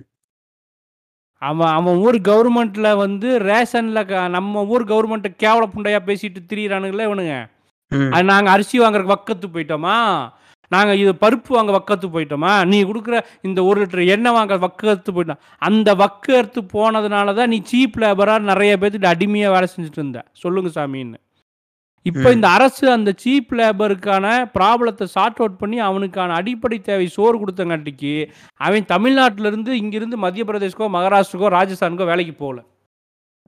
[1.43, 7.37] அவன் அவன் ஊர் கவர்மெண்ட்டில் வந்து ரேஷனில் நம்ம ஊர் கவர்மெண்ட்டை கேவல புண்டையாக பேசிட்டு திரியிறானுங்களே இவனுங்க.
[8.11, 9.97] அது நாங்கள் அரிசி வாங்குறதுக்கு வக்கத்து போயிட்டோமா?
[10.71, 12.67] நாங்கள் இது பருப்பு வாங்க வக்கத்து போயிட்டோமா?
[12.67, 17.97] நீ கொடுக்குற இந்த ஒரு லிட்டர் எண்ணெய் வாங்க வக்கத்து போயிட்டோம் அந்த வக்கத்து போனதுனால தான் நீ சீப்
[17.99, 20.25] லேபராக நிறைய பேர்த்துட்டு அடிமையாக வேலை செஞ்சுட்டு இருந்த.
[20.33, 21.19] சொல்லுங்க சாமின்னு.
[22.07, 22.33] இப்போ.
[22.33, 24.27] இந்த அரசு அந்த சீப் லேபருக்கான
[24.59, 28.13] ப்ராப்ளத்தை சார்ட் அவுட் பண்ணி அவனுக்கான அடிப்படை தேவை சோறு கொடுத்தங்காட்டிக்கு
[28.61, 32.61] அவன் தமிழ்நாட்டிலேருந்து இங்கிருந்து மத்திய பிரதேஷ்க்கோ மகாராஷ்டிரக்கோ ராஜஸ்தானுக்கோ வேலைக்கு போகல.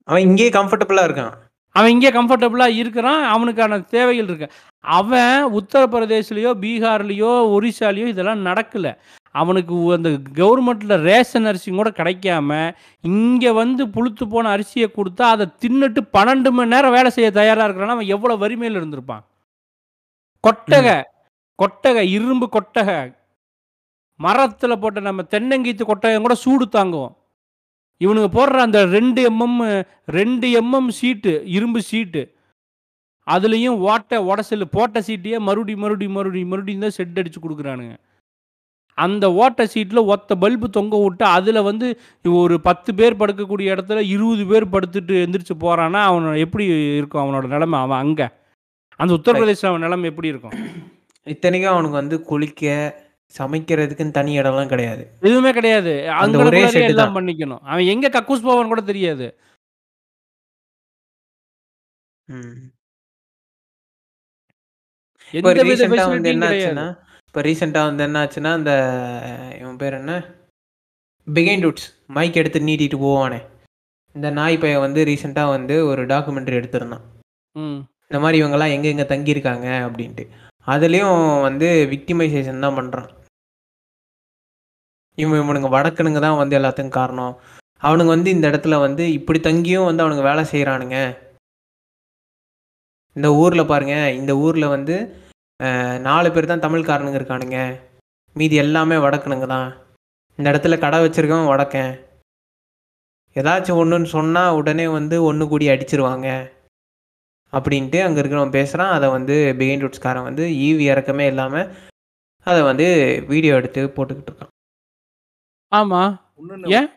[0.09, 1.33] அவன் இங்கேயே கம்ஃபர்டபுளாக இருக்கான்.
[1.77, 3.25] அவன் இங்கே கம்ஃபர்டபுளாக இருக்கிறான்.
[3.25, 4.49] அவனுக்கான தேவைகள் இருக்கு.
[4.85, 8.93] அவன் உத்தரப்பிரதேஷ்லேயோ பீகார்லேயோ ஒரிசாலேயோ இதெல்லாம் நடக்கலை.
[9.41, 12.51] அவனுக்கு அந்த கவர்மெண்ட்டில் ரேஷன் அரிசி கூட கிடைக்காம
[13.03, 17.97] இங்கே வந்து புழுத்து போன அரிசியை கொடுத்தா அதை தின்னுட்டு பன்னெண்டு மணி நேரம் வேலை செய்ய தயாராக இருக்கிறான்னா
[17.99, 19.23] அவன் எவ்வளோ வறுமையில் இருந்திருப்பான்.
[20.47, 20.97] கொட்டகை
[21.63, 22.99] கொட்டகை இரும்பு கொட்டகை.
[24.21, 27.15] மரத்தில் போட்ட நம்ம தென்னங்கீத்து கொட்டகை கூட சூடு தாங்குவோம்.
[28.01, 29.59] இவனுங்க போடுற அந்த ரெண்டு எம்எம்
[30.19, 32.23] ரெண்டு எம்எம் சீட்டு இரும்பு சீட்டு.
[33.27, 37.95] அதுலேயும் ஓட்டை உடசல் போட்ட சீட்டையே மறுபடி மறுபடி மறுபடி மறுபடியும் தான் செட் அடித்து கொடுக்குறானுங்க.
[38.99, 41.87] அந்த ஓட்டை சீட்டில் ஒத்த பல்பு தொங்க விட்டு அதில் வந்து
[42.25, 46.65] ஒரு பத்து பேர் படுக்கக்கூடிய இடத்துல இருபது பேர் படுத்துட்டு எந்திரிச்சு போகிறான்னா அவன் எப்படி
[46.97, 47.23] இருக்கும்?
[47.25, 48.27] அவனோட நிலைமை அவன் அங்கே.
[48.97, 50.57] அந்த உத்தரப்பிரதேச அவன் நிலைமை எப்படி இருக்கும்?
[51.27, 52.65] இத்தனைக்கும் அவனுக்கு வந்து குளிக்க
[53.39, 55.03] சமைக்கிறதுக்குன்னு தனி இடம்லாம் கிடையாது.
[55.21, 56.11] எதுவுமே கிடையாது.
[56.11, 57.17] அந்த ஒரே எல்லாம்.
[57.17, 57.63] பண்ணிக்கணும்.
[57.63, 59.27] அவன் எங்கே கக்கூஸ் போவான்னு கூட தெரியாது.
[62.29, 62.71] ம்.
[65.35, 66.87] எந்த வித வந்து என்ன ஆச்சுன்னா
[67.29, 68.73] இப்போ ரீசெண்டாக வந்து என்ன ஆச்சுன்னா அந்த
[69.61, 70.13] இவன் பேர் என்ன?
[71.27, 73.39] பிகைண்ட் ரூட்ஸ் மைக் எடுத்து நீட்டிட்டு போவானே.
[74.15, 77.05] இந்த நாய் பையன் வந்து ரீசெண்டாக வந்து ஒரு டாக்குமெண்ட்ரி எடுத்திருந்தான்.
[78.09, 80.25] இந்த மாதிரி இவங்கெல்லாம் எங்கே எங்கே தங்கியிருக்காங்க அப்படின்ட்டு.
[80.67, 81.19] அதுலேயும்
[81.49, 83.09] வந்து விக்டிமைசேஷன் தான் பண்ணுறான்
[85.19, 87.35] இவன் இவனுங்க வடக்கனுங்க தான் வந்து எல்லாத்துக்கும் காரணம்.
[87.83, 90.97] அவனுங்க வந்து இந்த இடத்துல வந்து இப்படி தங்கியும் வந்து அவனுங்க வேலை செய்கிறானுங்க
[93.13, 95.17] இந்த ஊரில் பாருங்க இந்த ஊரில் வந்து
[96.01, 97.81] நாலு பேர் தான் தமிழ்காரனுங்க இருக்கானுங்க.
[98.35, 99.77] மீதி எல்லாமே வடக்கனுங்க தான்.
[100.37, 102.09] இந்த இடத்துல கடை வச்சிருக்கவன் வடக்கன்.
[103.35, 106.51] ஏதாச்சும் ஒன்றுன்னு சொன்னால் உடனே வந்து ஒன்று கூடி அடிச்சிருவாங்க.
[107.53, 111.75] அப்படின்ட்டு அங்கே இருக்கிறவன் பேசுகிறான் அதை வந்து பிகைன் ரூட்ஸ்காரன் வந்து ஈவி இறக்கமே இல்லாமல்
[112.45, 112.87] அதை வந்து
[113.29, 114.79] வீடியோ எடுத்து போட்டுக்கிட்டு இருக்கான்.
[115.77, 116.21] ஆமா.
[116.39, 116.89] இன்னொன்னு- ஏன்?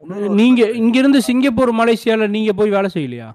[0.00, 3.34] இன்னொன்னு நீங்க இங்கிருந்து சிங்கப்பூர் மலேசியால நீங்க போய் வேலை செய்யலையா?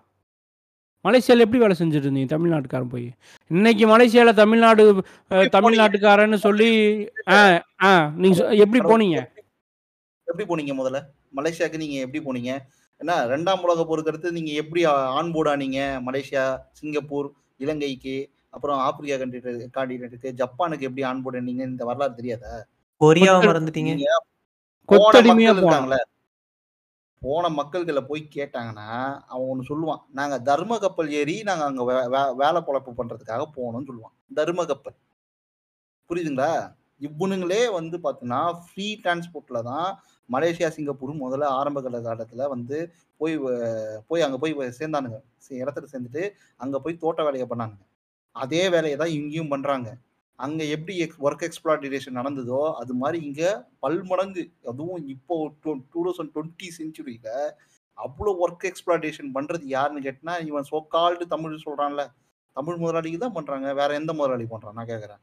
[1.06, 3.08] மலேசியால எப்படி வேலை செஞ்சுட்டு இருந்தீங்க தமிழ்நாட்டுக்காரன் போய்.
[3.52, 4.84] இன்னைக்கு மலேசியால தமிழ்நாடு
[5.54, 6.70] தமிழ்நாட்டுக்காரன்னு சொல்லி
[7.30, 7.38] ஆ
[7.84, 9.20] ஆ நீங்க சொ- எப்படி போனீங்க?
[10.28, 11.00] எப்படி போனீங்க முதல்ல?
[11.36, 12.52] மலேசியாவுக்கு நீங்க எப்படி போனீங்க?
[13.02, 14.82] என்ன ரெண்டாம் உலக போருக்கு அடுத்து நீங்க எப்படி
[15.14, 17.28] ஆன்போர்ட் ஆனீங்க மலேசியா சிங்கப்பூர்
[17.60, 18.16] இலங்கைக்கு
[18.50, 19.40] அப்புறம் ஆப்பிரிக்கா கண்ட்ரி
[19.76, 22.54] காண்டினென்ட்டுக்கு ஜப்பானுக்கு எப்படி ஆன்போர்ட் ஆனீங்க இந்த வரலாறு தெரியாதா?
[23.02, 23.94] கொரியாவை மறந்துட்டீங்க?
[24.90, 26.00] கொத்தடிமையா இருக்காங்களே.
[27.22, 30.00] போன மக்கள்களை போய் கேட்டாங்கன்னா அவன் ஒன்று சொல்லுவான்.
[30.12, 34.34] நாங்கள் தர்ம கப்பல் ஏறி நாங்கள் அங்கே வே- வே- வேலை பொழப்பு பண்ணுறதுக்காக போனோம்னு சொல்லுவான்.
[34.34, 34.94] தர்ம கப்பல்.
[36.10, 36.76] புரியுதுங்களா?
[37.02, 43.38] இவனுங்களே வந்து பார்த்தீங்கன்னா ஃப்ரீ டிரான்ஸ்போர்ட்டில் தான் மலேசியா சிங்கப்பூர் முதல்ல ஆரம்ப கால வந்து போய்
[44.08, 45.22] போய் அங்கே போய் சேர்ந்தானுங்க.
[45.50, 47.86] சே- இடத்துல சேர்ந்துட்டு அங்கே போய் தோட்ட வேலையை பண்ணானுங்க.
[48.32, 49.94] அதே வேலையை தான் இங்கேயும் பண்ணுறாங்க
[50.40, 57.52] அங்க எப்படி ஒர்க் எக்ஸ்பிளாட்டேஷன் நடந்ததோ அது மாதிரி இங்க பல்மடங்கு அதுவும் இப்போ டூ தௌசண்ட் டுவெண்ட்டி செஞ்சுரியில
[57.98, 62.14] அவ்வளோ ஒர்க் எக்ஸ்பிளாட்டேஷன் பண்றது யாருன்னு கேட்டா இவன் சோக்கால்டு தமிழ் சொல்றான்ல.
[62.54, 64.74] தமிழ் முதலாளிக்கு தான் பண்றாங்க வேற எந்த முதலாளி பண்றான்?
[64.74, 65.20] நான் கேட்கறேன்.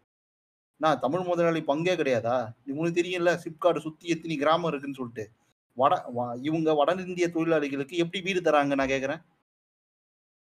[0.77, 2.55] நான் தமிழ் முதலாளி பங்கே கிடையாதா?
[2.67, 5.31] உங்களுக்கு தெரியும்ல சிப்காடு சுத்தி எத்தனை கிராமம் இருக்குன்னு சொல்லிட்டு.
[5.73, 8.75] வட வ- இவங்க வட இந்திய தொழிலாளிகளுக்கு எப்படி வீடு தராங்க?
[8.75, 9.25] நான் கேட்கறேன்.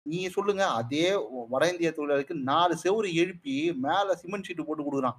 [0.03, 1.17] நீங்க சொல்லுங்க அதே
[1.49, 5.19] வட இந்திய தொழிலாளிக்கு நாலு செவுரு எழுப்பி மேல சிமெண்ட் ஷீட் போட்டு கொடுக்குறான்.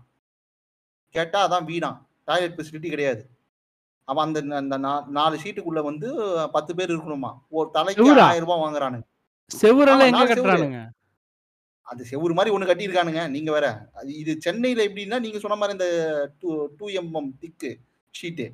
[1.10, 3.30] கேட்டா அதான் வீடான் டாய்லெட் ஃபெசிலிட்டி கிடையாது.
[4.04, 4.78] அவன் அந்த அந்த
[5.08, 6.10] நாலு ஷீட்டுக்குள்ள வந்து
[6.52, 7.40] பத்து பேர் இருக்கணுமா?
[7.50, 8.22] ஒரு தலைக்கு?
[8.22, 9.06] ஆயிரம் ரூபாய் வாங்குறானுங்க.
[9.62, 10.90] செவுரெல்லாம்
[11.82, 12.34] அது செவுரு.
[12.34, 13.92] மாதிரி ஒண்ணு கட்டியிருக்கானுங்க நீங்க வேற.
[14.06, 15.88] இது சென்னையில எப்படின்னா நீங்க சொன்ன மாதிரி இந்த
[16.40, 17.80] two two MM thick
[18.22, 18.46] sheet.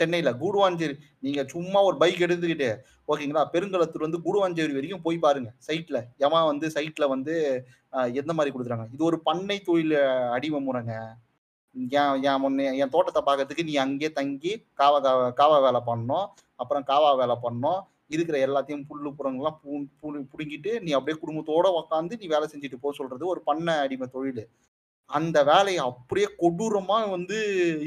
[0.00, 0.94] சென்னையில கூடுவாஞ்சேரி.
[1.24, 2.70] நீங்க சும்மா ஒரு பைக் எடுத்துக்கிட்டு
[3.12, 5.50] ஓகேங்களா பெருங்கலத்தூர் வந்து கூடுவாஞ்சேரி வரைக்கும் போய் பாருங்க.
[5.66, 7.34] சைட்ல எவன் வந்து சைட்ல வந்து
[8.20, 8.86] எந்த மாதிரி கொடுக்குறாங்க?
[8.94, 9.96] இது ஒரு பண்ணை தொழில்
[10.36, 10.94] அடிமை முறைங்க.
[12.00, 16.26] என் என் முன்னே என் தோட்டத்தை பார்க்கறதுக்கு நீ அங்கேயே தங்கி காவா காவா காவா வேலை பண்ணணும்.
[16.62, 17.80] அப்புறம் காவா வேலை பண்ணணும்.
[18.14, 19.70] இருக்கிற எல்லாத்தையும் புல்லு புறங்கள்லாம் பூ
[20.00, 24.42] புடு பிடுங்கிட்டு நீ அப்படியே குடும்பத்தோட உக்காந்து நீ வேலை செஞ்சுட்டு போக சொல்றது ஒரு பண்ணை அடிமை தொழில்.
[25.10, 27.38] அந்த வேலையை அப்படியே கொடூரமா வந்து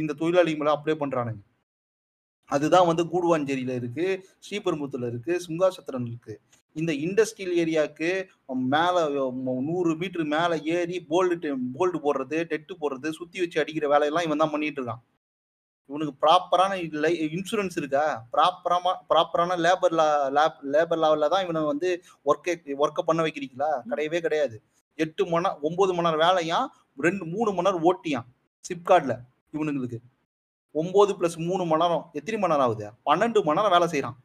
[0.02, 1.42] இந்த தொழிலாளிகளை மேல அப்படியே பண்றானுங்க.
[2.56, 4.06] அதுதான் வந்து கூடுவாஞ்சேரியில இருக்கு
[4.46, 6.36] ஸ்ரீபெரும்புத்தூர்ல இருக்கு சுங்காசத்திரம் இருக்கு.
[6.80, 8.10] இந்த இண்டஸ்ட்ரியல் ஏரியாவுக்கு
[8.74, 9.02] மேலே
[9.68, 14.54] நூறு மீட்டர் மேலே ஏறி போல்டு போல்டு போடுறது டெட்டு போடுறது சுத்தி வச்சு அடிக்கிற வேலையெல்லாம் இவன் தான்
[14.56, 15.02] பண்ணிட்டு இருக்கான்.
[15.90, 16.72] இவனுக்கு ப்ராப்பரான
[17.38, 18.04] இன்சூரன்ஸ் இருக்கா?
[18.34, 21.90] ப்ராப்பராக ப்ராப்பரான லேபர் லா லேப் லேபர் லெவலில் தான் இவனை வந்து
[22.30, 23.72] ஒர்க்கை ஒர்க்கை பண்ண வைக்கிறீங்களா?
[23.92, 24.58] கிடையவே கிடையாது.
[25.06, 26.68] எட்டு மணி ஒம்பது ஒன்பது மணி நேரம் வேலையான்
[27.06, 28.28] ரெண்டு மூணு மணி நேரம் ஓட்டியான்
[28.70, 29.14] சிப்கார்ட்ல
[29.56, 30.00] இவனுங்களுக்கு.
[30.76, 32.88] ஒன்பது பிளஸ் மூணு மணி நேரம் எத்தனை மணி நேரம் ஆகுது?
[33.08, 34.18] பன்னெண்டு மணி நேரம் வேலை செய்கிறான்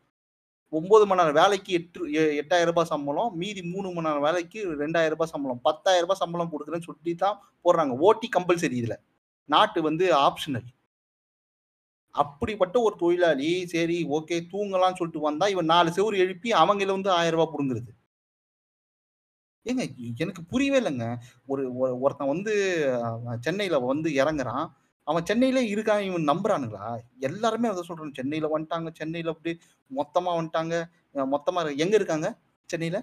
[0.72, 2.06] ஒன்பது மணி நேரம் வேலைக்கு எட்டு
[2.40, 6.88] எட்டாயிரம் ரூபாய் சம்பளம் மீதி மூணு மணி நேரம் வேலைக்கு ரெண்டாயிரம் ரூபாய் சம்பளம் பத்தாயிரம் ரூபாய் சம்பளம் கொடுக்குறேன்னு
[6.88, 7.92] சொல்லி தான் போடுறாங்க.
[8.08, 8.98] ஓட்டி கம்பல்சரி இதில்.
[9.48, 10.68] நாட்டு வந்து ஆப்ஷனல்
[12.14, 17.38] அப்படிப்பட்ட ஒரு தொழிலாளி சரி ஓகே தூங்கலாம்னு சொல்லிட்டு வந்தா இவன் நாலு செவுரு எழுப்பி அவங்கள வந்து ஆயிரம்
[17.38, 17.92] ரூபாய் பிடுங்குறது.
[19.66, 19.84] ஏங்க
[20.24, 21.06] எனக்கு புரியவே இல்லைங்க.
[21.52, 21.62] ஒரு
[22.04, 22.54] ஒருத்தன் வந்து
[23.46, 24.66] சென்னையில் வந்து இறங்குறான்.
[25.08, 26.86] அவன் சென்னையில இருக்கான் இவன் நம்புறானுங்களா?
[27.28, 28.14] எல்லாருமே அதை சொல்றாங்க.
[28.20, 29.52] சென்னையில வந்துட்டாங்க சென்னையில அப்படி
[30.00, 30.74] மொத்தமா வந்துட்டாங்க.
[31.34, 32.28] மொத்தமா எங்க இருக்காங்க?
[32.70, 32.98] சென்னையில?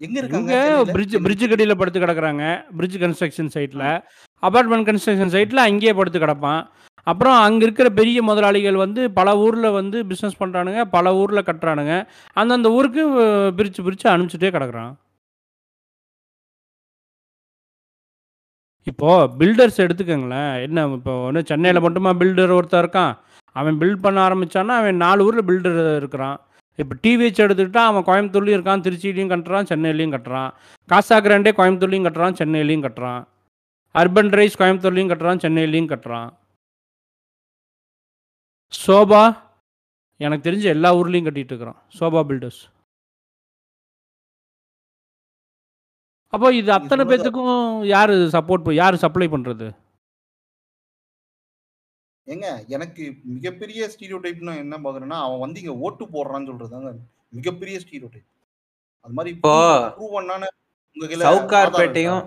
[0.00, 0.54] எங்க இருக்காங்க?
[0.94, 2.44] பிரிட்ஜ் பிரிட்ஜ் கடியில் படுத்து கிடக்குறாங்க.
[2.78, 3.86] பிரிட்ஜ் கன்ஸ்ட்ரக்ஷன் சைட்டில்
[4.42, 6.62] அபார்ட்மெண்ட் கன்ஸ்ட்ரக்ஷன் சைட்டில் அங்கேயே படுத்து கிடப்பான்.
[7.10, 11.94] அப்புறம் அங்கே இருக்கிற பெரிய முதலாளிகள் வந்து பல ஊரில் வந்து பிஸ்னஸ் பண்ணுறானுங்க பல ஊரில் கட்டுறானுங்க.
[12.40, 13.02] அந்தந்த ஊருக்கு
[13.58, 14.92] பிரிச்சு பிரித்து அனுப்பிச்சிட்டே கிடக்குறான்.
[18.90, 20.52] இப்போது பில்டர்ஸ் எடுத்துக்கோங்களேன்.
[20.66, 23.14] என்ன இப்போ ஒன்று சென்னையில் மட்டுமா பில்டர் ஒருத்தன் இருக்கான்?
[23.60, 26.38] அவன் பில்ட் பண்ண ஆரம்பிச்சான்னா அவன் நாலு ஊரில் பில்டர் இருக்கிறான்.
[26.82, 30.50] இப்போ டிவிஹெச் எடுத்துக்கிட்டா அவன் கோயம்புத்தூர்லேயும் இருக்கான் திருச்சியிலையும் கட்டுறான் சென்னையிலையும் கட்டுறான்.
[30.92, 33.22] காசா கிராண்டே கோயம்புத்தூர்லையும் கட்டுறான் சென்னையிலையும் கட்டுறான்.
[34.00, 36.30] அர்பன் ரைஸ் கோயம்புத்தூர்லையும் கட்டுறான் சென்னையிலையும் கட்டுறான்.
[38.84, 39.24] சோபா
[40.24, 41.80] எனக்கு தெரிஞ்ச எல்லா ஊர்லேயும் கட்டிகிட்டு இருக்கிறான்.
[41.98, 42.62] சோபா பில்டர்ஸ்
[46.32, 47.58] அப்போ இது அத்தனை சொல்றது- பேத்துக்கும்
[47.90, 49.66] யார் சப்போர்ட் யார் சப்ளை பண்ணுறது
[52.26, 53.02] ஏங்க எனக்கு
[53.34, 56.90] மிகப்பெரிய ஸ்டீரியோ டைப்னா என்ன பாக்குறேன்னா அவன் வந்து இங்க ஓட்டு போடுறான்னு சொல்றதுதாங்க.
[57.32, 58.26] மிகப்பெரிய ஸ்டீரியோ டைப்
[59.04, 59.52] அது மாதிரி இப்போ
[61.26, 62.22] சவுகார்பேட்டையும்?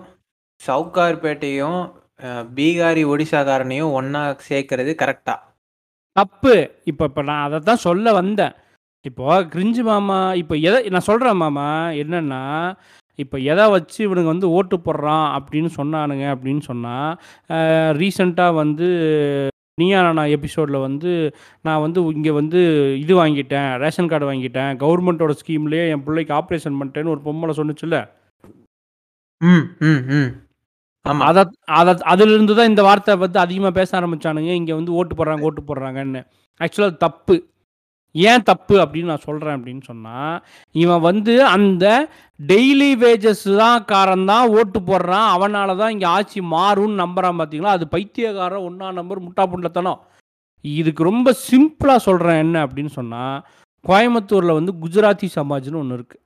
[0.60, 1.80] சவுகார்பேட்டையும்
[2.56, 5.34] பீகாரி ஒடிசாக்காரனையும் ஒண்ணா சேர்க்கறது கரெக்டா
[6.16, 6.54] தப்பு.
[6.90, 8.54] இப்போ இப்போ நான் அதை தான் சொல்ல வந்தேன்.
[9.04, 11.68] இப்போ கிரிஞ்சு மாமா இப்போ எதை நான் சொல்கிறேன் மாமா
[12.02, 12.40] என்னன்னா
[13.20, 17.10] இப்போ எதை வச்சு இவனுங்க வந்து ஓட்டு போடுறான் அப்படின்னு சொன்னானுங்க அப்படின்னு சொன்னால்
[18.00, 18.88] ரீசண்டாக வந்து
[19.78, 21.10] நீயா நான் எபிசோடில் வந்து
[21.64, 22.60] நான் வந்து இங்கே வந்து
[23.02, 27.98] இது வாங்கிட்டேன் ரேஷன் கார்டு வாங்கிட்டேன் கவர்மெண்ட்டோட ஸ்கீம்லேயே என் பிள்ளைக்கு ஆப்ரேஷன் பண்ணிட்டேன்னு ஒரு பொம்மலை சொன்னுச்சுல்ல?
[29.40, 30.30] ம் ம் ம்.
[31.06, 31.22] ஆமா.
[31.30, 31.42] அதை
[31.78, 36.22] அதை அதிலிருந்து தான் இந்த வார்த்தை வந்து அதிகமாக பேச ஆரம்பிச்சானுங்க இங்கே வந்து ஓட்டு போடுறாங்க ஓட்டு போடுறாங்கன்னு.
[36.60, 37.36] ஆக்சுவலாக தப்பு.
[38.14, 40.36] ஏன் தப்பு அப்படின்னு நான் சொல்கிறேன் அப்படின்னு சொன்னால்
[40.74, 41.84] இவன் வந்து அந்த
[42.40, 47.86] டெய்லி வேஜஸ் தான் காரன் தான் ஓட்டு போடுறான் அவனால தான் இங்கே ஆட்சி மாறும்னு நம்புறான் பார்த்தீங்களா அது
[47.88, 50.00] பைத்தியக்காரன் ஒன்றா நம்பர் முட்டா புண்டத்தனம்
[50.64, 53.38] இதுக்கு ரொம்ப சிம்பிளாக சொல்கிறேன் என்ன அப்படின்னு சொன்னால்
[53.84, 56.24] கோயம்புத்தூரில் வந்து குஜராத்தி சமாஜ்னு ஒன்று இருக்குது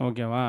[0.00, 0.44] ஓகேவா?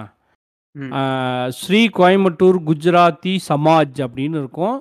[1.51, 4.77] ஸ்ரீ கோயம்புத்தூர் குஜராத்தி சமாஜ் அப்படின்னு இருக்கும்.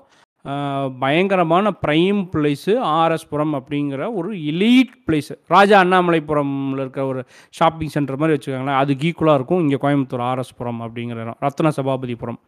[1.03, 7.23] பயங்கரமான ப்ரைம் பிளேஸு ஆர்எஸ்புரம் அப்படிங்கிற ஒரு எலீட் பிளேஸு ராஜா அண்ணாமலைபுரம்ல இருக்கிற ஒரு
[7.59, 8.81] ஷாப்பிங் சென்டர் மாதிரி வச்சுக்கோங்களேன்.
[8.83, 9.63] அது ஈக்குவலாக இருக்கும்.
[9.65, 11.39] இங்கே கோயம்புத்தூர் ஆர்எஸ்புரம் அப்படிங்கிற இடம்.
[11.47, 12.41] ரத்ன சபாபதிபுரம்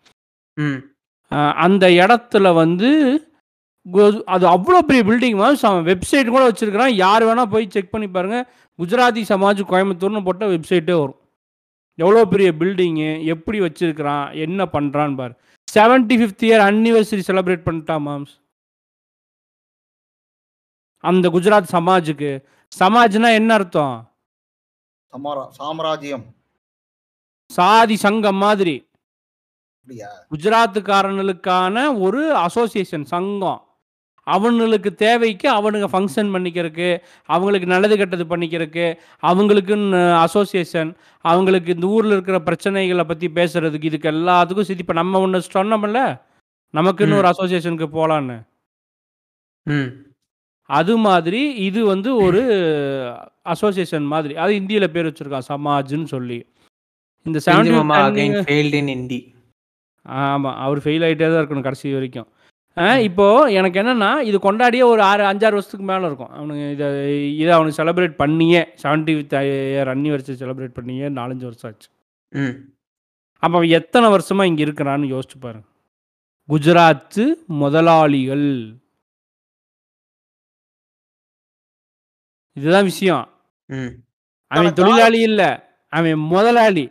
[1.66, 2.88] அந்த இடத்துல வந்து
[4.34, 6.92] அது அவ்வளோ பெரிய பில்டிங் மாதிரி வெப்சைட் கூட வச்சுருக்கிறான்.
[7.04, 8.44] யார் வேணால் போய் செக் பண்ணி பாருங்கள்
[8.78, 11.18] குஜராத்தி சமாஜ் கோயம்புத்தூர்னு போட்ட வெப்சைட்டே வரும்.
[11.98, 14.26] எவ்வளோ பெரிய பில்டிங்கு எப்படி வச்சுருக்கிறான்?
[14.44, 15.34] என்ன பண்ணுறான்னு பாரு.
[15.74, 18.40] Seventy fifth year anniversary celebrate பண்ணிட்டான் மாம்ஸ்
[20.98, 22.44] அந்த குஜராத் சமாஜுக்கு.
[22.78, 24.12] சமாஜ்னா என்ன அர்த்தம்?
[25.12, 26.34] சமாரா சாம்ராஜ்யம்.
[27.46, 28.90] சாதி சங்கம் மாதிரி.
[29.78, 30.10] அப்படியா?
[30.30, 33.71] குஜராத்துக்காரனுக்கான ஒரு அசோசியேஷன் சங்கம்.
[34.26, 36.88] அவனுங்களுக்கு தேவைக்கு அவனுங்க ஃபங்க்ஷன் பண்ணிக்கிறதுக்கு
[37.28, 38.86] அவங்களுக்கு நல்லது கெட்டது பண்ணிக்கிறதுக்கு
[39.22, 40.90] அவங்களுக்குன்னு அசோசியேஷன்
[41.24, 46.02] அவங்களுக்கு இந்த ஊரில் இருக்கிற பிரச்சனைகளை பற்றி பேசுறதுக்கு இதுக்கு எல்லாத்துக்கும் சரி இப்போ நம்ம ஒன்று சொன்னோம்ல
[46.74, 48.38] நமக்குன்னு ஒரு அசோசியேஷனுக்கு போகலான்னு
[49.66, 49.90] ம்.
[50.70, 52.40] அது மாதிரி இது வந்து ஒரு
[53.46, 54.34] அசோசியேஷன் மாதிரி.
[54.42, 56.38] அது இந்தியில் பேர் வச்சுருக்கான் சமாஜ்னு சொல்லி.
[57.26, 59.18] இந்த செவன்டி மாமா 70 அகைன் ஃபெயில்ட் இன் ஹிந்தி
[60.06, 62.28] ஆமாம் அவர் ஃபெயில் ஆகிட்டே தான் இருக்கணும் கடைசி வரைக்கும்.
[62.76, 66.30] ஆ, இப்போ எனக்கு என்னன்னா இது கொண்டாடியே ஒரு ஆறு அஞ்சாறு வருஷத்துக்கு மேலே இருக்கும்.
[66.36, 66.86] அவனுங்க இதை
[67.36, 71.88] இதை அவனுக்கு செலிப்ரேட் பண்ணியே seventy fifth year anniversary celebrate பண்ணியே நாலஞ்சு வருஷம் ஆச்சு.
[72.32, 72.54] ம்.
[73.42, 75.66] அப்போ அவன் எத்தனை வருஷமாக இங்கே இருக்கிறான்னு யோசிச்சு பாருங்க.
[76.48, 77.24] குஜராத்து
[77.56, 78.48] முதலாளிகள்.
[82.56, 83.26] இதுதான் விஷயம்.
[83.68, 83.92] ம்.
[84.50, 85.50] அவன் தொழிலாளி இல்லை
[85.92, 86.84] அவன் முதலாளி.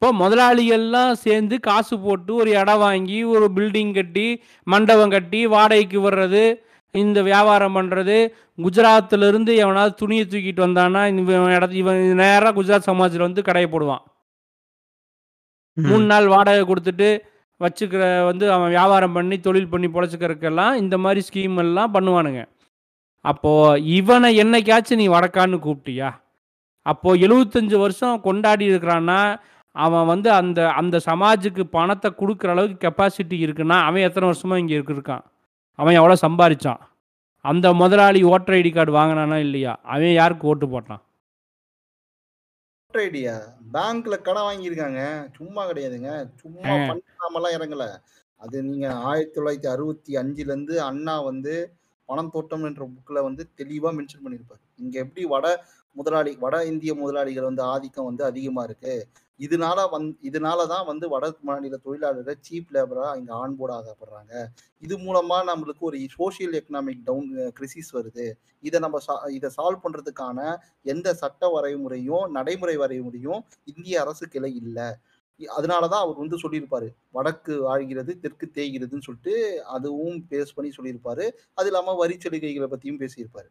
[0.00, 4.28] இப்போ முதலாளிகள்லாம் சேர்ந்து காசு போட்டு ஒரு இடம் வாங்கி ஒரு பில்டிங் கட்டி
[4.66, 6.44] மண்டபம் கட்டி வாடகைக்கு வர்றது
[6.94, 8.16] இந்த வியாபாரம் பண்ணுறது
[8.64, 14.02] குஜராத்லேருந்து எவனாவது துணியை தூக்கிட்டு வந்தானா இவன் இடத்து இவன் நேராக குஜராத் சமாஜில் வந்து கடையை போடுவான்.
[15.76, 17.10] மூணு நாள் வாடகை கொடுத்துட்டு
[17.60, 22.42] வச்சுக்கிற வந்து அவன் வியாபாரம் பண்ணி தொழில் பண்ணி பொழைச்சிக்கிறதுக்கெல்லாம் இந்த மாதிரி ஸ்கீம் எல்லாம் பண்ணுவானுங்க.
[23.24, 26.10] அப்போது இவனை என்னைக்காச்சும் நீ வடக்கான்னு கூப்பிட்டியா?
[26.86, 29.22] அப்போது எழுபத்தஞ்சு வருஷம் கொண்டாடி இருக்கிறான்னா
[29.74, 35.24] அவன் வந்து அந்த அந்த சமாஜுக்கு பணத்தை கொடுக்குற அளவுக்கு கெப்பாசிட்டி இருக்குன்னா அவன் எத்தனை வருஷமாக இங்கே இருக்கான்
[35.78, 36.80] அவன் எவ்வளோ சம்பாரிச்சான்?
[37.44, 39.80] அந்த முதலாளி ஓட்டர் ஐடி கார்டு வாங்கினானா இல்லையா?
[39.82, 41.02] அவன் யாருக்கு ஓட்டு போட்டான்?
[42.94, 43.34] ஐடியா?
[43.72, 45.30] பேங்க்ல கடன் வாங்கியிருக்காங்க.
[45.36, 46.30] சும்மா கிடையாதுங்க.
[46.36, 46.62] சும்மா.
[46.90, 47.84] பண்ணாமலாம் இறங்கல.
[48.36, 51.54] அது நீங்க ஆயிரத்தி தொள்ளாயிரத்தி அறுபத்தி அஞ்சுல இருந்து அண்ணா வந்து
[52.06, 54.62] பணம் தோட்டம் என்ற புக்ல வந்து தெளிவா மென்ஷன் பண்ணியிருப்பாரு.
[54.76, 55.46] இங்க எப்படி வட
[55.96, 59.08] முதலாளி வட இந்திய முதலாளிகள் வந்து ஆதிக்கம் வந்து அதிகமா இருக்கு?
[59.40, 64.46] இதனால வந் இதனால தான் வந்து வட மாநில தொழிலாளர்கள் சீப் லேபராக இங்கே ஆன்போர்ட் ஆகப்படுறாங்க
[64.80, 68.32] இது மூலமாக நம்மளுக்கு ஒரு சோஷியல் எக்கனாமிக் டவுன் கிரிசிஸ் வருது.
[68.60, 74.84] இதை நம்ம சா- இதை சால்வ் பண்ணுறதுக்கான எந்த சட்ட வரைமுறையும் நடைமுறை வரைமுறையும் இந்திய அரசு கிளை இல்லை.
[75.38, 76.94] அதனாலதான் அவர் வந்து சொல்லியிருப்பாரு.
[77.10, 81.30] வடக்கு ஆழ்கிறது தெற்கு தேய்கிறதுன்னு சொல்லிட்டு அதுவும் பேஸ் பண்ணி சொல்லியிருப்பாரு.
[81.54, 83.50] அது இல்லாம வரி சலுகைகளை பத்தியும் பேசியிருப்பாரு.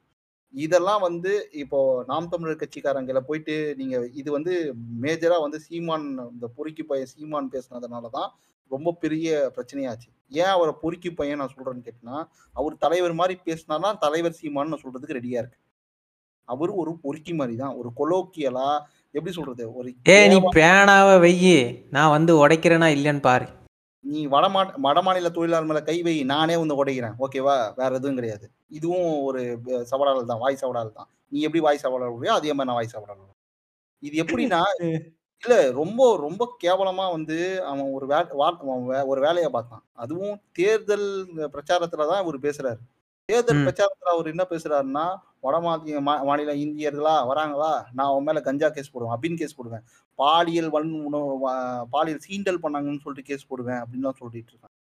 [0.54, 1.32] இதெல்லாம் வந்து
[1.64, 4.54] இப்போ நாம் தமிழர் கட்சிக்காரங்களை போயிட்டு நீங்க இது வந்து
[5.02, 8.30] மேஜரா வந்து சீமான் இந்த பொறுக்கி பையன் சீமான் பேசினதுனாலதான்
[8.72, 10.08] ரொம்ப பெரிய பிரச்சனையாச்சு.
[10.42, 12.18] ஏன் அவரை பொறுக்கி பையன் நான் சொல்றேன்னு கேட்டினா
[12.56, 15.60] அவர் தலைவர் மாதிரி பேசினார்னா தலைவர் சீமான்னு நான் சொல்றதுக்கு ரெடியா இருக்கு.
[16.48, 18.70] அவர் ஒரு பொறுக்கி மாதிரி தான் ஒரு கொலோக்கியலா
[19.16, 21.58] எப்படி சொல்றது ஒரு ஏய் நீ பேனாவை வையி
[21.96, 23.48] நான் வந்து உடைக்கிறேனா இல்லைன்னு பாரு.
[24.04, 27.16] நீ வடமா வடமாநில தொழிலாளர் மேல கை வை நானே வந்து உடைக்கிறேன்.
[27.20, 28.46] ஓகேவா வேற எதுவும் கிடையாது.
[28.70, 29.42] இதுவும் ஒரு
[29.92, 31.10] சவடால் தான் வாய் சவடால் தான்.
[31.28, 33.36] நீ எப்படி வாய் சவடால் விடுறியோ அதே மாதிரி நான் வாய் சவடால்
[34.04, 34.62] இது எப்படின்னா
[35.44, 39.84] இல்ல ரொம்ப ரொம்ப கேவலமா வந்து அவன் ஒரு வே ஒரு வேலையை பார்த்தான்.
[39.94, 42.82] அதுவும் தேர்தல் பிரச்சாரத்துல தான் இவர் பேசுறாரு.
[43.30, 43.58] தேர்தல்.
[43.58, 45.06] பிரச்சாரத்துல அவர் என்ன பேசுறாருன்னா
[45.44, 47.72] வடமாநில மா- மாநில இந்தியர்களா வராங்களா?
[47.94, 49.84] நான் அவன் மேல கஞ்சா கேஸ் போடுவேன் அப்படின்னு கேஸ் போடுவேன்.
[50.22, 51.30] பாலியல் வன் உணவு
[51.96, 54.74] பாலியல் சீண்டல் பண்ணாங்கன்னு சொல்லிட்டு கேஸ் போடுவேன் அப்படின்லாம் சொல்லிட்டு இருக்கான்.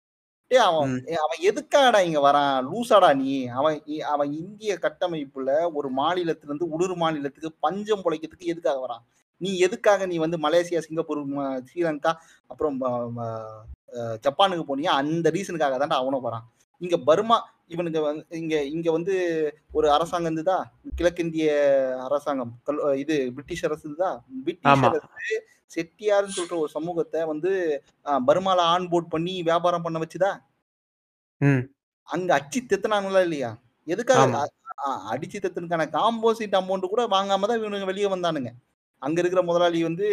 [0.50, 0.92] டேய் அவன்
[1.24, 2.54] அவன் எதுக்காடா இங்க வரான்?
[2.68, 3.32] லூசாடா நீ.
[3.58, 3.76] அவன்
[4.12, 9.02] அவன் இந்திய கட்டமைப்புல ஒரு மாநிலத்திலிருந்து உளுர் மாநிலத்துக்கு பஞ்சம் பொழைக்கிறதுக்கு எதுக்காக வரான்?
[9.40, 11.20] நீ எதுக்காக நீ வந்து மலேசியா சிங்கப்பூர்
[11.66, 12.12] ஸ்ரீலங்கா
[12.52, 12.78] அப்புறம்
[14.24, 14.92] ஜப்பானுக்கு போனியா?
[15.02, 16.46] அந்த ரீசனுக்காக தான்டா அவனும் வரான்.
[16.80, 17.38] இங்க பர்மா
[17.70, 19.14] இவனுக்கு வந்து இங்க இங்க வந்து
[19.78, 20.58] ஒரு அரசாங்கம் இருந்ததா
[20.98, 21.48] கிழக்கிந்திய
[22.06, 22.52] அரசாங்கம்.
[23.02, 24.10] இது பிரிட்டிஷ் அரசு இருந்ததா
[24.46, 24.84] பிரிட்டிஷ்.
[24.90, 25.36] அரசு
[25.76, 27.50] செட்டியார்னு சொல்ற ஒரு சமூகத்தை வந்து
[28.28, 30.30] பர்மால ஆன் போர்ட் பண்ணி வியாபாரம் பண்ண வச்சுதா?
[32.08, 33.50] அங்க அடிச்சு தெத்துனாங்களா இல்லையா?
[33.86, 34.38] எதுக்காக
[35.12, 38.50] அடிச்சு தெத்துனுக்கான காம்போசிட் அமௌண்ட் கூட வாங்காம தான் இவனுங்க வெளியே வந்தானுங்க.
[39.02, 40.06] அங்க இருக்கிற முதலாளி வந்து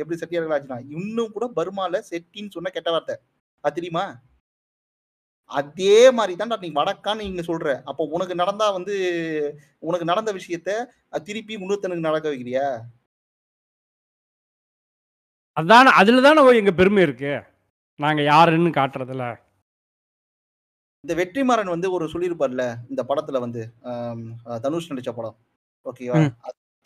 [0.00, 3.16] எப்படி செட்டியார்கள் ஆச்சுனா இன்னும் கூட பர்மால செட்டின்னு சொன்ன கெட்ட வார்த்தை.
[3.64, 4.04] அது தெரியுமா?
[5.50, 7.68] அதே மாதிரி தான் நீ வடக்கான்னு நீங்க சொல்ற.
[7.90, 8.94] அப்போ உனக்கு நடந்தா வந்து
[9.80, 10.70] உனக்கு நடந்த விஷயத்த
[11.26, 12.66] திருப்பி இன்னொருத்தனுக்கு நடக்க வைக்கிறியா?
[15.56, 17.32] அதான அதில் தானே எங்கள் பெருமை இருக்கு?
[18.00, 19.24] நாங்கள் யாருன்னு காட்டுறதுல.
[21.04, 23.62] இந்த வெற்றிமாறன் வந்து ஒரு சொல்லியிருப்பார்ல இந்த படத்துல வந்து
[24.64, 25.36] தனுஷ் நடிச்ச படம்.
[25.86, 26.18] ஓகேவா?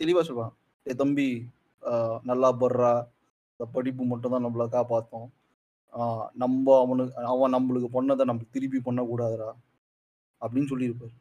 [0.00, 0.52] தெளிவா சொல்லுவான்.
[0.86, 1.28] தம்பி
[2.24, 2.92] நல்லா படுறா.
[3.54, 5.26] இந்த படிப்பு மட்டும் தான் நம்மள காப்பாத்தும்.
[5.26, 5.43] ஆஹ்,
[6.42, 9.50] நம்ம அவனுக்கு அவன் நம்மளுக்கு பொண்ணதை நம்ம திருப்பி பண்ணக்கூடாதுடா
[10.40, 11.14] அப்படின்னு சொல்லியிருப்பாரு.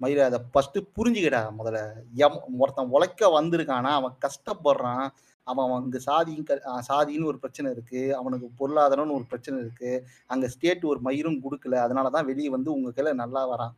[0.00, 1.80] மயில அதை ஃபஸ்ட்டு புரிஞ்சுக்கிடா முதல்ல.
[2.24, 5.06] எம் ஒருத்தன் உழைக்க வந்திருக்கானா அவன் கஷ்டப்படுறான்
[5.46, 6.54] அவன் அவனுக்கு சாதியும் க
[6.88, 10.02] சாதின்னு ஒரு பிரச்சனை இருக்குது அவனுக்கு பொருளாதாரம்னு ஒரு பிரச்சனை இருக்குது
[10.32, 13.74] அங்கே ஸ்டேட் ஒரு மயிரும் கொடுக்கல அதனால தான் வெளியே வந்து உங்கள் கையில் நல்லா வரான்.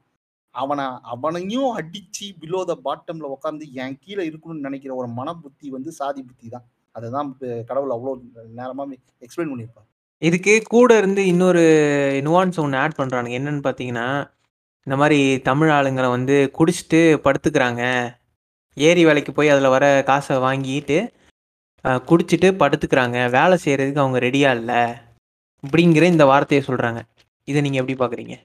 [0.54, 5.92] அவனை அவனையும் அடித்து பிலோ த பாட்டமில் உட்காந்து என் கீழே இருக்கணும்னு நினைக்கிற ஒரு மன புத்தி வந்து
[6.00, 8.14] சாதி புத்தி தான் அதுதான் தான் கடவுள் அவ்வளோ
[8.58, 9.89] நேரமாக எக்ஸ்பிளைன் பண்ணியிருப்பார்.
[10.22, 11.60] இதுக்கு கூட இருந்து இன்னொரு
[12.24, 14.30] நுவான்ஸ் ஒன்று ஆட் பண்ணுறானுங்க என்னன்னு பார்த்தீங்கன்னா
[14.84, 18.12] இந்த மாதிரி தமிழ் ஆளுங்களை வந்து குடிச்சிட்டு படுத்துக்கிறாங்க.
[18.74, 21.08] ஏரி வேலைக்கு போய் அதில் வர காசை வாங்கிட்டு
[21.84, 23.30] குடிச்சிட்டு படுத்துக்கிறாங்க.
[23.30, 24.84] வேலை செய்கிறதுக்கு அவங்க ரெடியாக இல்லை.
[25.64, 27.02] அப்படிங்கிற இந்த வார்த்தையை சொல்கிறாங்க
[27.44, 28.36] இதை நீங்கள் எப்படி பார்க்குறீங்க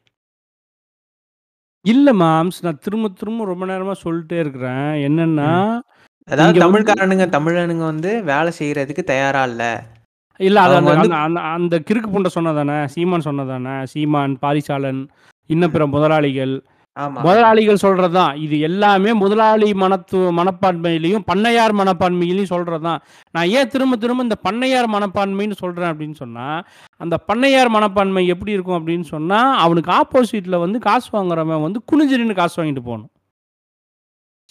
[1.81, 4.93] இல்லை மாம்ஸ் நான் திரும்ப திரும்ப ரொம்ப நேரமாக சொல்லிட்டே இருக்கிறேன்.
[5.07, 5.79] என்னன்னா
[6.25, 9.75] அதாவது இங்க வந்து- தமிழ்காரனுங்க தமிழனுங்க வந்து வேலை செய்கிறதுக்கு தயாராக இல்லை.
[10.37, 12.85] இல்லை அது அந்த அந்த- கிறுக்கு புண்டை சொன்னதானே?
[12.85, 13.83] சீமான் சொன்னதானே?
[13.83, 15.09] சீமான் பாரிசாலன்
[15.47, 16.63] இன்னும் பிற முதலாளிகள்.
[17.21, 18.35] முதலாளிகள் சொல்றதுதான்.
[18.35, 22.99] இது எல்லாமே முதலாளி மனத்து மனப்பான்மையிலையும் பண்ணையார் மனப்பான்மையிலையும் சொல்றதுதான்.
[23.31, 26.63] நான் ஏன் திரும்ப திரும்ப இந்த பண்ணையார் மனப்பான்மைன்னு சொல்றேன் அப்படின்னு சொன்னா
[26.97, 32.33] அந்த பண்ணையார் மனப்பான்மை எப்படி இருக்கும் அப்படின்னு சொன்னா அவனுக்கு ஆப்போசிட்ல வந்து காசு வாங்குறவன் வந்து குனிஞ்சு நின்று
[32.33, 33.09] காசு வாங்கிட்டு போகணும்.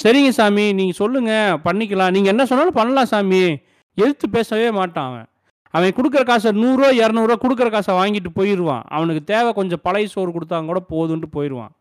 [0.05, 2.11] சரிங்க சாமி நீங்க சொல்லுங்க பண்ணிக்கலாம்.
[2.11, 3.59] நீங்க என்ன சொன்னாலும் பண்ணலாம் சாமி.
[3.95, 5.27] எதிர்த்து பேசவே மாட்டான் அவன்.
[5.75, 8.85] அவன் கொடுக்குற காசை நூறுரூவா இரநூறுவா கொடுக்குற காசை வாங்கிட்டு போயிடுவான்.
[8.97, 11.73] அவனுக்கு தேவை கொஞ்சம் பழைய சோறு கொடுத்தாங்க கூட போதுன்ட்டு போயிடுவான்.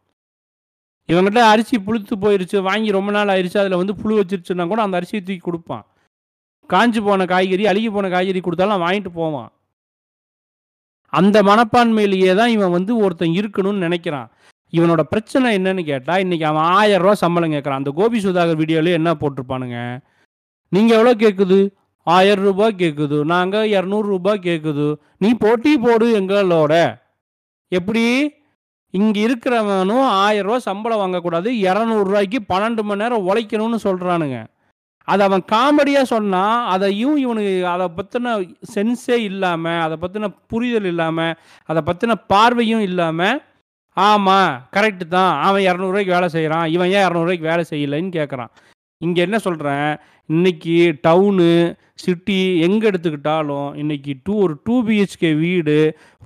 [1.09, 5.21] இவங்ககிட்ட அரிசி புழுத்து போயிருச்சு வாங்கி ரொம்ப நாள் ஆயிடுச்சு அதில் வந்து புழு வச்சிருச்சுன்னா கூட அந்த அரிசியை
[5.21, 5.83] தூக்கி கொடுப்பான்.
[6.69, 9.49] காஞ்சி போன காய்கறி அழுகி போன காய்கறி கொடுத்தாலும் வாங்கிட்டு போவான்.
[11.13, 14.29] அந்த மனப்பான்மையிலேயே தான் இவன் வந்து ஒருத்தன் இருக்கணும்னு நினைக்கிறான்.
[14.73, 17.81] இவனோட பிரச்சனை என்னன்னு கேட்டால் இன்னைக்கு அவன் ஆயிரம் ரூபா சம்பளம் கேட்குறான்.
[17.81, 19.79] அந்த கோபி சுதாகர் வீடியோவில் என்ன போட்டிருப்பானுங்க?
[20.71, 21.57] நீங்கள் எவ்வளோ கேட்குது
[22.08, 24.88] ஆயிரம் ரூபாய் கேட்குது நாங்கள் இரநூறுபா கேட்குது
[25.18, 26.74] நீ போட்டி போடு எங்களோட.
[27.72, 28.06] எப்படி?
[28.93, 31.49] இங்கே இருக்கிறவனும் ஆயிரம் ரூபா சம்பளம் வாங்கக்கூடாது.
[31.70, 34.39] இரநூறுவாய்க்கு பன்னெண்டு மணி நேரம் உழைக்கணும்னு சொல்கிறானுங்க
[35.08, 38.36] அதை அவன் காமெடியாக சொன்னால் அதையும் இவனுக்கு அதை பற்றின
[38.74, 41.34] சென்ஸே இல்லாமல் அதை பற்றின புரிதல் இல்லாமல்
[41.70, 43.41] அதை பற்றின பார்வையும் இல்லாமல்
[43.97, 45.34] ஆமாம் கரெக்டு தான்.
[45.47, 48.54] அவன் இரநூறுவாய்க்கு வேலை செய்கிறான் இவன் ஏன் இரநூறுவாய்க்கு வேலை செய்யலைன்னு கேட்குறான்
[49.06, 49.88] இங்கே என்ன சொல்கிறேன்
[50.30, 50.76] இன்னைக்கு
[51.06, 51.47] டவுனு
[52.04, 55.76] சிட்டி எங்கே எடுத்துக்கிட்டாலும் இன்றைக்கி டூ ஒரு டூ பிஹெச்கே வீடு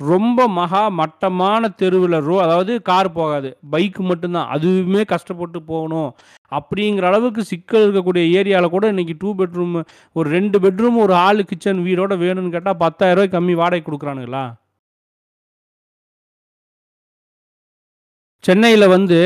[0.09, 3.49] ரொம்ப மகா மட்டமான தெருவில் ரோ அதாவது கார் போகாது.
[3.73, 4.51] பைக்கு மட்டும்தான்.
[4.55, 6.11] அதுவுமே கஷ்டப்பட்டு போகணும்.
[6.51, 9.75] அப்படிங்கிற அளவுக்கு சிக்கல் இருக்கக்கூடிய ஏரியாவில் கூட இன்றைக்கி டூ பெட்ரூம்
[10.17, 14.45] ஒரு ரெண்டு பெட்ரூம் ஒரு ஹாலு கிச்சன் வீடோட வேணும்னு கேட்டால் பத்தாயிரம் ரூபாய் கம்மி வாடகை கொடுக்குறானுங்களா?
[18.43, 19.19] சென்னையில் வந்து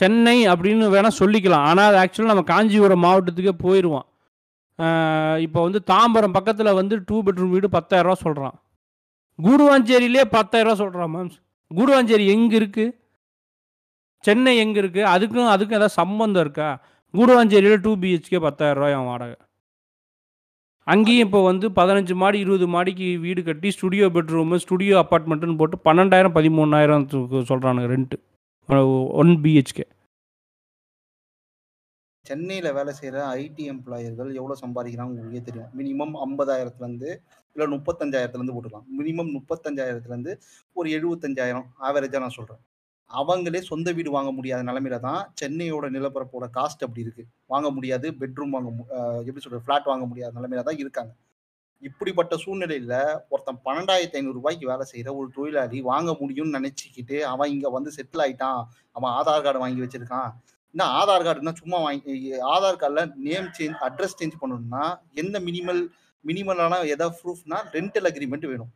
[0.00, 1.66] சென்னை அப்படின்னு வேணால் சொல்லிக்கலாம்.
[1.70, 4.06] ஆனால் அது ஆக்சுவலாக நம்ம காஞ்சிபுரம் மாவட்டத்துக்கே போயிடுவோம்
[5.44, 8.56] இப்போ வந்து தாம்பரம் பக்கத்தில் வந்து டூ பெட்ரூம் வீடு பத்தாயிரரூவா சொல்கிறான்
[9.38, 11.32] கூடுவாஞ்சேரியிலே பத்தாயிரரூவா சொல்கிறான் மேம்
[11.70, 12.94] கூடுவாஞ்சேரி எங்கே இருக்குது
[14.24, 16.68] சென்னை எங்கே இருக்குது அதுக்கும் அதுக்கும் ஏதாவது சம்பந்தம் இருக்கா?
[17.14, 19.36] கூடுவாஞ்சேரியில் டூ பிஹெச்கே பத்தாயிரரூவா என் வாடகை.
[20.86, 26.36] அங்கேயும் இப்போ வந்து பதினஞ்சு மாடி இருபது மாடிக்கு வீடு கட்டி ஸ்டுடியோ பெட்ரூமு ஸ்டுடியோ அப்பார்ட்மெண்ட்டுன்னு போட்டு பன்னெண்டாயிரம்
[26.38, 27.06] பதிமூணாயிரம்
[27.50, 28.18] சொல்கிறானுங்க ரெண்ட்டு
[28.68, 29.84] ஒன் பிஹெச்கே
[32.26, 35.70] சென்னையில் வேலை செய்கிற ஐடி எம்ப்ளாயர்கள் எவ்வளோ சம்பாதிக்கிறாங்க உங்களுக்கே தெரியும்.
[35.78, 37.10] மினிமம் ஐம்பதாயிரத்துலேருந்து
[37.56, 38.86] இல்லை முப்பத்தஞ்சாயிரத்துலேருந்து போட்டுக்கலாம்.
[38.98, 40.32] மினிமம் முப்பத்தஞ்சாயிரத்துலேருந்து
[40.72, 42.62] ஒரு எழுபத்தஞ்சாயிரம் ஆவரேஜாக நான் சொல்கிறேன்
[43.10, 47.24] அவங்களே சொந்த வீடு வாங்க முடியாத நிலமையில தான் சென்னையோட நிலப்பரப்போட காஸ்ட் அப்படி இருக்கு.
[47.46, 48.88] வாங்க முடியாது பெட்ரூம் வாங்க மு-
[49.20, 51.12] எப்படி சொல்றது ஃபிளாட் வாங்க முடியாத நிலமையில தான் இருக்காங்க.
[51.86, 52.94] இப்படிப்பட்ட சூழ்நிலையில
[53.32, 58.22] ஒருத்தன் பன்னெண்டாயிரத்தி ஐநூறு ரூபாய்க்கு வேலை செய்யற ஒரு தொழிலாளி வாங்க முடியும்னு நினைச்சுக்கிட்டு அவன் இங்க வந்து செட்டில்
[58.24, 58.60] ஆயிட்டான்.
[58.96, 60.30] அவன் ஆதார் கார்டு வாங்கி வச்சிருக்கான்.
[60.74, 62.14] என்ன ஆதார் கார்டுனா சும்மா வாங்கி
[62.54, 64.82] ஆதார் கார்டில் நேம் சேஞ்ச் அட்ரஸ் சேஞ்ச் பண்ணணும்னா
[65.22, 65.80] எந்த மினிமல்
[66.24, 68.72] மினிமலான எதாவது ப்ரூஃப்னா ரெண்டல் அக்ரிமெண்ட் வேணும்.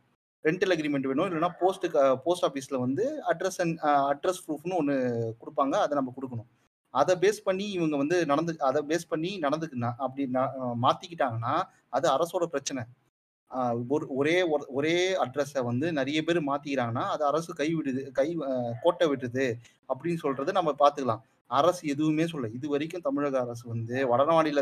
[0.47, 1.27] ரெண்டல் அக்ரிமெண்ட் வேணும்.
[1.29, 3.77] இல்லைன்னா போஸ்ட்டு போஸ்ட் ஆஃபீஸில் வந்து அட்ரஸ் அண்ட்
[4.13, 4.95] அட்ரஸ் ப்ரூஃப்னு ஒன்று
[5.41, 5.75] கொடுப்பாங்க.
[5.85, 6.49] அதை நம்ம கொடுக்கணும்.
[6.93, 10.29] அதை பேஸ் பண்ணி இவங்க வந்து நடந்து அதை பேஸ் பண்ணி நடந்துக்குனா அப்படி
[10.81, 12.83] மாத்திக்கிட்டாங்கன்னா அது அரசோட பிரச்சனை.
[13.87, 18.37] ஒரு ஒரே ஒரு- ஒரே அட்ரஸை வந்து நிறைய பேர் மாத்திக்கிறாங்கன்னா அது அரசு கை விடுது கை
[18.81, 19.53] கோட்டை விடுது
[19.93, 21.19] அப்படின்னு சொல்றது நம்ம பார்த்துக்கலாம்.
[21.47, 24.61] அரசு எதுவுமே சொல்ல இது வரைக்கும் தமிழக அரசு வந்து வட மாநில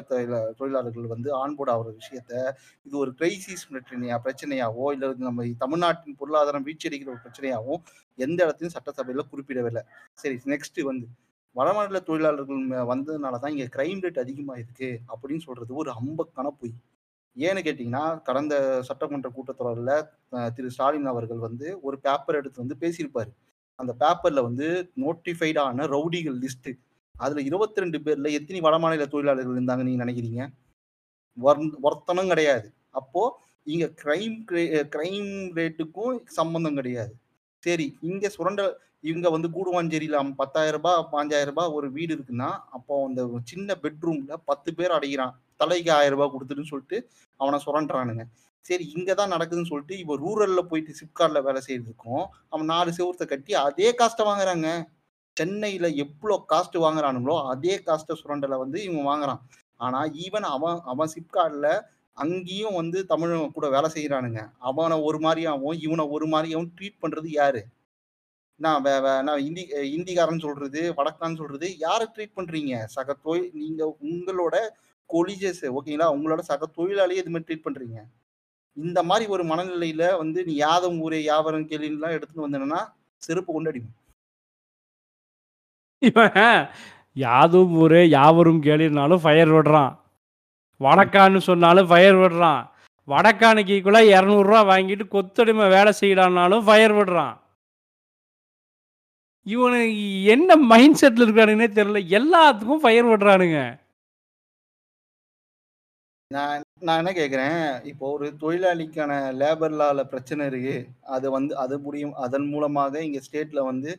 [0.57, 2.51] தொழிலாளர்கள் வந்து ஆன்போர்ட் ஆகிற விஷயத்த
[2.83, 7.75] இது ஒரு கிரைசிஸ் பிரச்சனையா பிரச்சனையாவோ இல்லை நம்ம தமிழ்நாட்டின் பொருளாதாரம் வீழ்ச்சியடைகிற ஒரு பிரச்சனையாவோ
[8.15, 9.83] எந்த இடத்துலையும் சட்டசபையில குறிப்பிடவில்லை.
[10.13, 11.07] சரி நெக்ஸ்ட் வந்து
[11.55, 16.73] வடமாநில தொழிலாளர்கள் வந்ததுனால தான் இங்கே கிரைம் ரேட் அதிகமாக இருக்கு அப்படின்னு சொல்றது ஒரு அம்பக்கான பொய்
[17.37, 23.31] ஏன்னு கேட்டிங்கன்னா கடந்த சட்டமன்ற கூட்டத்தொடரில் திரு ஸ்டாலின் அவர்கள் வந்து ஒரு பேப்பர் எடுத்து வந்து பேசியிருப்பார்.
[23.75, 26.73] அந்த பேப்பரில் வந்து நோட்டிஃபைடான ரவுடிகள் லிஸ்ட்டு
[27.17, 30.47] அதில் இருபத்தி ரெண்டு பேரில் எத்தனை வடமாநில தொழிலாளர்கள் இருந்தாங்க நீங்கள் நினைக்கிறீங்க?
[31.37, 32.73] வர்- ஒருத்தனும் கிடையாது.
[32.89, 34.37] அப்போது இங்கே கிரைம்
[34.95, 37.13] கிரைம் ரேட்டுக்கும் சம்மந்தம் கிடையாது.
[37.59, 38.61] சரி இங்கே சுரண்ட
[39.03, 43.21] இவங்க வந்து கூடுவாஞ்சேரியில பத்தாயிரம் ரூபாய் பாஞ்சாயிரம் ரூபாய் ஒரு வீடு இருக்குன்னா அப்போ அந்த
[43.51, 45.33] சின்ன பெட்ரூம்ல பத்து பேர் அடைகிறான்.
[45.61, 46.97] தலைக்கு ஆயிரம் ரூபாய் கொடுத்துட்டுன்னு சொல்லிட்டு
[47.39, 48.23] அவனை சுரண்டுறானுங்க.
[48.65, 53.51] சரி இங்க தான் நடக்குதுன்னு சொல்லிட்டு இப்போ ரூரல்ல போயிட்டு சிப்கார்ட்ல வேலை செய்யறதுக்கும் அவன் நாலு செவரத்தை கட்டி
[53.67, 54.67] அதே காஸ்ட்டை வாங்குறாங்க.
[55.37, 59.41] சென்னையில எவ்வளோ காஸ்ட் வாங்குறானுங்களோ அதே காஸ்ட்டை சுரண்டலை வந்து இவன் வாங்குறான்.
[59.79, 61.67] ஆனா ஈவன் அவன் அவன் சிப்கார்ட்ல
[62.17, 67.61] அங்கேயும் வந்து தமிழ் கூட வேலை செய்யறானுங்க அவனை ஒரு மாதிரியாவும் இவனை ஒரு மாதிரியாவும் ட்ரீட் பண்றது யாரு?
[68.61, 72.83] நான் வே- வே- நான் இந்தி இந்திக்காரன் சொல்றது வடக்கான்னு சொல்றது யாரை ட்ரீட் பண்றீங்க?
[72.83, 74.55] சக தொழில் நீங்க உங்களோட
[75.13, 77.99] கொலிஜஸ் ஓகேங்களா உங்களோட சக தொழிலாளியே இது மாதிரி ட்ரீட் பண்றீங்க?
[78.73, 82.87] இந்த மாதிரி ஒரு மனநிலையில வந்து நீ யாதம் ஊரே யாவரம் கேள்விலாம் எடுத்துட்டு வந்தேன்னா
[83.17, 83.81] செருப்பு கொண்டு
[85.99, 86.67] இவன்
[87.13, 89.97] யாதும் ஊரே யாவரும் கேளினாலும் ஃபயர் விடுறான்.
[90.79, 92.69] வடக்கான்னு சொன்னாலும் ஃபயர் விடுறான்.
[93.07, 97.40] வடக்கானுக்கு ஈக்குவலாக இரநூறுவா வாங்கிட்டு கொத்தடிமை வேலை செய்யலான்னாலும் ஃபயர் விடுறான்.
[99.45, 99.79] இவனு
[100.33, 101.99] என்ன மைண்ட் செட்டில் இருக்கானுங்கன்னே தெரியல.
[102.19, 103.59] எல்லாத்துக்கும் ஃபயர் விடுறானுங்க.
[106.31, 110.75] நான் நான் என்ன கேட்குறேன் இப்போ ஒரு தொழிலாளிக்கான லேபர் லால பிரச்சனை இருக்கு.
[111.15, 113.91] அது வந்து அது முடியும் அதன் மூலமாக இங்கே ஸ்டேட்ல வந்து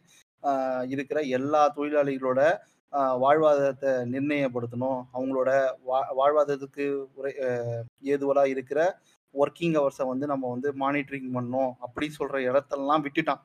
[0.95, 2.41] இருக்கிற எல்லா தொழிலாளிகளோட
[3.25, 5.01] வாழ்வாதாரத்தை நிர்ணயப்படுத்தணும்.
[5.17, 5.51] அவங்களோட
[5.91, 6.87] வா வாழ்வாதாரத்துக்கு
[7.19, 7.33] உரை
[8.15, 8.81] ஏதுவலாக இருக்கிற
[9.35, 11.71] ஒர்க்கிங் ஹவர்ஸை வந்து நம்ம வந்து மானிட்டரிங் பண்ணணும்.
[11.87, 13.43] அப்படி சொல்ற இடத்தெல்லாம் விட்டுட்டான்.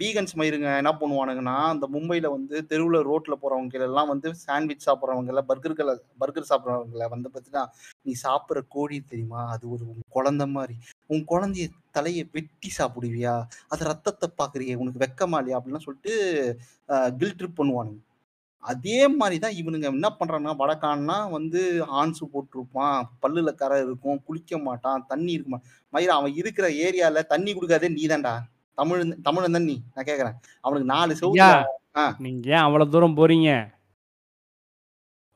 [0.00, 5.92] வீகன்ஸ் மயிருங்க என்ன பண்ணுவானுங்கன்னா இந்த மும்பைல வந்து தெருவுல ரோட்ல போறவங்க எல்லாம் வந்து சாண்ட்விச் சாப்பிட்றவங்கள பர்கர்களை
[6.22, 7.64] பர்கர் சாப்பிட்றவங்கள வந்து பார்த்தீங்கன்னா
[8.06, 9.42] நீ சாப்பிட்ற கோழி தெரியுமா?
[9.54, 10.76] அது ஒரு உன் குழந்தை மாதிரி.
[11.12, 11.66] உன் குழந்தைய
[11.98, 13.34] தலையை வெட்டி சாப்பிடுவியா?
[13.72, 15.58] அது ரத்தத்தை பாக்குறியே உனக்கு வெக்கமா இல்லையா?
[15.60, 16.14] அப்படிலாம் சொல்லிட்டு
[17.20, 18.00] கில் ட்ரிப் பண்ணுவானுங்க.
[18.62, 21.60] அதே மாதிரி தான் இவனுங்க என்ன பண்றாங்கன்னா வடக்கான்னா வந்து
[22.00, 23.00] ஆன்சு போட்டிருப்பான்.
[23.22, 28.34] பல்லுல கரை இருக்கும் குளிக்க மாட்டான் தண்ணி இருக்க மாட்டான் மயிரா அவன் இருக்கிற ஏரியால தண்ணி கொடுக்காதே நீதான்டா.
[28.78, 30.36] தமிழ் தமிழன் தான் நீ நான் கேக்குறேன்.
[30.60, 31.64] அவனுக்கு நாலு செவத்துல
[32.18, 33.50] நீங்க ஏன் அவ்வளோ தூரம் போறீங்க?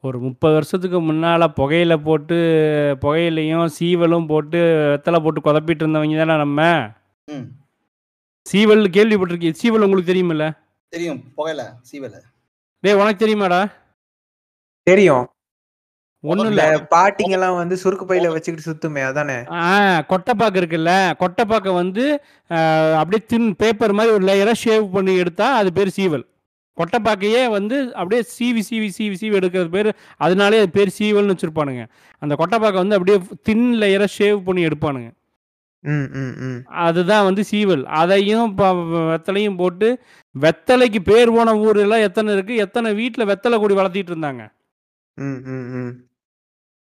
[0.04, 2.36] ஒரு முப்பது வருஷத்துக்கு முன்னால புகையில போட்டு
[3.00, 4.58] புகையிலையும் சீவலும் போட்டு
[4.92, 6.60] வெத்தலை போட்டு குதப்பிட்டு இருந்தவங்க தானே நம்ம?
[7.28, 7.46] ம்.
[8.46, 10.46] சீவல் கேள்விப்பட்டிருக்கீங்க சீவல் உங்களுக்கு தெரியுமில்ல?
[10.88, 11.62] தெரியும் புகையில
[11.92, 12.16] சீவல.
[12.84, 13.60] டேய் உனக்கு தெரியுமாடா?
[14.86, 15.26] தெரியும்.
[16.24, 16.66] இந்த இல்லை.
[16.92, 19.38] பாட்டிங்கெல்லாம் வந்து சுருக்கு பையில வச்சுக்கிட்டு சுத்துமே அதானே?
[20.10, 20.92] கொட்டைப்பாக்கு இருக்குல்ல
[21.22, 22.04] கொட்டைப்பாக்கை வந்து
[23.00, 26.24] அப்படியே தின் பேப்பர் மாதிரி ஒரு லேயராக ஷேவ் பண்ணி எடுத்தா அது பேர் சீவல்.
[26.78, 31.82] கொட்டைப்பாக்கையே வந்து அப்படியே சீவி சீவி சீவி சீவி எடுக்கிறது பேர் அதனாலே அது பேர் சீவல்னு வச்சுருப்பானுங்க.
[32.22, 33.18] அந்த கொட்டைப்பாக்கை வந்து அப்படியே
[33.48, 35.10] தின் லேயராக ஷேவ் பண்ணி எடுப்பானுங்க.
[35.84, 36.58] ம் ம் ம்.
[36.84, 37.84] அதுதான் வந்து சீவல்.
[38.00, 38.50] அதையும்
[39.08, 39.88] வெத்தலையும் போட்டு
[40.34, 44.42] வெத்தலைக்கு பேர் போன ஊரெல்லாம் எத்தனை இருக்குது எத்தனை வீட்டில் வெத்தலை கொடி வளர்த்திட்டு இருந்தாங்க?
[45.16, 45.92] ம் ம் ம்.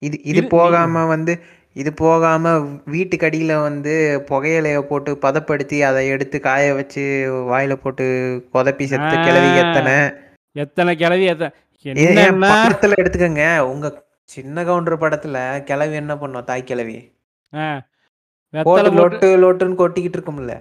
[0.03, 1.33] இது இது போகாம வந்து
[1.77, 2.53] இது போகாம
[2.85, 3.93] வீட்டுக்கு அடியில வந்து
[4.29, 7.03] புகையிலைய போட்டு பதப்படுத்தி அதை எடுத்து காய வச்சு
[7.51, 8.05] வாயில போட்டு
[8.55, 9.95] கொதப்பி செத்து கிளவி எத்தனை?
[10.57, 11.55] எத்தனை கிளவி எத்தனை
[12.53, 13.45] படத்துல எடுத்துக்கங்க.
[13.73, 13.87] உங்க
[14.31, 16.45] சின்ன கவுண்டர் படத்துல கிளவி என்ன பண்ணும்?
[16.45, 16.97] தாய் கிளவி.
[19.01, 20.55] லொட்டு லொட்டுன்னு கொட்டிக்கிட்டு இருக்கும்ல.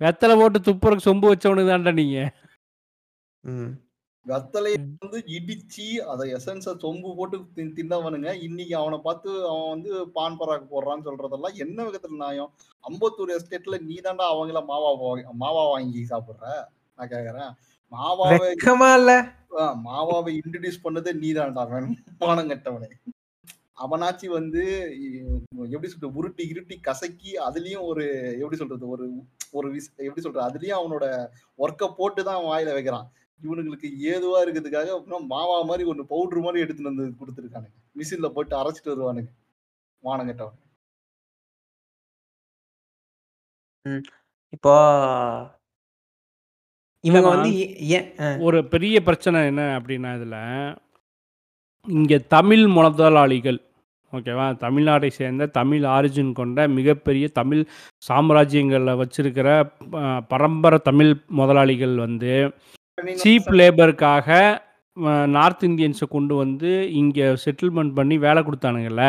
[0.00, 2.18] வெத்தலை போட்டு துப்புறக்கு சொம்பு வச்சவனுக்கு தான்டா நீங்க.
[3.44, 3.72] ம்.
[4.26, 8.42] வெத்தலையை வந்து இடிச்சு அதை எசன்ஸை சொம்பு போட்டு தின்- தின்னவனுங்க.
[8.42, 12.52] இன்னைக்கு அவனை பார்த்து அவன் வந்து பான் பராக் போடுறான்னு சொல்றதெல்லாம் என்ன விதத்துல நியாயம்?
[12.84, 14.90] அம்பத்தூர் எஸ்டேட்ல நீ தாண்டா அவங்கள மாவா
[15.40, 16.46] மாவா வாங்கி சாப்பிடுற?
[16.96, 17.50] நான் கேக்குறேன்.
[17.92, 18.54] மாவாவை
[19.84, 22.88] மாவாவை இன்ட்ரடியூஸ் பண்ணதே நீதான்டா மானம் கட்டவனே.
[23.84, 24.62] அவனாச்சு வந்து
[25.66, 28.04] எப்படி சொல்றது உருட்டி இருட்டி கசக்கி அதுலயும் ஒரு
[28.34, 29.06] எப்படி சொல்றது ஒரு
[29.52, 31.06] ஒரு எப்படி சொல்றது அதுலயும் அவனோட
[31.58, 33.12] ஒர்க்கை போட்டு தான் வாயில வைக்கிறான்.
[33.40, 37.76] இவனுங்களுக்கு ஏதுவா இருக்கிறதுக்காக அப்புறம் மாவா மாதிரி ஒன்று பவுடர் மாதிரி எடுத்துட்டு வந்து கொடுத்துருக்கானுங்க.
[38.00, 39.30] மிஷின்ல போட்டு அரைச்சிட்டு வருவானுங்க.
[40.04, 40.60] வானங்கட்டவன்
[44.56, 44.74] இப்போ
[47.04, 47.28] இவங்க.
[47.34, 47.50] வந்து
[48.46, 50.38] ஒரு பெரிய பிரச்சனை என்ன அப்படின்னா இதில்
[51.86, 53.58] இங்கே தமிழ் முதலாளிகள்
[54.12, 54.46] ஓகேவா?
[54.64, 57.62] தமிழ்நாட்டை சேர்ந்த தமிழ் ஆரிஜின் கொண்ட மிகப்பெரிய தமிழ்
[58.08, 59.48] சாம்ராஜ்யங்களில் வச்சிருக்கிற
[60.32, 62.32] பரம்பரை தமிழ் முதலாளிகள் வந்து
[63.22, 64.28] சீப் லேபருக்காக
[65.34, 69.04] நார்த் இந்தியன்ஸை கொண்டு வந்து இங்கே செட்டில்மெண்ட் பண்ணி வேலை கொடுத்தானுங்கல்ல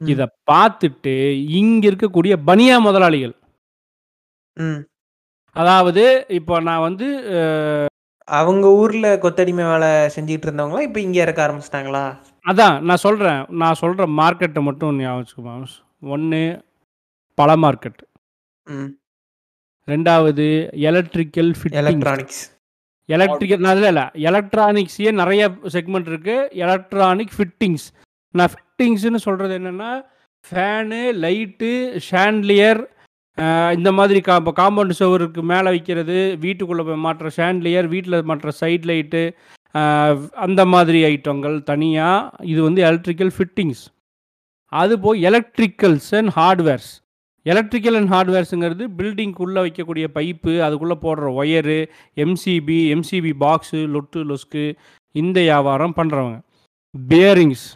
[0.00, 0.08] ம்.
[0.08, 1.14] இதை பார்த்துட்டு
[1.58, 3.34] இங்கே இருக்கக்கூடிய பனியா முதலாளிகள்.
[4.56, 4.80] ம்.
[5.56, 6.04] அதாவது
[6.38, 7.06] இப்போ நான் வந்து
[8.28, 12.04] அவங்க ஊர்ல கொத்தடிமை வேலை செஞ்சுட்டு இருந்தவங்களா இப்போ இங்க இறக்க ஆரம்பிச்சிட்டாங்களா?
[12.44, 15.66] அதான் நான் சொல்கிறேன் நான் சொல்கிற மார்க்கெட்டை மட்டும் ஞாபகம்
[16.10, 16.42] ஒன்று
[17.38, 18.00] பழ மார்க்கெட்
[18.66, 18.90] ம்.
[19.88, 20.46] ரெண்டாவது
[20.88, 22.40] எலக்ட்ரிக்கல் ஃபிட்டிங் எலக்ட்ரானிக்ஸ்
[23.10, 24.04] எலக்ட்ரிக்கல் நான் இல்லை இல்லை.
[24.30, 25.42] எலக்ட்ரானிக்ஸே நிறைய
[25.72, 27.86] செக்மெண்ட் இருக்குது எலக்ட்ரானிக் ஃபிட்டிங்ஸ்
[28.34, 29.90] நான் ஃபிட்டிங்ஸ்னு சொல்கிறது என்னென்னா
[30.44, 31.70] ஃபேனு லைட்டு
[32.10, 32.80] ஷாண்ட்லியர்
[33.72, 39.22] இந்த மாதிரி கா காம்பவுண்ட் சுவருக்கு மேலே வைக்கிறது வீட்டுக்குள்ளே போய் மாட்டுற ஷாண்ட்லியர் வீட்டில் மாட்டுற சைட் லைட்டு
[40.40, 43.82] அந்த மாதிரி ஐட்டங்கள் தனியாக இது வந்து எலக்ட்ரிக்கல் ஃபிட்டிங்ஸ்
[44.72, 46.90] அது போய் electricals and hardwares
[47.42, 51.78] electrical and ஹார்ட்வேர்ஸுங்கிறது பில்டிங்குள்ளே வைக்கக்கூடிய பைப்பு அதுக்குள்ளே போடுற ஒயரு
[52.16, 54.64] எம்சிபி எம்சிபி பாக்ஸு லொட்டு லொஸ்க்கு
[55.14, 56.38] இந்த வியாபாரம் பண்ணுறவங்க
[57.08, 57.66] பேரிங்ஸ்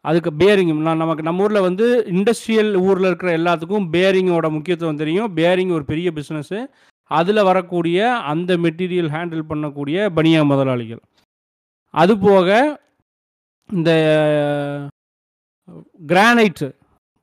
[0.00, 5.34] அதுக்கு பேரிங் நான் நமக்கு நம்ம ஊரில் வந்து இண்டஸ்ட்ரியல் ஊரில் இருக்கிற எல்லாத்துக்கும் பேரிங்கோட முக்கியத்துவம் தெரியும்.
[5.34, 6.66] பேரிங் ஒரு பெரிய பிஸ்னஸ்ஸு
[7.10, 11.00] அதில் வரக்கூடிய அந்த மெட்டீரியல் ஹேண்டில் பண்ணக்கூடிய பனியா முதலாளிகள்.
[11.94, 12.78] அதுபோக
[13.72, 13.90] இந்த
[16.06, 16.68] கிரானைட்டு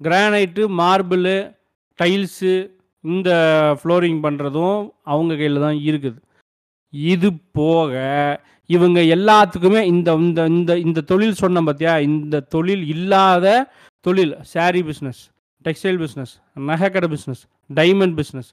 [0.04, 1.36] கிரானைட்டு மார்பிளு
[2.00, 2.54] டைல்ஸு
[3.04, 3.30] இந்த
[3.80, 6.20] ஃப்ளோரிங் பண்ணுறதும் அவங்க கையில் தான் இருக்குது.
[6.94, 7.92] இது போக
[8.70, 13.48] இவங்க எல்லாத்துக்குமே இந்த இந்த இந்த இந்த தொழில் சொன்னேன் பார்த்தியா இந்த தொழில் இல்லாத
[14.06, 15.22] தொழில் சாரி பிஸ்னஸ்
[15.66, 16.34] டெக்ஸ்டைல் பிஸ்னஸ்
[16.70, 18.50] நகைக்கடை பிஸ்னஸ் டைமண்ட் பிஸ்னஸ்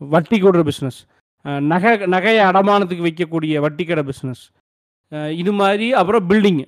[0.00, 1.00] வட்டி கொடுற பிஸ்னஸ்
[1.72, 4.42] நகை நகையை அடமானத்துக்கு வைக்கக்கூடிய வட்டி கடை பிஸ்னஸ்
[5.12, 6.60] இது மாதிரி அப்புறம் பில்டிங்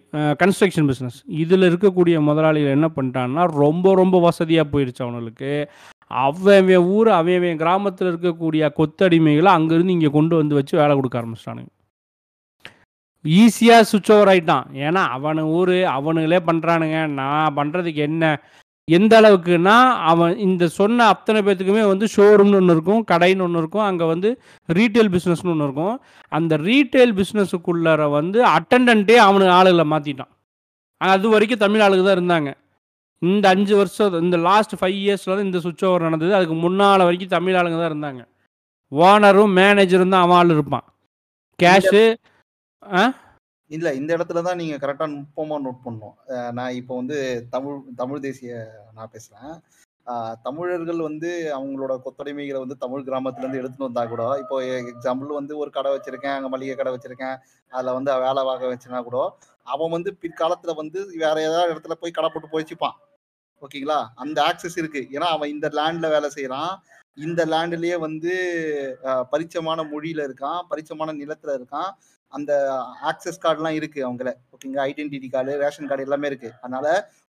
[0.42, 5.52] கன்ஸ்ட்ரக்ஷன் பிஸ்னஸ் இதில் இருக்கக்கூடிய முதலாளிகள் என்ன பண்ணிட்டான்னா ரொம்ப ரொம்ப வசதியாக போயிடுச்சு அவனுக்கு
[6.10, 11.70] அவன் ஊர் அவன் கிராமத்தில் இருக்கக்கூடிய கொத்தடிமைகளை அங்கேருந்து இங்கே கொண்டு வந்து வச்சு வேலை கொடுக்க ஆரம்பிச்சிட்டானுங்க.
[13.24, 18.24] ஈஸியாக சுவிட்ச் ஓவர் ஆகிட்டான் ஏன்னா அவன் ஊர் அவனுங்களே பண்ணுறானுங்க நான் பண்ணுறதுக்கு என்ன?
[18.88, 19.74] எந்த அளவுக்குன்னா
[20.10, 24.30] அவன் இந்த சொன்ன அத்தனை பேர்த்துக்குமே வந்து ஷோரூம்னு ஒன்று இருக்கும் கடைன்னு ஒன்று இருக்கும் அங்கே வந்து
[24.68, 25.94] ரீட்டைல் பிஸ்னஸ்னு ஒன்று இருக்கும்.
[26.32, 30.32] அந்த ரீட்டைல் பிஸ்னஸுக்குள்ளார வந்து அட்டண்டன்ட்டே அவனுக்கு ஆளுகளை மாற்றிட்டான்
[31.00, 32.50] அது வரைக்கும் தமிழ் ஆளுங்க தான் இருந்தாங்க.
[33.22, 36.32] இந்த அஞ்சு வருஷம் இந்த லாஸ்ட் ஃபைவ் இயர்ஸில் தான் இந்த சுவிட்ச் ஓவர் நடந்தது.
[36.34, 38.22] அதுக்கு முன்னால் வரைக்கும் தமிழ் ஆளுங்க தான் இருந்தாங்க.
[38.92, 40.86] ஓனரும் மேனேஜரும் தான் அவன் ஆள் இருப்பான்.
[41.58, 42.04] கேஷு
[42.82, 43.02] ஆ?
[43.76, 46.16] இல்ல இந்த இடத்துல தான் நீங்க கரெக்டா நுட்பமா நோட் பண்ணணும்.
[46.58, 47.16] நான் இப்போ வந்து
[47.54, 48.52] தமிழ் தமிழ் தேசிய
[48.96, 49.54] நான் பேசுறேன்.
[50.46, 54.56] தமிழர்கள் வந்து அவங்களோட கொத்தடிமைகளை வந்து தமிழ் கிராமத்துல இருந்து எடுத்துட்டு வந்தா கூட இப்போ
[54.92, 57.36] எக்ஸாம்பிள் வந்து ஒரு கடை வச்சிருக்கேன் அங்க மளிகை கடை வச்சிருக்கேன்
[57.72, 59.18] அதுல வந்து வேலை வாங்க வச்சுனா கூட
[59.66, 62.96] அவன் வந்து பிற்காலத்துல வந்து வேற ஏதாவது இடத்துல போய் கடை போட்டு போயிச்சுப்பான்
[63.62, 64.00] ஓகேங்களா?
[64.22, 65.02] அந்த ஆக்சஸ் இருக்கு.
[65.16, 66.72] ஏன்னா அவன் இந்த லேண்ட்ல வேலை செய்யறான்
[67.18, 68.32] இந்த லேண்ட்லயே வந்து
[69.04, 71.90] பரிச்சமான பரிச்சயமான மொழியில இருக்கான் பரிச்சமான நிலத்துல இருக்கான்.
[72.36, 72.52] அந்த
[73.10, 74.30] ஆக்சஸ் கார்டுலாம் இருக்கு அவங்கள.
[74.54, 76.50] ஓகேங்களா ஐடென்டிட்டி கார்டு ரேஷன் கார்டு எல்லாமே இருக்கு.
[76.60, 76.86] அதனால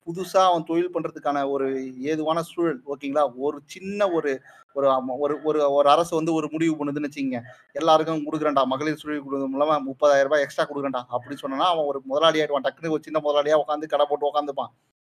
[0.08, 1.66] புதுசா அவன் தொழில் பண்றதுக்கான ஒரு
[2.12, 4.32] ஏதுவான சூழல் ஓகேங்களா ஒரு சின்ன ஒரு
[4.76, 7.40] ஒரு ஒரு ஒரு அரசு வந்து ஒரு முடிவு பண்ணுதுன்னு வச்சுக்கோங்க.
[7.80, 12.42] எல்லாருக்கும் கொடுக்குறேன்டா மகளிர் சுழி கொடுக்கறது மூலமா முப்பதாயிரம் ரூபாய் எக்ஸ்ட்ரா கொடுக்குறேன்டா அப்படின்னு சொன்னா அவன் ஒரு முதலாளி
[12.42, 14.72] ஆயிடுவான் டக்குனு ஒரு சின்ன முதலாளியா உட்காந்து கடை போட்டு உட்காந்துப்பான்.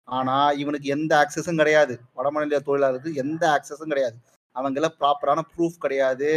[0.08, 1.94] ஆனா இவனுக்கு எந்த ஆக்சஸும் கிடையாது.
[2.16, 4.16] வடமாநில தொழிலாளருக்கு எந்த ஆக்சஸும் கிடையாது.
[4.56, 6.30] அவங்கள ப்ராப்பரான ப்ரூஃப் கிடையாது.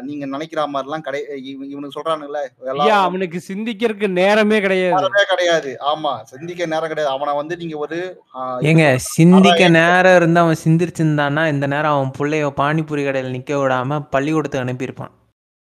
[0.00, 4.94] நீங்க நினைக்கிற மாதிரிலாம் கிடை இவ- இவனுக்கு எல்லாம் அவனுக்கு சிந்திக்கிறதுக்கு நேரமே கிடையாது.
[4.94, 5.78] நேரமே கிடையாது.
[5.80, 7.14] ஆமா சிந்திக்க நேரம் கிடையாது.
[7.14, 8.20] அவனை வந்து நீங்க ஒரு
[8.60, 14.72] ஏங்க சிந்திக்க நேரம் இருந்து அவன் சிந்திச்சிருந்தான்னா இந்த நேரம் அவன் பிள்ளைய பானிபூரி கடையில் நிக்க விடாம பள்ளிக்கூடத்துக்கு
[14.72, 15.10] அனுப்பியிருப்பான்.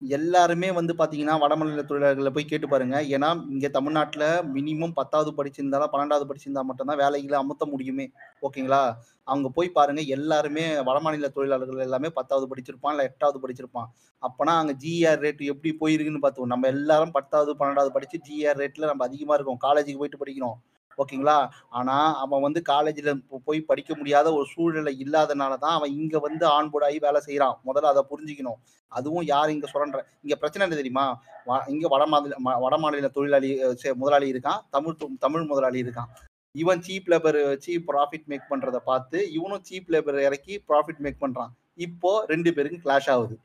[0.01, 2.97] எல்லாருமே வந்து பாத்தீங்கன்னா வடமாநில தொழிலாளர்களை போய் கேட்டு பாருங்க.
[3.15, 8.05] ஏன்னா இங்க தமிழ்நாட்டுல மினிமம் பத்தாவது படிச்சிருந்தாலும் பன்னெண்டாவது படிச்சிருந்தா மட்டும்தான் வேலைகளை அமுத்த முடியுமே.
[8.41, 8.93] ஓகேங்களா?
[9.23, 13.89] அவங்க போய் பாருங்க எல்லாருமே வடமாநில தொழிலாளர்கள் எல்லாமே பத்தாவது படிச்சிருப்பான் இல்லை எட்டாவது படிச்சிருப்பான்.
[14.23, 19.05] அப்பனா அங்க ஜிஆர் ரேட் எப்படி போயிருக்குன்னு பார்த்தோம் நம்ம எல்லாரும் பத்தாவது பன்னெண்டாவது படிச்சு ஜிஆர் ரேட்ல நம்ம
[19.05, 19.61] அதிகமா இருக்கோம்.
[19.67, 20.57] காலேஜுக்கு போயிட்டு படிக்கிறோம்.
[20.99, 21.49] ஓகேங்களா?
[21.69, 26.83] ஆனா அவன் வந்து காலேஜ்ல போய் படிக்க முடியாத ஒரு சூழ்நிலை இல்லாதனால தான் அவன் இங்க வந்து ஆன்போர்ட்
[26.83, 28.59] ஆகி வேலை செய்யறான் முதல்ல அதை புரிஞ்சுக்கணும்.
[28.87, 31.21] அதுவும் யார் இங்க சொல்ற இங்க பிரச்சனை என்ன தெரியுமா?
[31.45, 33.61] வ- இங்க வட மாநில வட மாநில தொழிலாளி
[33.93, 34.59] முதலாளி இருக்கான்.
[34.69, 36.09] தமிழ் தமிழ் முதலாளி இருக்கான்.
[36.51, 41.49] இவன் சீப் லேபர் வச்சு ப்ராஃபிட் மேக் பண்ணுறதை பார்த்து இவனும் சீப் லேபர் இறக்கி ப்ராஃபிட் மேக் பண்றான்.
[41.75, 43.39] இப்போ ரெண்டு பேருக்கும் கிளாஷ் ஆகுது.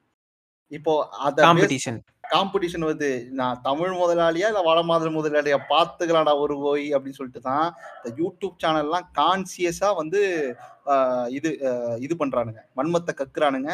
[0.68, 4.80] இப்போ அத காம்படிஷன் காம்படிஷன் வருது நான் தமிழ் முதலாளியா இல்ல வட
[5.14, 7.66] முதலாளியா பாத்துக்கலாம்டா ஒரு போய் அப்படின்னு சொல்லிட்டு தான்
[7.98, 10.20] இந்த யூடியூப் சேனல்லாம் கான்சியஸா வந்து
[10.86, 11.50] ஆஹ், இது
[12.00, 12.60] இது பண்றானுங்க.
[12.78, 13.70] வன்மத்தை கக்குறானுங்க.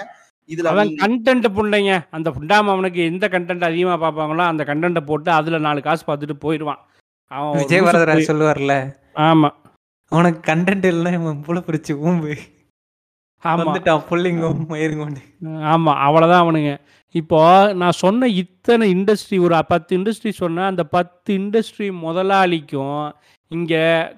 [0.51, 5.65] இதுல அவன் கண்டென்ட் புண்டைங்க அந்த புண்டாம அவனுக்கு எந்த கண்டென்ட் அதிகமாக பார்ப்பாங்களோ அந்த கண்டென்ட்டை போட்டு அதில்
[5.67, 6.81] நாலு காசு பார்த்துட்டு போயிருவான்
[7.31, 8.75] அவன் விஜய் வரதராஜ் சொல்லுவார்ல.
[9.27, 9.51] ஆமா.
[10.13, 12.33] உனக்கு கண்டென்ட் இல்லைன்னா இவன் புல பிடிச்சி ஊம்பு.
[13.43, 15.21] வந்துட்டான் புள்ளிங்கும் மயிருங்கொண்டு
[15.73, 16.73] ஆமா அவ்வளோதான் அவனுங்க.
[17.15, 17.39] இப்போ
[17.81, 23.01] நான் சொன்ன இத்தனை இண்டஸ்ட்ரி ஒரு பத்து இண்டஸ்ட்ரி சொன்னேன் அந்த பத்து இண்டஸ்ட்ரி முதலாளிக்கும்
[23.51, 23.75] இங்க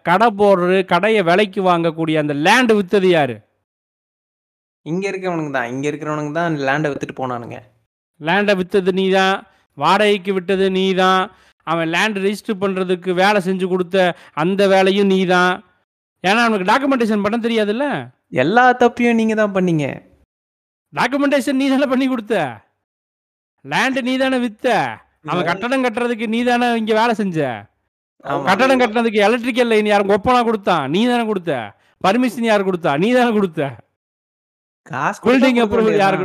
[0.09, 3.37] கடை போடுறது கடையை விலைக்கு வாங்கக்கூடிய அந்த லேண்ட் வித்தது யாரு?
[4.87, 5.71] இங்க இருக்கிறவனுக்கு தான்.
[5.73, 7.59] இங்க இருக்கிறவனுக்கு தான் லேண்டை வித்துட்டு போனானுங்க.
[8.21, 9.37] லேண்டை வித்தது நீ தான்.
[9.79, 11.23] வாடகைக்கு விட்டது நீ தான்.
[11.67, 13.97] அவன் லேண்ட் ரெஜிஸ்டர் பண்ணுறதுக்கு வேலை செஞ்சு கொடுத்த
[14.43, 15.53] அந்த வேலையும் நீ தான்.
[16.25, 17.87] ஏன்னா அவனுக்கு டாக்குமெண்டேஷன் பண்ண தெரியாதுல்ல?
[18.33, 19.87] எல்லா தப்பையும் நீங்க தான் பண்ணீங்க.
[20.93, 22.37] டாக்குமெண்டேஷன் நீ தானே பண்ணி கொடுத்த?
[23.65, 24.67] லேண்டு நீ தானே வித்த?
[25.31, 27.39] அவன் கட்டடம் கட்டுறதுக்கு நீ தானே இங்கே வேலை செஞ்ச.
[28.49, 31.53] கட்டடம் கட்டுறதுக்கு எலக்ட்ரிக்கல் லைன் யாரும் ஒப்பனா கொடுத்தான் நீ தானே கொடுத்த?
[32.05, 32.93] பர்மிஷன் யார் கொடுத்தா?
[33.03, 33.63] நீ தானே கொடுத்த
[35.27, 36.17] பில்டிங் அப்ரூவல் யார்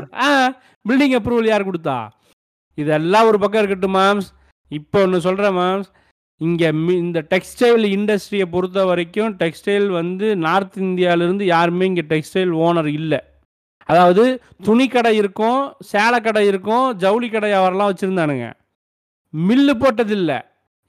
[0.86, 1.98] பில்டிங் அப்ரூவல் யார் கொடுத்தா?
[2.78, 4.30] இதெல்லாம் ஒரு பக்கம் இருக்கட்டும் மேம்ஸ்
[4.72, 5.90] இப்போ ஒன்று சொல்கிறேன் மேம்ஸ்
[6.42, 6.68] இங்கே
[7.04, 13.20] இந்த டெக்ஸ்டைல் இண்டஸ்ட்ரியை பொறுத்த வரைக்கும் டெக்ஸ்டைல் வந்து நார்த் இந்தியாவிலேருந்து யாருமே இங்கே டெக்ஸ்டைல் ஓனர் இல்லை.
[13.90, 14.24] அதாவது
[14.68, 15.62] துணி கடை இருக்கும்
[15.92, 18.48] சேலை கடை இருக்கும் ஜவுளி கடை அவரெல்லாம் வச்சுருந்தானுங்க.
[19.34, 20.38] மில்லு போட்டதில்லை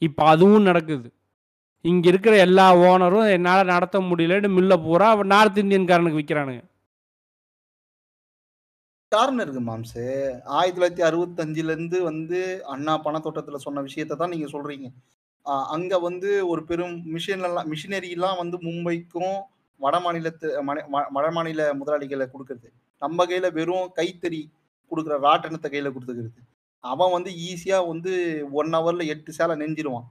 [0.03, 1.09] இப்போ அதுவும் நடக்குது.
[1.84, 6.64] இங்கே இருக்கிற எல்லா ஓனரும் என்னால் நடத்த முடியலன்னு மில்லை பூரா நார்த் இந்தியன்காரனுக்கு விற்கிறானுங்க
[9.12, 10.03] காரணம் இருக்கு மாம்சு.
[10.57, 12.38] ஆயிரத்தி தொள்ளாயிரத்தி அறுபத்தஞ்சுலேருந்து வந்து
[12.74, 14.88] அண்ணா பணத்தோட்டத்தில் சொன்ன விஷயத்தை தான் நீங்கள் சொல்கிறீங்க
[15.74, 19.36] அங்க வந்து ஒரு பெரும் மிஷின் எல்லாம் மிஷினரி எல்லாம் வந்து மும்பைக்கும்
[19.80, 20.49] வட மாநிலத்து
[21.16, 22.68] வட மாநில முதலாளிகளை கொடுக்கறது.
[23.03, 24.42] நம்ம கையில வெறும் கைத்தறி
[24.90, 26.40] கொடுக்குற ராட்டனத்தை கையில கொடுத்துக்கிறது.
[26.84, 28.12] அவன் வந்து ஈஸியா வந்து
[28.61, 30.07] ஒன் ஹவர்ல எட்டு சேலை நெஞ்சிருவான்.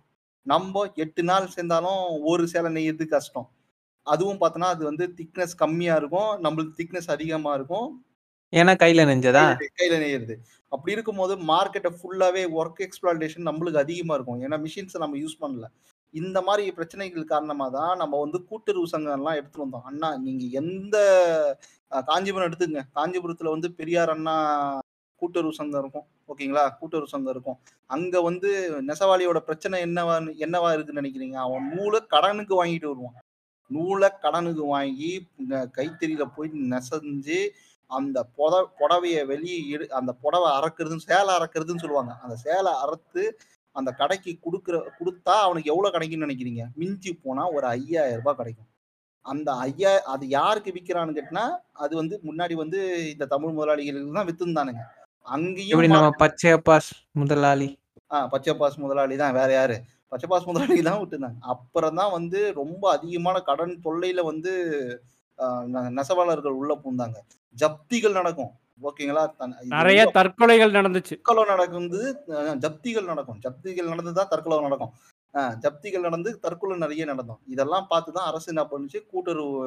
[0.46, 3.48] நம்ம எட்டு நாள் சேர்ந்தாலும் ஒரு சேலை நெய்யறது கஷ்டம்.
[4.08, 6.32] அதுவும் பார்த்தோன்னா அது வந்து திக்னஸ் கம்மியா இருக்கும்.
[6.46, 7.88] நம்மளுக்கு திக்னஸ் அதிகமா இருக்கும்.
[8.54, 9.44] ஏன்னா கையில நெஞ்சதா?
[9.80, 10.36] கையில நெய்யறது.
[10.72, 14.40] அப்படி இருக்கும்போது மார்க்கெட்டை ஃபுல்லாவே ஒர்க் எக்ஸ்பிளான்டேஷன் நம்மளுக்கு அதிகமா இருக்கும்.
[14.46, 15.68] ஏன்னா மிஷின்ஸ் நம்ம யூஸ் பண்ணல.
[16.14, 19.88] இந்த மாதிரி பிரச்சனைகள் காரணமா தான் நம்ம வந்து கூட்டுறவு சங்கம் எல்லாம் எடுத்துட்டு வந்தோம்.
[19.90, 20.98] அண்ணா நீங்க எந்த
[22.10, 24.36] காஞ்சிபுரம் எடுத்துங்க காஞ்சிபுரத்துல வந்து பெரியார் அண்ணா
[25.22, 26.06] கூட்டுறவு சங்கம் இருக்கும்.
[26.30, 26.64] ஓகேங்களா?
[26.80, 27.58] கூட்டுறவு சங்கம் இருக்கும்.
[27.90, 28.50] அங்க வந்து
[28.90, 31.38] நெசவாளியோட பிரச்சனை என்னவா என்னவா இருக்குன்னு நினைக்கிறீங்க?
[31.46, 33.18] அவன் நூலை கடனுக்கு வாங்கிட்டு வருவான்.
[33.72, 37.40] நூலை கடனுக்கு வாங்கி இந்த கைத்தறியில போய் நெசஞ்சு
[37.92, 42.14] அந்த புட புடவைய வெளியே எடு அந்த புடவை அறக்குறதுன்னு சேலை அறக்குறதுன்னு சொல்லுவாங்க.
[42.24, 43.24] அந்த சேலை அறுத்து
[43.76, 46.64] அந்த கடைக்கு கொடுக்குற கொடுத்தா அவனுக்கு எவ்வளவு கிடைக்கும்னு நினைக்கிறீங்க?
[46.82, 48.70] மிஞ்சி போனா ஒரு ஐயாயிரம் ரூபாய் கிடைக்கும்.
[49.26, 51.46] அந்த ஐயா அது யாருக்கு விற்கிறான்னு கேட்டினா
[51.84, 52.80] அது வந்து முன்னாடி வந்து
[53.14, 54.84] இந்த தமிழ் முதலாளிகளுக்கு தான் வித்துருந்தானுங்க.
[55.28, 56.90] அங்கேயும் நம்ம பச்சையப்பாஸ்
[57.22, 57.70] முதலாளி?
[58.12, 59.78] ஆஹ் பச்சைப்பாஸ் முதலாளி தான் வேற யாரு?
[60.12, 64.52] பச்சைப்பாஸ் முதலாளி தான் விட்டுருந்தாங்க அப்புறம் தான் வந்து ரொம்ப அதிகமான கடன் தொல்லையில வந்து
[65.98, 67.18] நெசவாளர்கள் உள்ள பூந்தாங்க
[67.58, 68.52] ஜப்திகள் நடக்கும்.
[68.88, 69.24] ஓகேங்களா?
[69.76, 71.16] நிறைய தற்கொலைகள் நடந்துச்சு.
[71.18, 72.02] தற்கொலை நடக்குது
[72.66, 73.40] ஜப்திகள் நடக்கும்.
[73.46, 74.94] ஜப்திகள் நடந்துதான் தற்கொலை நடக்கும்.
[75.64, 79.00] ஜப்திகள் நடந்து தற்கொலை நிறைய நடக்கும் இதெல்லாம் பார்த்து தான் அரசு என்ன பண்ணுச்சு?
[79.12, 79.58] கூட்டுறவு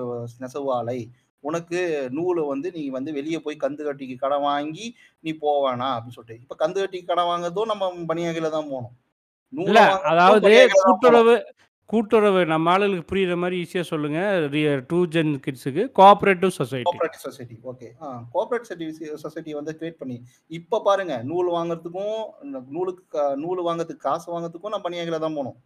[0.44, 0.98] நெசவு ஆலை
[1.44, 1.80] உனக்கு
[2.16, 4.86] நூலை வந்து நீ வந்து வெளியே போய் கந்து கட்டிக்கு கடன் வாங்கி
[5.24, 6.42] நீ போவானா அப்படின்னு சொல்லிட்டு.
[6.44, 8.96] இப்ப கந்து கட்டிக்கு கடன் வாங்குறதும் நம்ம பனியாகையில தான் போகணும்
[10.12, 10.50] அதாவது.
[10.84, 11.34] கூட்டுறவு
[11.90, 14.18] கூட்டுறவு நம்ம ஆளுகளுக்கு புரியுற மாதிரி ஈஸியா சொல்லுங்க.
[14.90, 20.16] டூ ஜென் கிட்ஸுக்கு cooperative society cooperative society okay ஆ கோஆபரேட்டிவ் சொசைட்டி வந்து கிரியேட் பண்ணி
[20.58, 22.16] இப்ப பாருங்க நூல் வாங்குறதுக்கும்
[22.76, 25.58] நூலுக்கு நூல் வாங்குறதுக்கு காசு வாங்குறதுக்கும் நான் பனியாகையில தான் போகணும்.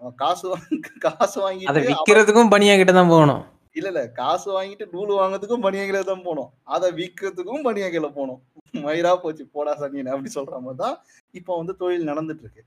[0.00, 3.42] அவன் காசு வாங்க காசு அதை வாங்கிட்டு அவன் விக்கிறதுக்கும் பனியா கிட்ட தான் போகணும்.
[3.78, 6.50] இல்ல இல்ல காசு வாங்கிட்டு நூல் வாங்குறதுக்கும் பனியாகையில தான் போகணும்.
[6.74, 8.40] அதை விற்கிறதுக்கும் பனியாகையில போகணும்.
[8.86, 10.96] மயிரா போச்சு போடா சனியன் அப்படி சொல்ற மாதிரி தான்
[11.38, 12.62] இப்போ வந்து தொழில் நடந்துட்டு இருக்கு.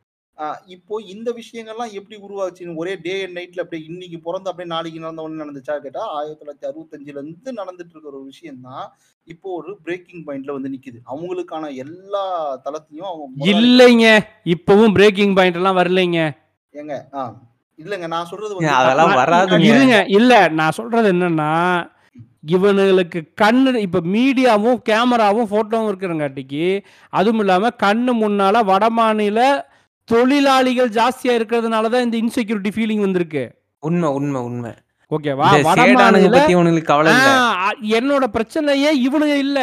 [0.76, 5.26] இப்போ இந்த விஷயங்கள்லாம் எப்படி உருவாச்சுன்னு ஒரே டே அண்ட் நைட்ல அப்படியே இன்னைக்கு பிறந்து அப்படியே நாளைக்கு நடந்த
[5.26, 8.86] ஒண்ணு நடந்துச்சா கேட்டா ஆயிரத்தி தொள்ளாயிரத்தி அறுபத்தஞ்சுல இருந்து நடந்துட்டு இருக்கிற ஒரு விஷயம் தான்
[9.28, 11.00] இப்போ ஒரு பிரேக்கிங் பாயிண்ட்ல வந்து நிக்குது.
[11.12, 12.24] அவங்களுக்கான எல்லா
[12.66, 14.08] தளத்தையும் அவங்க இல்லைங்க.
[14.54, 16.20] இப்பவும் பிரேக்கிங் பாயிண்ட் எல்லாம் வரலைங்க.
[16.74, 17.24] ஏங்க ஆ
[17.80, 19.68] இல்லங்க நான் சொல்றது வந்து அதெல்லாம் வராதுங்க.
[19.72, 21.52] இருங்க இல்ல நான் சொல்றது என்னன்னா
[22.56, 26.66] இவனுங்களுக்கு கண்ணு இப்ப மீடியாவும் கேமராவும் போட்டோவும் இருக்கிறங்காட்டிக்கு
[27.14, 29.40] அதுவும் இல்லாம கண்ணு முன்னால வடமாநில
[30.12, 33.44] தொழிலாளிகள் ஜாஸ்தியா இருக்கிறதுனால தான் இந்த இன்செக்யூரிட்டி ஃபீலிங் வந்திருக்கு.
[33.84, 34.72] உண்மை உண்மை உண்மை.
[35.16, 35.46] ஓகேவா
[37.98, 39.60] என்னோட பிரச்சனையே இவனுங்க இல்ல.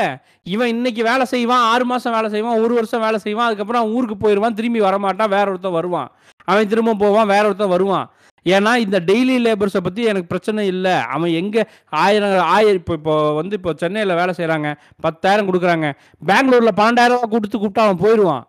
[0.54, 4.58] இவன் இன்னைக்கு வேலை செய்வான் ஆறு மாசம் வேலை செய்வான் ஒரு வருஷம் வேலை செய்வான் அதுக்கப்புறம் ஊருக்கு போயிடுவான்
[4.60, 6.08] திரும்பி வரமாட்டான் வேற ஒருத்தன் வருவான்.
[6.48, 8.06] அவன் திரும்ப போவான் வேற ஒருத்தன் வருவான்.
[8.46, 10.96] ஏன்னா இந்த டெய்லி லேபர்ஸை பத்தி எனக்கு பிரச்சனை இல்லை.
[11.14, 11.56] அவன் எங்க
[12.02, 14.68] ஆயிரம் ஆயிரம் இப்போ இப்போ வந்து இப்போ சென்னையில் வேலை செய்கிறாங்க
[15.06, 15.88] பத்தாயிரம் கொடுக்குறாங்க.
[16.30, 18.44] பெங்களூர்ல பன்னெண்டாயிரம் ரூபா கொடுத்து கூப்பிட்டா அவன் போயிடுவான்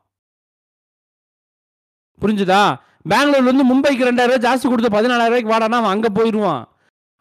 [2.22, 2.61] புரிஞ்சுதா?
[3.11, 6.63] பெங்களூர்லேருந்து மும்பைக்கு ரெண்டாயிரம் ரூபாய் ஜாஸ்தி கொடுத்து பதினாலாயிரம் ரூபாய்க்கு வாடானா அவன் அங்கே போயிடுவான்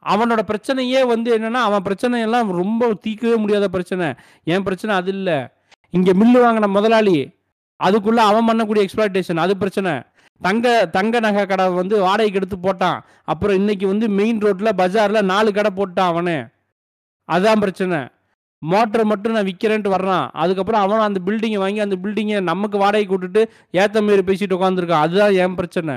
[0.03, 4.09] அவனோட பிரச்சனையே வந்து என்னென்னா அவன் பிரச்சனையெல்லாம் ரொம்ப தீர்க்கவே முடியாத பிரச்சனை.
[4.45, 5.39] என் பிரச்சனை அது இல்லை.
[5.91, 7.17] இங்கே மில்லு வாங்கின முதலாளி
[7.81, 9.93] அதுக்குள்ளே அவன் பண்ணக்கூடிய எக்ஸ்பிளாய்டேஷன் அது பிரச்சனை.
[10.43, 12.99] தங்க தங்க நகை கடை வந்து வாடகைக்கு எடுத்து போட்டான்.
[13.25, 16.39] அப்புறம் இன்னைக்கு வந்து மெயின் ரோட்டில் பஜாரில் நாலு கடை போட்டான் அவனே.
[17.29, 17.99] அதுதான் பிரச்சனை.
[18.63, 20.27] மோட்டர் மட்டும் நான் விற்கிறேன்ட்டு வர்றான்.
[20.43, 23.43] அதுக்கப்புறம் அவன் அந்த பில்டிங்கை வாங்கி அந்த பில்டிங்கை நமக்கு வாடகைக்கு விட்டுட்டு
[23.83, 25.97] ஏத்த மாரி பேசிட்டு உட்காந்துருக்கான் அதுதான் என் பிரச்சனை.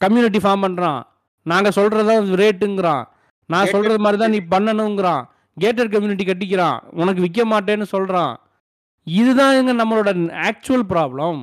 [0.00, 1.00] கம்யூனிட்டி ஃபார்ம் பண்ணுறான்
[1.42, 3.04] நாங்கள் சொல்கிறதா ரேட்டுங்கிறான்
[3.46, 5.22] நான் சொல்கிறது மாதிரி தான் நீ பண்ணணுங்கிறான்.
[5.60, 6.78] Gated community கட்டிக்கிறான்.
[7.00, 8.34] உனக்கு விற்க மாட்டேன்னு சொல்கிறான்
[9.06, 10.10] இதுதான் எங்க நம்மளோட
[10.48, 11.38] ஆக்சுவல் ப்ராப்ளம்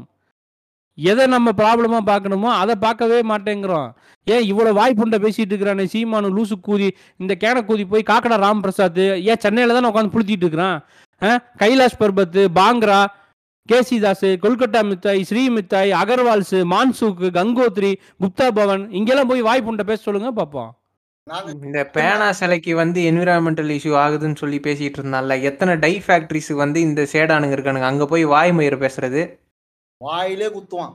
[1.12, 3.90] எதை நம்ம ப்ராப்ளமாக பார்க்கணுமோ அதை பார்க்கவே மாட்டேங்கிறோம்.
[4.28, 6.90] ஏன் இவ்வளோ வாய்ப்புண்ட பேசிட்டு இருக்கிறானே சீமானு லூசு கூதி
[7.22, 10.78] இந்த கேன கூதி போய் காக்கடா ராம் பிரசாத் ஏன் சென்னையில் தானே உட்காந்து புளுத்திட்டு இருக்கிறான்?
[11.62, 13.00] கைலாஷ் பர்பத் பாங்க்ரா
[13.70, 17.92] கேசிதாஸ் கொல்கட்டா மித்தாய் ஸ்ரீ மித்தாய் அகர்வால்ஸ் மான்சூக் கங்கோத்ரி
[18.24, 20.72] குப்தா பவன் இங்கெல்லாம் போய் வாய்ப்புண்ட பேச சொல்லுங்க பார்ப்போம்.
[21.66, 27.02] இந்த பேனா சிலைக்கு வந்து என்விரான்மெண்டல் இஷ்யூ ஆகுதுன்னு சொல்லி பேசிட்டு இருந்தான்ல எத்தனை டை ஃபேக்டரிஸ் வந்து இந்த
[27.12, 29.24] சேடானுங்க இருக்கானுங்க அங்க போய் வாய் மயிர் பேசுறது?
[30.04, 30.94] வாயிலே குத்துவான்.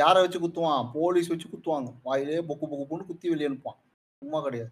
[0.00, 0.90] யாரை வச்சு குத்துவான்?
[0.92, 1.94] போலீஸ் வச்சு குத்துவாங்க.
[2.02, 3.78] வாயிலே பொக்கு பொக்கு பொண்ணு குத்தி வெளியே அனுப்புவான்.
[4.18, 4.70] சும்மா கிடையாது.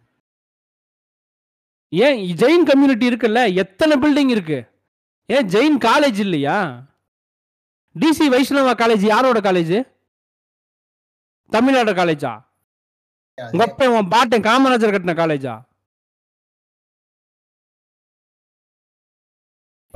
[1.89, 3.41] ஏன் ஜெயின் கம்யூனிட்டி இருக்குல்ல?
[3.55, 4.59] எத்தனை பில்டிங் இருக்கு?
[5.27, 6.59] ஏன் ஜெயின் காலேஜ் இல்லையா?
[8.01, 9.77] டிசி வைஷ்ணவா காலேஜ் யாரோட காலேஜ்
[11.51, 12.33] தமிழ்நாடு காலேஜா
[13.53, 15.55] உங்க உன் பாட்டன் காமராஜர் கட்டின காலேஜா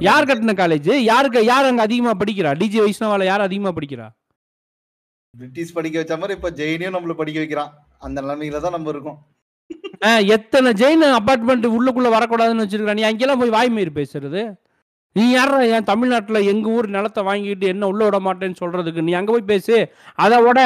[0.07, 2.51] யார் கட்டின காலேஜ் யாருக்கு யார் அங்க அதிகமா படிக்கிறா?
[2.61, 4.07] டிஜி வைஷ்ணவால யார் அதிகமா படிக்கிறா?
[5.35, 7.73] பிரிட்டிஷ் படிக்க வச்ச மாதிரி இப்ப ஜெயினையும் நம்மள படிக்க வைக்கிறான்.
[8.07, 9.19] அந்த நிலைமையில தான் நம்ம இருக்கோம்.
[10.37, 14.43] எத்தனை ஜெயின் அபார்ட்மெண்ட் உள்ளுக்குள்ள வரக்கூடாதுன்னு வச்சிருக்கா நீ அங்கெல்லாம் போய் வாய்மீறி பேசுறது.
[15.17, 19.01] நீ யாரா என் தமிழ்நாட்டுல எங்க ஊர் நிலத்தை வாங்கிட்டு என்ன உள்ள விட மாட்டேன்னு சொல்றதுக்கு?
[19.09, 19.77] நீ அங்க போய் பேசு.
[20.25, 20.61] அதை விட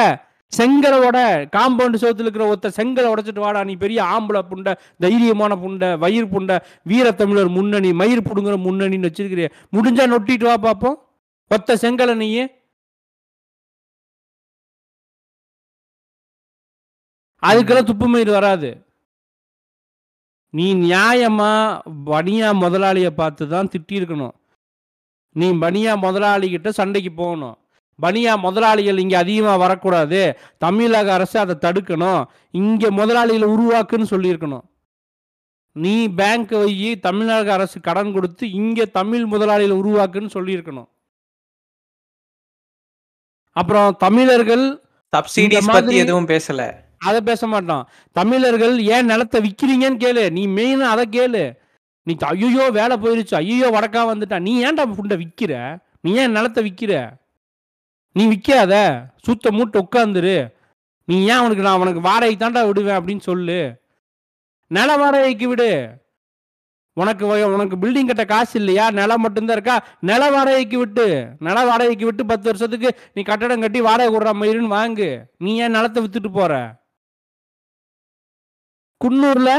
[0.57, 1.17] செங்கலோட
[1.55, 4.73] காம்பவுண்ட் சோத்துல இருக்கிற ஒருத்த செங்கலை உடைச்சிட்டு வாடா நீ பெரிய ஆம்பளை புண்டை
[5.03, 6.57] தைரியமான புண்டை வயிறு புண்டை
[6.89, 9.49] வீரத்தமிழர் முன்னணி மயிர் புடுங்குற முன்னணின்னு வச்சிருக்கிறிய.
[9.75, 10.97] முடிஞ்சா நொட்டிட்டு வா பார்ப்போம்
[11.51, 12.45] ஒத்த செங்கலை நீயே.
[17.43, 18.69] அதுக்கெல்லாம் துப்பு மயிர் வராது.
[20.49, 21.51] நீ நியாயமா
[22.11, 24.35] பனியா முதலாளியை பார்த்து தான் திட்டியிருக்கணும்.
[25.35, 27.57] நீ பனியா முதலாளிகிட்ட சண்டைக்கு போகணும்.
[28.01, 30.21] பனியா முதலாளிகள் இங்க அதிகமா வரக்கூடாது.
[30.57, 32.23] தமிழக அரசு அதை தடுக்கணும்.
[32.51, 34.63] இங்க முதலாளிகளை உருவாக்குன்னு சொல்லியிருக்கணும்.
[35.71, 40.89] நீ பேங்க் வை தமிழக அரசு கடன் கொடுத்து இங்க தமிழ் முதலாளிகளை உருவாக்குன்னு சொல்லியிருக்கணும்.
[43.51, 44.65] அப்புறம் தமிழர்கள்
[45.13, 46.61] சப்சிடிஸ் பத்தி எதுவும் பேசல.
[46.97, 47.83] அதை பேச மாட்டோம்.
[48.11, 50.23] தமிழர்கள் ஏன் நிலத்தை விற்கிறீங்கன்னு கேளு.
[50.31, 51.43] நீ மெயின் அதை கேளு.
[52.07, 53.35] நீ ஐயோ வேலை போயிருச்சு.
[53.41, 55.53] ஐயோ வடக்கா வந்துட்டான் நீ ஏன்டா புண்டை விற்கிற
[56.01, 56.93] நீ ஏன் நிலத்தை விற்கிற
[58.15, 58.73] நீ விற்காத
[59.25, 60.53] சுத்த மூட்டை உட்காந்துரு
[61.07, 63.81] நீ ஏன் அவனுக்கு நான் உனக்கு வாடகை தாண்டா விடுவேன் அப்படின்னு சொல்லு.
[64.67, 65.71] நில வாடகைக்கு விடு.
[66.93, 68.91] உனக்கு உனக்கு பில்டிங் கட்ட காசு இல்லையா?
[68.91, 69.87] நிலம் மட்டும்தான் இருக்கா?
[69.99, 71.27] நில வாடகைக்கு விட்டு.
[71.39, 75.09] நில வாடகைக்கு விட்டு பத்து வருஷத்துக்கு நீ கட்டடம் கட்டி வாடகை விடுற மயிருன்னு வாங்கு.
[75.37, 76.81] நீ ஏன் நிலத்தை வித்துட்டு போற?
[79.01, 79.51] குன்னூர்ல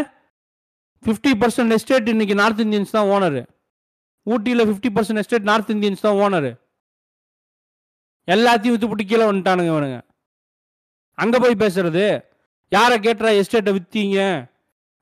[1.05, 3.43] ஃபிஃப்டி பர்சன்ட் எஸ்டேட் இன்னைக்கு நார்த் இந்தியன்ஸ் தான் ஓனரு
[4.27, 6.51] ஊட்டியில் fifty percent estate North Indians தான் ஓனரு
[8.29, 9.99] எல்லாத்தையும் விற்று புட்டு கீழே வந்துட்டானுங்க இவனுங்க.
[11.19, 12.05] அங்கே போய் பேசுறது?
[12.73, 14.19] யாரை கேட்டுறா எஸ்டேட்டை விற்றீங்க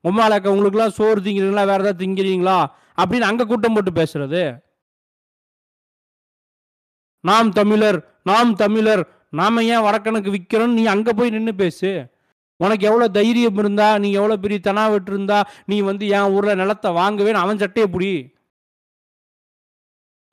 [0.04, 1.64] உமாலாக்க உங்களுக்குலாம் சோறு திங்கிறீங்களா?
[1.70, 2.56] வேறு ஏதாவது திங்கிறீங்களா?
[3.00, 4.42] அப்படின்னு அங்கே கூட்டம் போட்டு பேசுறது.
[7.20, 11.90] நாம் தமிழர் நாம் தமிழர் நாம் ஏன் வடக்கனுக்கு விற்கிறோன்னு நீ அங்கே போய் நின்று பேசு.
[12.56, 17.44] உனக்கு எவ்வளோ தைரியம் இருந்தா நீ எவ்வளோ பெரிய தெனாவட்டு இருந்தா நீ வந்து என் ஊரில் நிலத்தை வாங்குவேன்னு
[17.44, 18.12] அவன் சட்டையை பிடி.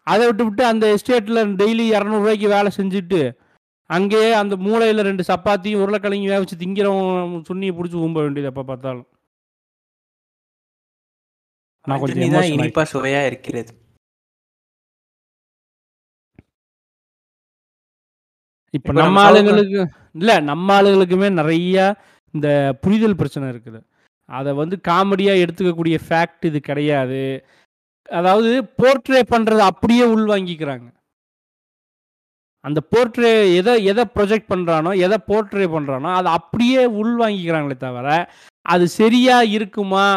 [0.08, 3.22] அதை விட்டு விட்டு அந்த எஸ்டேட்டில் டெய்லி இரநூறுவாய்க்கு வேலை செஞ்சுட்டு
[3.90, 9.08] அங்கேயே அந்த மூலையில் ரெண்டு சப்பாத்தியும் உருளைக்கிழங்கு வேக வச்சு திங்கிறவன் சுண்ணியை பிடிச்சி ஊம்ப வேண்டியது எப்போ பார்த்தாலும்.
[11.88, 12.24] நான் கொஞ்சம்.
[12.58, 13.72] இனிப்பா சுவையா இருக்கிறது.
[18.78, 19.80] இப்போ நம்ம ஆளுங்களுக்கு
[20.20, 21.78] இல்லை நம்ம ஆளுகளுக்குமே நிறைய
[22.34, 22.48] இந்த
[22.84, 23.80] புரிதல் பிரச்சனை இருக்குது.
[24.30, 27.22] அதை வந்து காமெடியாக எடுத்துக்கக்கூடிய ஃபேக்ட் இது கிடையாது.
[28.18, 30.88] அதாவது போர்ட்ரே பண்ணுறதை அப்படியே உள்வாங்கிக்கிறாங்க.
[32.66, 38.08] அந்த போர்ட்ரே எதை எதை ப்ரொஜெக்ட் பண்ணுறானோ எதை போர்ட்ரே பண்ணுறானோ அதை அப்படியே உள்வாங்கிக்கிறாங்களே தவிர
[38.66, 40.08] அது சரியாக இருக்குமா?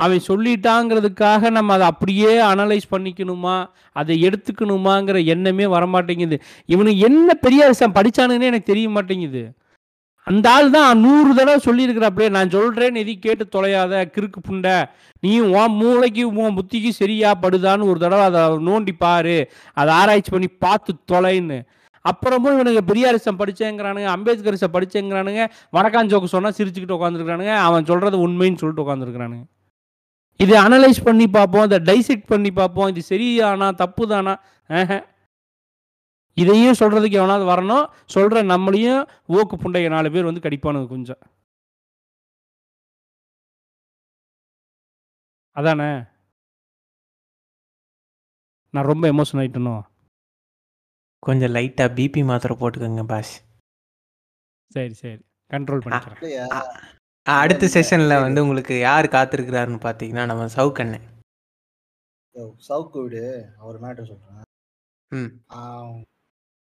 [0.00, 3.56] அவன் சொல்லிட்டாங்கிறதுக்காக நம்ம அதை அப்படியே அனலைஸ் பண்ணிக்கணுமா?
[3.92, 6.36] அதை எடுத்துக்கணுமாங்கிற எண்ணமே வரமாட்டேங்குது.
[6.72, 9.42] இவனுக்கு என்ன பெரிய விஷயம் படிச்சானுன்னே எனக்கு தெரிய மாட்டேங்குது.
[10.26, 14.76] அந்த ஆள் தான் நூறு தடவை சொல்லியிருக்கிறாப்பே நான் சொல்கிறேன் எதி கேட்டு தொலையாத கிறுக்கு புண்டை
[15.22, 20.48] நீ உன் மூளைக்கு உன் புத்திக்கு சரியா படுதான்னு ஒரு தடவை அதை நோண்டி பாரு அதை ஆராய்ச்சி பண்ணி
[20.48, 21.58] பார்த்து தொலைன்னு.
[22.04, 29.44] அப்புறமும் இவனுங்க பெரியாரிசம் படிச்சேங்கிறானுங்க அம்பேத்கரிசம் படிச்சேங்கிறானுங்க வடக்காஞ்சோக்கு சொன்னால் சிரிச்சுக்கிட்டு உட்காந்துருக்கானுங்க அவன் சொல்கிறது உண்மைன்னு சொல்லிட்டு உட்காந்துருக்கானுங்க
[30.40, 34.34] இது அனலைஸ் பண்ணி பார்ப்போம் இதை டைசெக்ட் பண்ணி பார்ப்போம் இது சரியானா தப்பு தானா
[36.34, 37.92] இதையும் சொல்கிறதுக்கு எவனாவது வரணும்?
[38.06, 41.18] சொல்கிற நம்மளையும் ஓக்கு புண்டைய நாலு பேர் வந்து கடிப்பானுங்க கொஞ்சம்.
[45.50, 45.90] அதானே?
[48.70, 49.74] நான் ரொம்ப எமோஷன் ஆயிட்டனோ?
[51.18, 53.32] கொஞ்சம் லைட்டாக பிபி மாத்திரை போட்டுக்கோங்க பாஸ்
[54.72, 55.22] சரி சரி.
[55.50, 56.64] கண்ட்ரோல் பண்ணிக்கிறேன்.
[57.22, 61.06] அடுத்த செஷனில் வந்து உங்களுக்கு யார் காத்திருக்கிறாருன்னு பார்த்தீங்கன்னா நம்ம சவுக்கண்ணன்
[62.68, 63.24] சவுக்கு விடு.
[63.58, 64.42] அவர் மேட்டர் சொல்றேன்.
[65.14, 65.40] ம்.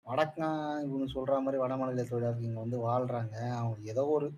[0.03, 3.49] வடக்கம் இவங்க சொல்ற மாதிரி வடமாநில தொழிலாளர்கள் இங்க வந்து வாழ்றாங்க.
[3.49, 4.31] அவங்க ஏதோ ஒரு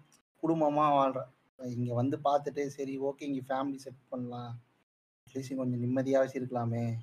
[0.43, 1.23] குடும்பமா வாழ்ற
[1.57, 4.59] இங்க வந்து பார்த்துட்டு சரி ஓகே இங்க ஃபேமிலி செட் பண்ணலாம்.
[5.27, 6.93] அட்லீஸ்ட் கொஞ்சம் நிம்மதியாக இருக்கலாமே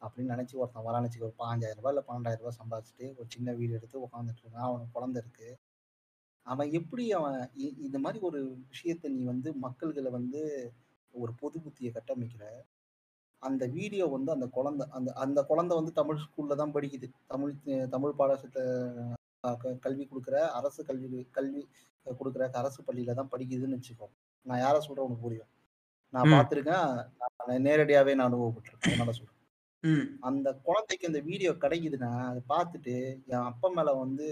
[0.00, 4.00] அப்படின்னு நினைச்சு ஒருத்தன் வரானுச்சுக்கு ஒரு பாஞ்சாயிரம் ரூபாய் இல்லை பன்னெண்டாயிரம் ரூபாய் சம்பாதிச்சுட்டு ஒரு சின்ன வீடு எடுத்து
[4.00, 5.56] உட்காந்துட்டு இருக்கான் அவனுக்கு குழந்தை இருக்கு.
[6.42, 10.72] அவன் எப்படி அவன் இ- இந்த மாதிரி ஒரு விஷயத்த நீ வந்து மக்கள்களை வந்து
[11.10, 12.44] ஒரு பொது புத்தியை கட்டமைக்கிற?
[13.48, 17.08] அந்த வீடியோ வந்து அந்த குழந்தை அந்த அந்த குழந்தை வந்து தமிழ் ஸ்கூல்ல தான் படிக்குது.
[17.32, 17.52] தமிழ்
[17.94, 18.62] தமிழ் பாடத்தை
[19.84, 21.08] கல்வி கொடுக்குற அரசு கல்வி
[21.38, 21.62] கல்வி
[22.20, 24.06] கொடுக்குற அரசு பள்ளியில தான் படிக்குதுன்னு வச்சுக்கோ.
[24.46, 25.50] நான் யாரை சொல்றேன் உனக்கு புரியும்?
[26.14, 26.32] நான்.
[26.34, 26.88] பார்த்துருக்கேன்
[27.48, 28.92] நான் நேரடியாவே நான் அனுபவப்பட்டிருக்கேன்.
[28.92, 29.30] அதனால சொல்றேன்.
[30.28, 32.94] அந்த குழந்தைக்கு அந்த வீடியோ கிடைக்குதுன்னா அதை பார்த்துட்டு
[33.32, 34.26] என் அப்பா மேல வந்து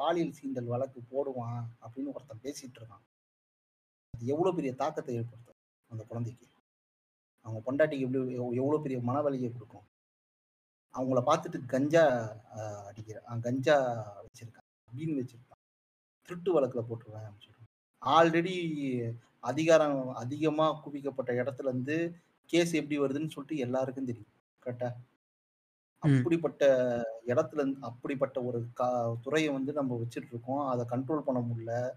[0.00, 3.04] பாலியல் சீண்டல் வழக்கு போடுவான் அப்படின்னு ஒருத்தன் பேசிட்டு இருக்கான்.
[4.14, 5.60] அது எவ்வளவு பெரிய தாக்கத்தை ஏற்படுத்தும்
[5.90, 6.46] அந்த குழந்தைக்கு?
[7.42, 9.86] அவங்க பொண்டாட்டிக்கு எப்படி எவ்- எவ்வளவு பெரிய மனவலியை கொடுக்கும்?
[10.94, 12.04] அவங்கள பார்த்துட்டு கஞ்சா
[12.86, 13.76] அடிக்கிற கஞ்சா
[14.22, 15.60] வச்சிருக்கான் அப்படின்னு வச்சிருக்கான்
[16.22, 17.50] திருட்டு வழக்குல போட்டுருவேன் அப்படின்னு
[18.06, 18.54] ஆல்ரெடி
[19.40, 22.14] அதிகாரம் அதிகமா குவிக்கப்பட்ட இடத்துல இருந்து
[22.46, 24.26] கேஸ் எப்படி வருதுன்னு சொல்லிட்டு எல்லாருக்கும் தெரியும்.
[24.66, 24.92] கரெக்டா.
[25.98, 26.62] அப்படிப்பட்ட
[27.26, 31.90] இடத்துல இருந்து அப்படிப்பட்ட ஒரு கா துறையை வந்து நம்ம வச்சுட்டு இருக்கோம் அதை கண்ட்ரோல் பண்ண முடியல.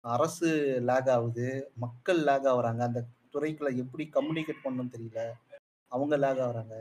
[0.00, 0.46] அரசு
[0.80, 1.70] லேக் ஆகுது.
[1.76, 2.78] மக்கள் லேக் ஆகுறாங்க.
[2.78, 5.30] அந்த துறைக்குள்ள எப்படி கம்யூனிகேட் பண்ணணும்னு தெரியல.
[5.88, 6.74] அவங்க லேக் ஆகுறாங்க.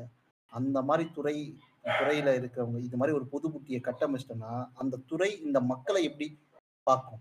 [0.50, 6.04] அந்த மாதிரி துறை துறையில இருக்கிறவங்க இது மாதிரி ஒரு பொது புத்தியை கட்டமைச்சிட்டோம்னா அந்த துறை இந்த மக்களை
[6.04, 6.40] எப்படி
[6.84, 7.20] பார்க்கும்?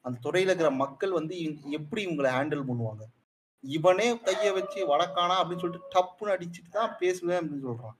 [0.00, 3.02] அந்த துறையில இருக்கிற மக்கள் வந்து இவங்க- எப்படி இவங்களை ஹேண்டில் பண்ணுவாங்க?
[3.60, 7.96] இவனே கையை வச்சு வடக்கானா அப்படின்னு சொல்லிட்டு டப்புன்னு அடிச்சுட்டு தான் பேசுவேன் அப்படின்னு சொல்றான்.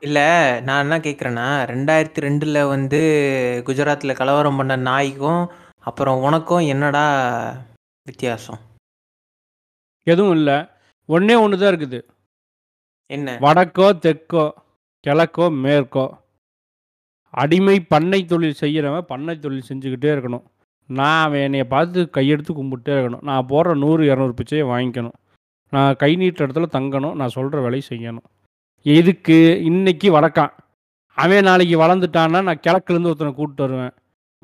[0.00, 3.00] இல்லை நான் என்ன கேட்குறேன்னா ரெண்டாயிரத்தி ரெண்டில் வந்து
[3.66, 7.04] குஜராத்தில் கலவரம் பண்ண நாய்க்கும் அப்புறம் உனக்கும் என்னடா
[8.02, 8.60] வித்தியாசம்?
[10.06, 10.54] எதுவும் இல்லை.
[11.08, 12.00] ஒண்ணே ஒன்று தான் இருக்குது.
[13.06, 13.36] என்ன?
[13.40, 14.44] வடக்கோ தெற்கோ
[15.06, 16.06] கிழக்கோ மேற்கோ.
[17.30, 20.42] அடிமை பண்ணை தொழில் செய்கிறவன் பண்ணை தொழில் செஞ்சுக்கிட்டே இருக்கணும்.
[20.86, 23.22] நான் அவன் என்னைய பார்த்து கையெடுத்து கும்பிட்டே இருக்கணும்.
[23.22, 25.18] நான் போடுற நூறு இரநூறு பிச்சையை வாங்கிக்கணும்.
[25.70, 27.14] நான் கை நீட்டுற இடத்துல தங்கணும்.
[27.14, 28.28] நான் சொல்கிற வேலையை செய்யணும்.
[28.82, 29.62] எதுக்கு?
[29.62, 30.52] இன்னைக்கு வடக்கான்.
[31.16, 33.94] அவன் நாளைக்கு வளர்ந்துட்டான்னா நான் கிழக்குலேருந்து ஒருத்தனை கூப்பிட்டு வருவேன்.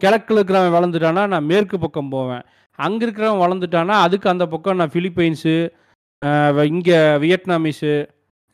[0.02, 2.42] கிழக்கில் இருக்கிறவன் வளர்ந்துட்டானா நான் மேற்கு பக்கம் போவேன்.
[2.78, 5.54] அங்கே இருக்கிறவன் வளர்ந்துட்டானா அதுக்கு அந்த பக்கம் நான் ஃபிலிப்பைன்ஸு
[6.74, 7.92] இங்கே வியட்நாமீஸு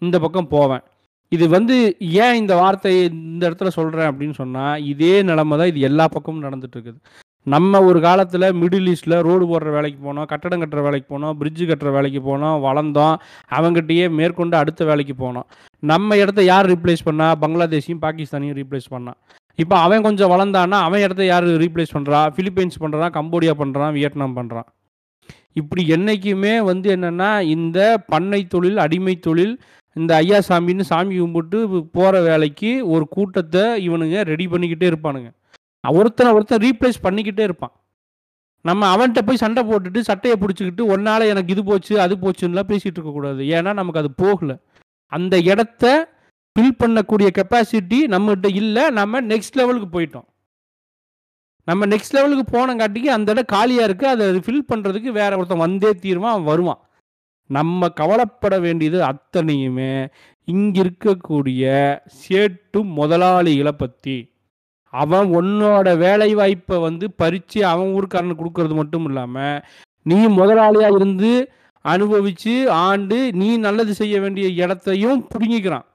[0.02, 0.84] இந்த பக்கம் போவேன்.
[1.32, 1.76] இது வந்து
[2.24, 3.02] ஏன் இந்த வார்த்தையை
[3.32, 7.00] இந்த இடத்துல சொல்கிறேன் அப்படின்னு சொன்னால் இதே நிலமை தான் இது எல்லா பக்கமும் நடந்துட்டு இருக்குது
[7.46, 11.90] நம்ம ஒரு காலத்தில் மிடில் ஈஸ்டில் ரோடு போடுற வேலைக்கு போனோம் கட்டடம் கட்டுற வேலைக்கு போனோம் பிரிட்ஜு கட்டுற
[11.96, 13.14] வேலைக்கு போனோம் வளர்ந்தோம்
[13.56, 15.46] அவங்ககிட்டயே மேற்கொண்டு அடுத்த வேலைக்கு போனோம்.
[15.82, 19.18] நம்ம இடத்த யார் ரீப்ளேஸ் பண்ணால் பங்களாதேஷையும் பாகிஸ்தானையும் ரீப்ளேஸ் பண்ணால்
[19.58, 24.68] இப்போ அவன் கொஞ்சம் வளர்ந்தான்னா அவன் இடத்த யார் ரீப்ளேஸ் பண்ணுறா ஃபிலிப்பைன்ஸ் பண்ணுறான் கம்போடியா பண்ணுறான் வியட்நாம் பண்ணுறான்
[25.60, 27.78] இப்படி என்றைக்குமே வந்து என்னென்னா இந்த
[28.12, 29.54] பண்ணை தொழில் அடிமை தொழில்
[29.96, 31.58] இந்த ஐயா சாமின்னு சாமி கும்பிட்டு
[31.96, 35.28] போகிற வேலைக்கு ஒரு கூட்டத்தை இவனுங்க ரெடி பண்ணிக்கிட்டே இருப்பானுங்க.
[35.84, 37.72] ஒருத்தனை ஒருத்தன் ரீப்ளேஸ் பண்ணிக்கிட்டே இருப்பான்.
[38.64, 43.42] நம்ம அவன்கிட்ட போய் சண்டை போட்டுட்டு சட்டையை பிடிச்சிக்கிட்டு ஒன்னால எனக்கு இது போச்சு அது போச்சுன்னுலாம் பேசிகிட்டு இருக்கக்கூடாது.
[43.56, 44.56] ஏன்னா நமக்கு அது போகலை.
[45.12, 45.84] அந்த இடத்த
[46.56, 50.26] ஃபில் பண்ணக்கூடிய கெப்பாசிட்டி நம்மகிட்ட இல்லை நம்ம நெக்ஸ்ட் லெவலுக்கு போயிட்டோம்.
[51.68, 56.34] நம்ம நெக்ஸ்ட் லெவலுக்கு போனங்காட்டிக்கு அந்த இடம் காலியாக இருக்குது அதை ஃபில் பண்ணுறதுக்கு வேற ஒருத்தன் வந்தே தீருவான்
[56.34, 56.80] அவன் வருவான்.
[57.50, 59.94] நம்ம கவலைப்பட வேண்டியது அத்தனையுமே
[60.48, 61.62] இங்க இருக்கக்கூடிய
[62.22, 64.16] சேட்டு முதலாளிகளை பற்றி
[64.92, 69.62] அவன் உன்னோட வேலை வாய்ப்பை வந்து பறித்து அவன் ஊருக்காரனுக்கு கொடுக்கறது மட்டும் இல்லாமல்
[70.06, 71.32] நீ முதலாளியாக இருந்து
[71.84, 72.54] அனுபவித்து
[72.88, 75.86] ஆண்டு நீ நல்லது செய்ய வேண்டிய இடத்தையும் பிடுங்கிக்கிறான்.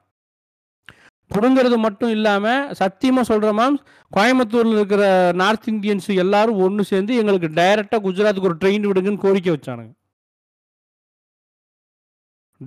[1.36, 3.78] புடுங்கிறது மட்டும் இல்லாமல் சத்தியமாக சொல்கிற மேம்
[4.16, 9.96] கோயம்புத்தூரில் இருக்கிற நார்த் இந்தியன்ஸ் எல்லாரும் ஒன்று சேர்ந்து எங்களுக்கு டைரெக்டாக குஜராத்துக்கு ஒரு ட்ரெயின் விடுங்கன்னு கோரிக்கை வச்சானுங்க.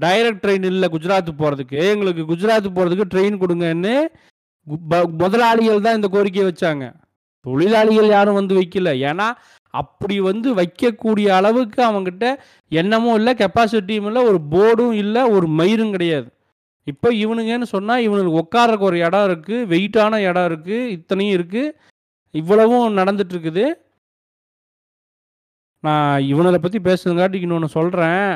[0.00, 4.06] டைரக்ட் ட்ரெயின் இல்லை குஜராத் போகிறதுக்கு எங்களுக்கு குஜராத் போகிறதுக்கு ட்ரெயின் கொடுங்கன்னு
[4.88, 6.94] ப- முதலாளிகள் தான் இந்த கோரிக்கையை வச்சாங்க.
[7.40, 8.92] தொழிலாளிகள் யாரும் வந்து வைக்கல.
[9.08, 9.32] ஏன்னா
[9.70, 12.38] அப்படி வந்து வைக்கக்கூடிய அளவுக்கு அவங்ககிட்ட
[12.68, 16.34] எண்ணமும் இல்லை கெப்பாசிட்டியும் இல்லை ஒரு போர்டும் இல்லை ஒரு மயிரும் கிடையாது.
[16.92, 21.74] இப்போ இவனுங்கன்னு சொன்னால் இவனுக்கு உட்கார்றக்கு ஒரு இடம் இருக்குது வெயிட்டான இடம் இருக்குது இத்தனையும் இருக்குது
[22.40, 23.66] இவ்வளவும் நடந்துட்டுருக்குது.
[25.86, 28.30] நான் இவனதை பற்றி பேசுறதுங்காட்டி இன்னொன்று சொல்கிறேன்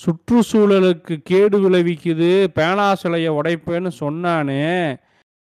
[0.00, 4.62] சுற்றுச்சூழலுக்கு கேடு விளைவிக்குது பேனா சிலையை உடைப்பேன்னு சொன்னானே.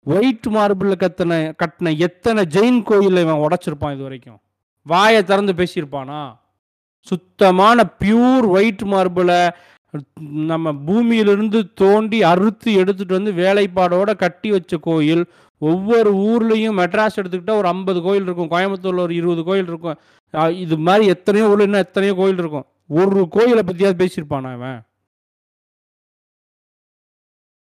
[0.05, 4.39] ஒயிட் மார்பிளில் கத்தின கட்டின எத்தனை ஜெயின் கோயிலில் இவன் உடைச்சிருப்பான் இது வரைக்கும்?
[4.85, 6.21] வாயை திறந்து பேசியிருப்பானா?
[7.07, 9.41] சுத்தமான பியூர் ஒயிட் மார்பிளை
[10.51, 15.23] நம்ம பூமியிலிருந்து தோண்டி அறுத்து எடுத்துட்டு வந்து வேலைப்பாடோட கட்டி வச்ச கோயில்
[15.61, 19.97] ஒவ்வொரு ஊர்லேயும் மெட்ராஸ் எடுத்துக்கிட்டால் ஒரு ஐம்பது கோயில் இருக்கும் கோயம்புத்தூரில் ஒரு இருபது கோயில் இருக்கும்.
[20.63, 22.67] இது மாதிரி எத்தனையோ ஊரில் இன்னும் எத்தனையோ கோயில் இருக்கும்.
[22.99, 24.77] ஒரு கோயிலை பற்றியாவது பேசியிருப்பானா அவன்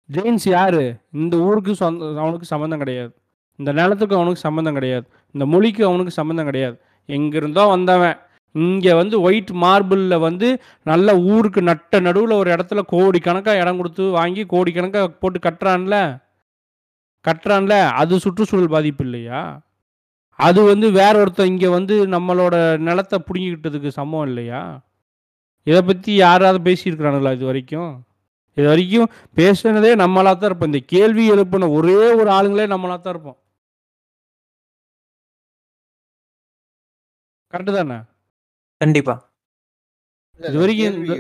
[0.09, 0.85] ஜெயின்ஸ் யாரு?
[1.23, 3.13] இந்த ஊருக்கு சொந்த அவனுக்கு சம்மந்தம் கிடையாது.
[3.59, 5.07] இந்த நிலத்துக்கு அவனுக்கு சம்மந்தம் கிடையாது.
[5.35, 6.77] இந்த மொழிக்கு அவனுக்கு சம்மந்தம் கிடையாது.
[7.09, 8.19] எங்கிருந்தோ வந்தவன்.
[8.55, 10.49] இங்கே வந்து ஒயிட் மார்பிளில் வந்து
[10.83, 15.97] நல்ல ஊருக்கு நட்ட நடுவில் ஒரு இடத்துல கோடி கணக்காக இடம் கொடுத்து வாங்கி கோடி கணக்காக போட்டு கட்டுறான்ல.
[17.25, 17.75] கட்டுறான்ல.
[18.01, 19.41] அது சுற்றுச்சூழல் பாதிப்பு இல்லையா?
[20.39, 24.63] அது வந்து வேற ஒருத்தர் இங்கே வந்து நம்மளோட நிலத்தை பிடுங்கிக்கிட்டதுக்கு சமம் இல்லையா?
[25.67, 27.93] இதை பற்றி யாராவது பேசியிருக்கிறானுங்களா இது வரைக்கும்?
[28.57, 30.71] இது வரைக்கும் பேசுனதே நம்மளாக தான் இருப்போம்.
[30.73, 33.39] இந்த கேள்வி எழுப்பின ஒரே ஒரு ஆளுங்களே நம்மளாக தான் இருப்போம்.
[37.53, 37.99] கரெக்டு தானே?
[38.83, 39.15] கண்டிப்பா.
[40.41, 41.15] இது வரைக்கும் இந்த-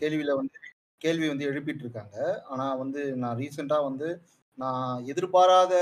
[0.00, 0.58] கேள்வியில வந்து
[0.96, 4.22] கேள்வி வந்து எழுப்பிட்டு இருக்காங்க ஆனா வந்து நான் ரீசெண்டா வந்து
[4.58, 5.74] நான் எதிர்பாராத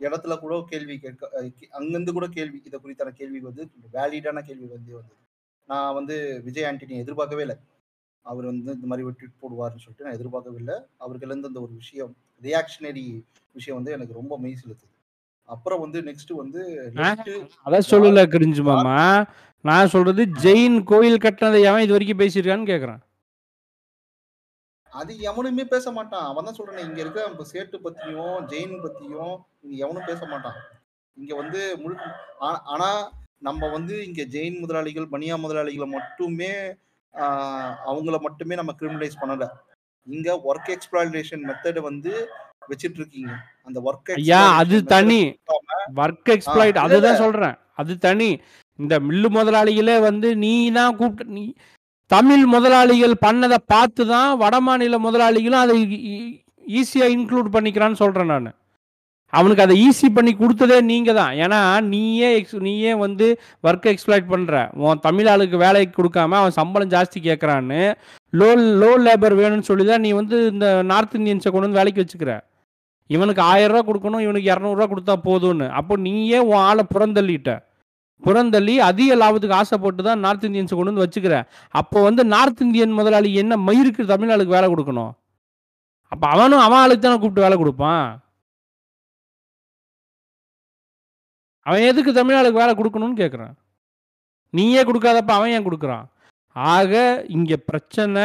[0.00, 1.30] இடத்துல கூட கேள்வி கேட்க
[1.70, 5.14] அங்கிருந்து கூட கேள்வி இதை குறித்தான கேள்வி வந்து வேலிடான கேள்வி வந்து வந்தது.
[5.68, 7.56] நான் வந்து விஜய் ஆண்டனி எதிர்பார்க்கவே இல்லை.
[8.22, 10.74] அவர் வந்து இந்த மாதிரி ட்வீட் போடுவார்னு சொல்லிட்டு நான் எதிர்பார்க்கவே இல்லை.
[10.96, 13.22] அவர்கள் இருந்து அந்த ஒரு விஷயம் ரியாக்ஷனரி
[13.52, 14.99] விஷயம் வந்து எனக்கு ரொம்ப மெய் செலுத்துது.
[15.50, 16.60] அப்புறம் வந்து நெக்ஸ்ட் வந்து
[17.66, 18.96] அதான் சொல்லல கிரிஞ்சு மாமா.
[19.64, 23.00] நான் சொல்றது ஜெயின் கோயில் கட்டினதை எவன் இது வரைக்கும் பேசியிருக்கான்னு கேட்குறேன்
[24.92, 26.24] அது எவனுமே பேச மாட்டான்.
[26.24, 27.20] அவன் தான் சொல்றேன் இங்க இருக்க
[27.50, 30.56] சேட்டு பத்தியும் ஜெயின் பத்தியும் இங்க எவனும் பேச மாட்டான்.
[31.16, 31.60] இங்க வந்து
[32.42, 32.88] ஆ- ஆனா
[33.42, 36.52] நம்ம வந்து இங்க ஜெயின் முதலாளிகள் பனியா முதலாளிகளை மட்டுமே
[37.14, 39.44] ஆஹ், அவங்கள மட்டுமே நம்ம கிரிமினலைஸ் பண்ணல.
[40.06, 42.12] இங்க ஒர்க் எக்ஸ்பிளாய்டேஷன் மெத்தட் வந்து
[42.62, 43.30] வச்சிட்டு இருக்கீங்க
[43.66, 45.20] அந்த ஒர்க் ஐயா அது தனி.
[46.00, 47.20] ஒர்க் எக்ஸ்ப்ளாய்ட் அதுதான்.
[47.24, 47.56] சொல்றேன்.
[47.80, 48.30] அது தனி.
[48.78, 51.44] இந்த மில்லு முதலாளிகளே வந்து நீ தான் கூப்பிட்டு நீ
[52.10, 55.74] தமிழ் முதலாளிகள் பண்ணதை பார்த்து தான் வட மாநில முதலாளிகளும் அதை
[56.78, 58.48] ஈஸியாக இன்க்ளூட் பண்ணிக்கிறான்னு சொல்கிறேன் நான்.
[59.32, 61.58] அவனுக்கு அதை ஈஸி பண்ணி கொடுத்ததே நீங்கள் தான் ஏன்னா
[61.90, 63.26] நீயே எக்ஸ் நீயே வந்து
[63.64, 64.54] ஒர்க் எக்ஸ்ப்ளாய்ட் பண்ணுற
[64.84, 67.80] உன் தமிழ் ஆளுக்கு வேலைக்கு கொடுக்காம அவன் சம்பளம் ஜாஸ்தி கேட்குறான்னு
[68.32, 68.48] லோ
[68.82, 72.32] லோ லேபர் வேணும்னு சொல்லி தான் நீ வந்து இந்த நார்த் இந்தியன்ஸை கொண்டு வந்து வேலைக்கு வச்சுக்கிற.
[73.14, 75.66] இவனுக்கு ஆயிரம் ரூபா கொடுக்கணும் இவனுக்கு இரநூறுவா கொடுத்தா போதும்னு.
[75.78, 77.52] அப்போ நீயே உன் ஆளை புறந்தள்ளிட்ட.
[78.22, 81.36] புறந்தள்ளி அதிக லாபத்துக்கு ஆசைப்பட்டு தான் நார்த் இந்தியன்ஸை கொண்டு வந்து வச்சுக்கிற.
[81.80, 85.12] அப்போ வந்து நார்த் இந்தியன் முதலாளி என்ன மயிருக்கு தமிழ் ஆளுக்கு வேலை கொடுக்கணும்?
[86.12, 88.06] அப்போ அவனும் அவன் ஆளுக்கு தானே கூப்பிட்டு வேலை கொடுப்பான்?
[91.66, 93.54] அவன் எதுக்கு தமிழ் ஆளுக்கு வேலை கொடுக்கணும்னு கேட்குறான்
[94.58, 96.06] நீயே கொடுக்காதப்ப அவன் ஏன் கொடுக்குறான்?
[96.56, 96.92] ஆக
[97.36, 98.24] இங்கே பிரச்சனை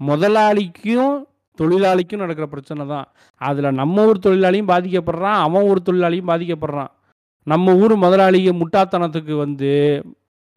[0.00, 1.14] முதலாளிக்கும்
[1.60, 3.06] தொழிலாளிக்கும் நடக்கிற பிரச்சனை தான்.
[3.40, 6.92] அதில் நம்ம ஊர் தொழிலாளியும் பாதிக்கப்படுறான் அவன் ஊர் தொழிலாளியும் பாதிக்கப்படுறான்.
[7.46, 9.72] நம்ம ஊர் முதலாளிக முட்டாத்தனத்துக்கு வந்து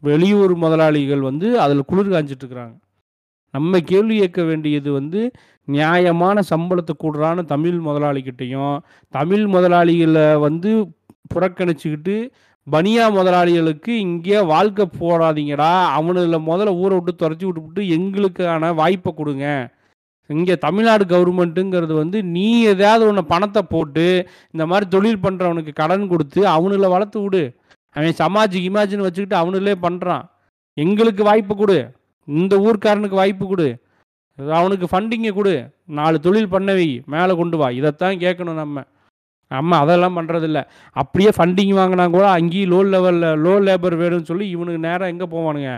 [0.04, 2.76] வெளியூர் முதலாளிகள் வந்து அதில் குளிர் காஞ்சிட்டுருக்குறாங்க
[3.54, 5.22] நம்ம கேள்வி கேட்க வேண்டியது வந்து
[5.68, 8.76] நியாயமான சம்பளத்தை கூடுறான தமிழ் முதலாளிகிட்டையும்
[9.14, 10.72] தமிழ் முதலாளிகளை வந்து
[11.34, 12.16] புறக்கணிச்சுக்கிட்டு
[12.68, 19.46] பனியா முதலாளிகளுக்கு இங்கே வாழ்க்கை போடாதீங்கடா அவனில் முதல்ல ஊரை விட்டு துரத்தி விட்டுவிட்டு எங்களுக்கான வாய்ப்பை கொடுங்க.
[20.30, 24.06] இங்கே தமிழ்நாடு கவர்மெண்ட்டுங்கிறது வந்து நீ ஏதாவது ஒன்று பணத்தை போட்டு
[24.54, 27.44] இந்த மாதிரி தொழில் பண்ணுறவனுக்கு கடன் கொடுத்து அவனில் வளர்த்து விடு.
[27.96, 30.26] அவன் சமாஜ் இமாஜின்னு வச்சுக்கிட்டு அவனிலே பண்ணுறான்
[30.78, 31.78] எங்களுக்கு வாய்ப்பு கொடு.
[32.28, 33.68] இந்த ஊர்க்காரனுக்கு வாய்ப்பு கொடு.
[34.60, 35.54] அவனுக்கு ஃபண்டிங்கை கொடு.
[36.00, 37.68] நாலு தொழில் பண்ணவை மேலே கொண்டு வா.
[37.80, 38.84] இதைத்தான் கேட்கணும் நம்ம.
[39.52, 40.60] நம்ம அதெல்லாம் பண்ணுறதில்ல
[40.96, 45.72] அப்படியே ஃபண்டிங் வாங்கினா கூட அங்கேயும் லோ லெவலில் லோ லேபர் வேணும்னு சொல்லி இவனுக்கு நேராக எங்கே போவானுங்க?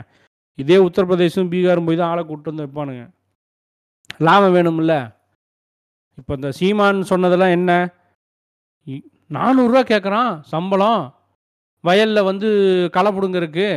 [0.62, 3.04] இதே உத்தரப்பிரதேசம் பீகாரும் போய் தான் ஆளை கூப்பிட்டு வந்து வைப்பானுங்க.
[4.28, 4.96] லாபம் வேணும்ல?
[6.20, 7.72] இப்போ இந்த சீமான் சொன்னதெல்லாம் என்ன?
[9.38, 11.04] நானூறுரூவா கேட்குறான் சம்பளம்.
[11.84, 12.48] வயலில் வந்து
[12.96, 13.70] களை பிடுங்கிறதுக்கு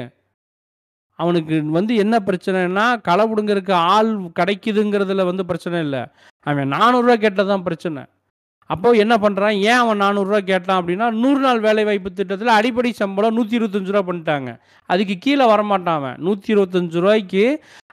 [1.18, 6.02] அவனுக்கு வந்து என்ன பிரச்சனைனா களை பிடுங்கிறதுக்கு ஆள் கிடைக்குதுங்கிறதுல வந்து பிரச்சனை இல்லை.
[6.46, 8.02] அவன் நானூறுரூவா கேட்டது தான் பிரச்சனை.
[8.70, 13.58] அப்போ என்ன பண்ணுறான் ஏன் அவன் நானூறுரூவா கேட்டான் அப்படின்னா நூறு நாள் வேலைவாய்ப்பு திட்டத்தில் அடிப்படை சம்பளம் நூற்றி
[13.58, 14.50] இருபத்தஞ்சு ரூபா பண்ணிட்டாங்க.
[14.90, 16.16] அதுக்கு கீழே வரமாட்டான் அவன்.
[16.26, 17.44] நூற்றி இருபத்தஞ்சு ரூபாய்க்கு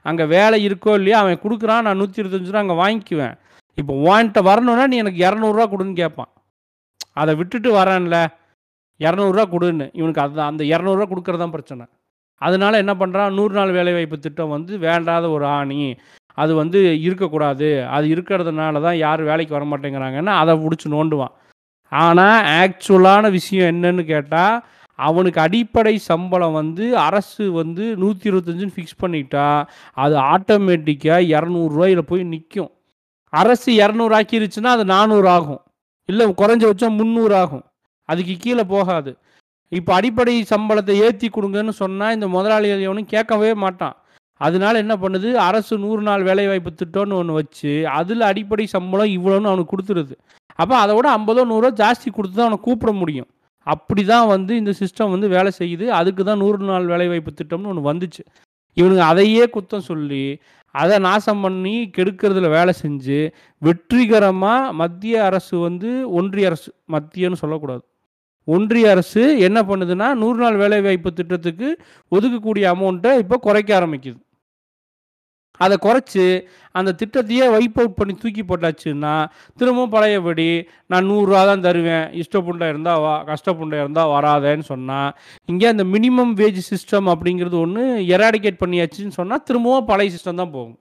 [0.08, 3.34] அங்கே வேலை இருக்கோ இல்லையோ அவன் கொடுக்குறான் நான் நூற்றி இருபத்தஞ்சு ரூபா அங்கே வாங்கிக்குவேன்.
[3.80, 6.30] இப்போ வான்ட்ட வரணும்னா நீ எனக்கு இரநூறுவா கொடுன்னு கேட்பான்.
[7.20, 8.16] அதை விட்டுட்டு வரேன்ல
[9.00, 9.86] இரநூறுவா கொடுன்னு.
[10.00, 11.84] இவனுக்கு அதுதான் அந்த இரநூறுவா கொடுக்குறது தான் பிரச்சனை.
[12.46, 15.80] அதனால என்ன பண்ணுறான் நூறு நாள் வேலைவாய்ப்பு திட்டம் வந்து வேண்டாத ஒரு ஆணி.
[16.42, 17.68] அது வந்து இருக்கக்கூடாது.
[17.96, 21.34] அது இருக்கிறதுனால தான் யாரும் வேலைக்கு வர மாட்டேங்கிறாங்கன்னா அதை பிடிச்சி நோண்டுவான்.
[21.92, 24.56] ஆனால் ஆக்சுவலான விஷயம் என்னன்னு கேட்டால்
[25.08, 29.46] அவனுக்கு அடிப்படை சம்பளம் வந்து அரசு வந்து நூற்றி இருபத்தஞ்சுன்னு ஃபிக்ஸ் பண்ணிட்டா
[30.04, 32.70] அது ஆட்டோமேட்டிக்காக இரநூறுவாயில் போய் நிற்கும்
[33.32, 35.60] அரசு இரநூறு ஆக்கிருச்சுன்னா அது நானூறு ஆகும்.
[36.08, 37.64] இல்லை குறைஞ்சபட்சம் முந்நூறு ஆகும்.
[38.08, 39.10] அதுக்கு கீழே போகாது.
[39.72, 43.96] இப்போ அடிப்படை சம்பளத்தை ஏற்றி கொடுங்கன்னு சொன்னால் இந்த முதலாளிகள் எவனும் கேட்கவே மாட்டான்.
[44.40, 45.28] அதனால என்ன பண்ணுது?
[45.48, 50.14] அரசு நூறு நாள் வேலைவாய்ப்பு திட்டம்னு ஒன்று வச்சு அதில் அடிப்படை சம்பளம் இவ்வளோன்னு அவனுக்கு கொடுத்துருது.
[50.58, 53.28] அப்போ அதை விட ஐம்பதோ நூறோ ஜாஸ்தி கொடுத்து தான் அவனை கூப்பிட முடியும்.
[53.66, 55.86] அப்படி தான் வந்து இந்த சிஸ்டம் வந்து வேலை செய்யுது.
[55.98, 58.22] அதுக்கு தான் நூறு நாள் வேலைவாய்ப்பு திட்டம்னு ஒன்று வந்துச்சு.
[58.76, 60.24] இவனுங்க அதையே குத்தம் சொல்லி
[60.74, 63.18] அதை நாசம் பண்ணி கெடுக்கிறதுல வேலை செஞ்சு
[63.62, 67.82] வெற்றிகரமாக மத்திய அரசு வந்து ஒன்றிய அரசு மத்தியன்னு சொல்லக்கூடாது.
[68.48, 71.68] ஒன்றிய அரசு என்ன பண்ணுதுன்னா நூறு நாள் வேலைவாய்ப்பு திட்டத்துக்கு
[72.12, 74.18] ஒதுக்கக்கூடிய அமௌண்ட்டை இப்போ குறைக்க ஆரம்பிக்குது.
[75.64, 76.24] அதை குறைச்சி
[76.78, 79.14] அந்த திட்டத்தையே வைப் அவுட் பண்ணி தூக்கி போட்டாச்சுன்னா
[79.60, 80.48] திரும்பவும் பழையபடி
[80.92, 82.06] நான் நூறுரூவா தான் தருவேன்.
[82.22, 85.10] இஷ்டப்புண்டை இருந்தால் வா கஷ்டப்புண்டை இருந்தால் வராதேன்னு சொன்னால்
[85.52, 87.84] இங்கே அந்த மினிமம் வேஜ் சிஸ்டம் அப்படிங்கிறது ஒன்று
[88.16, 90.78] எராடிகேட் பண்ணியாச்சுன்னு சொன்னால் திரும்பவும் பழைய சிஸ்டம் தான் போகும்.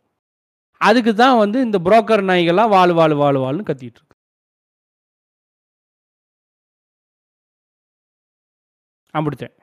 [0.89, 4.01] அதுக்கு தான் வந்து இந்த புரோக்கர் நாய்கள்லாம் வாழ் வாழ் வாழ் வாழ்னு கத்திட்டு
[9.13, 9.53] அப்படித்தேன்.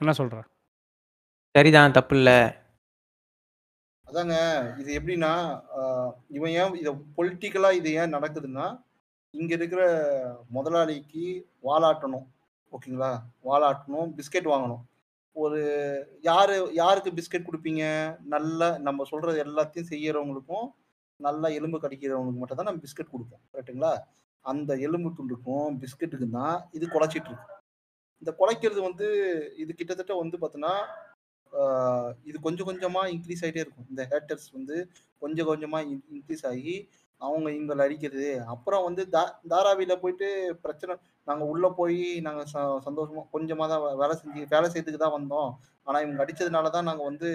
[0.00, 0.38] என்ன சொல்ற?
[1.54, 2.30] சரிதான் தப்பு இல்ல
[4.06, 4.34] அதாங்க
[4.80, 5.32] இது எப்படின்னா
[6.36, 8.66] இவன் ஏன் இதை பொலிட்டிக்கலா இது ஏன் நடக்குதுன்னா
[9.34, 9.82] இங்க இருக்கிற
[10.56, 11.24] முதலாளிக்கு
[11.68, 12.26] வாலாட்டணும்
[12.72, 13.10] ஓகேங்களா?
[13.48, 14.82] வாலாட்டணும் பிஸ்கெட் வாங்கணும்.
[15.36, 15.60] ஒரு
[16.28, 17.82] யாரு யாருக்கு பிஸ்கெட் கொடுப்பீங்க?
[18.34, 20.66] நல்ல நம்ம சொல்றது எல்லாத்தையும் செய்யறவங்களுக்கும்
[21.20, 23.92] நல்லா எலும்பு கடிக்கிறவங்களுக்கு மட்டும் தான் நம்ம பிஸ்கெட் கொடுப்போம் கரெக்ட்டுங்களா
[24.44, 27.54] அந்த எலும்பு துண்டுக்கும் பிஸ்கெட்டுக்கும் தான் இது குலைச்சிட்டு இருக்கு.
[28.22, 29.06] இந்த குலைக்கிறது வந்து
[29.62, 30.74] இது கிட்டத்தட்ட வந்து பார்த்தீங்கன்னா
[32.24, 33.86] இது கொஞ்சம் கொஞ்சமா இன்க்ரீஸ் ஆகிட்டே இருக்கும்.
[33.90, 34.76] இந்த ஹேட்டர்ஸ் வந்து
[35.18, 35.78] கொஞ்சம் கொஞ்சமா
[36.12, 36.74] இன்க்ரீஸ் ஆகி
[37.20, 38.44] அவங்க இவங்களை அடிக்கிறது.
[38.46, 40.28] அப்புறம் வந்து தா தாராவியில போயிட்டு
[40.62, 40.94] பிரச்சனை
[41.24, 45.50] நாங்க உள்ள போய் நாங்க ச- சந்தோஷமா கொஞ்சமா தான் வேலை செஞ்சு வேலை செய்யறதுக்கு தான் வந்தோம்.
[45.84, 47.30] ஆனா இவங்க அடித்ததுனால தான் நாங்க வந்து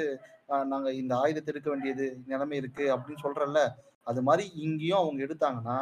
[0.47, 3.59] நாங்கள் நாங்க இந்த ஆயுதத்தை எடுக்க வேண்டியது நிலைமை இருக்கு அப்படின்னு சொல்கிறல்ல
[4.07, 5.77] அது மாதிரி இங்கேயும் அவங்க எடுத்தாங்கன்னா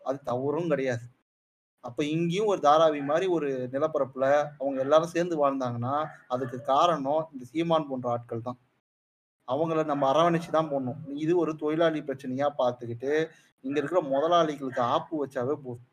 [0.00, 1.04] அது தவறும் கிடையாது.
[1.86, 4.26] அப்ப இங்கேயும் ஒரு தாராவி மாதிரி ஒரு நிலப்பரப்புல
[4.58, 5.94] அவங்க எல்லாரும் சேர்ந்து வாழ்ந்தாங்கன்னா
[6.28, 8.58] அதுக்கு காரணம் இந்த சீமான் போன்ற ஆட்கள் தான்.
[9.48, 11.00] அவங்கள நம்ம அரவணைச்சு தான் போடணும்.
[11.14, 13.10] இது ஒரு தொழிலாளி பிரச்சனையா பார்த்துக்கிட்டு
[13.64, 15.84] இங்க இருக்கிற முதலாளிகளுக்கு ஆப்பு வச்சாவே போதும்.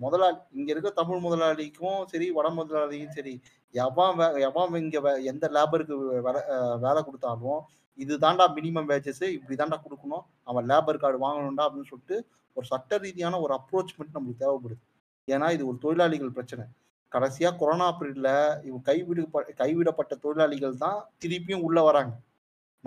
[0.00, 3.34] முதலாளி இங்க இருக்கிற தமிழ் முதலாளிக்கும் சரி வட முதலாளியும் சரி
[3.74, 6.42] எவன் வே- எவன் இங்க எந்த லேபருக்கு வேலை
[6.80, 7.60] வேலை கொடுத்தாலும்
[7.98, 10.24] இது தாண்டா மினிமம் வேஜஸ் இப்படி தாண்டா கொடுக்கணும்.
[10.44, 12.16] அவன் லேபர் கார்டு வாங்கணும்டா அப்படின்னு சொல்லிட்டு
[12.56, 14.80] ஒரு சட்ட ரீதியான ஒரு அப்ரோச்மெண்ட் நம்மளுக்கு தேவைப்படுது.
[15.28, 16.64] ஏன்னா இது ஒரு தொழிலாளிகள் பிரச்சனை.
[17.12, 18.30] கடைசியா கொரோனா பீரியட்ல
[18.66, 19.22] இவங்க கைவிடு
[19.60, 22.12] கைவிடப்பட்ட தொழிலாளிகள் தான் திருப்பியும் உள்ள வராங்க.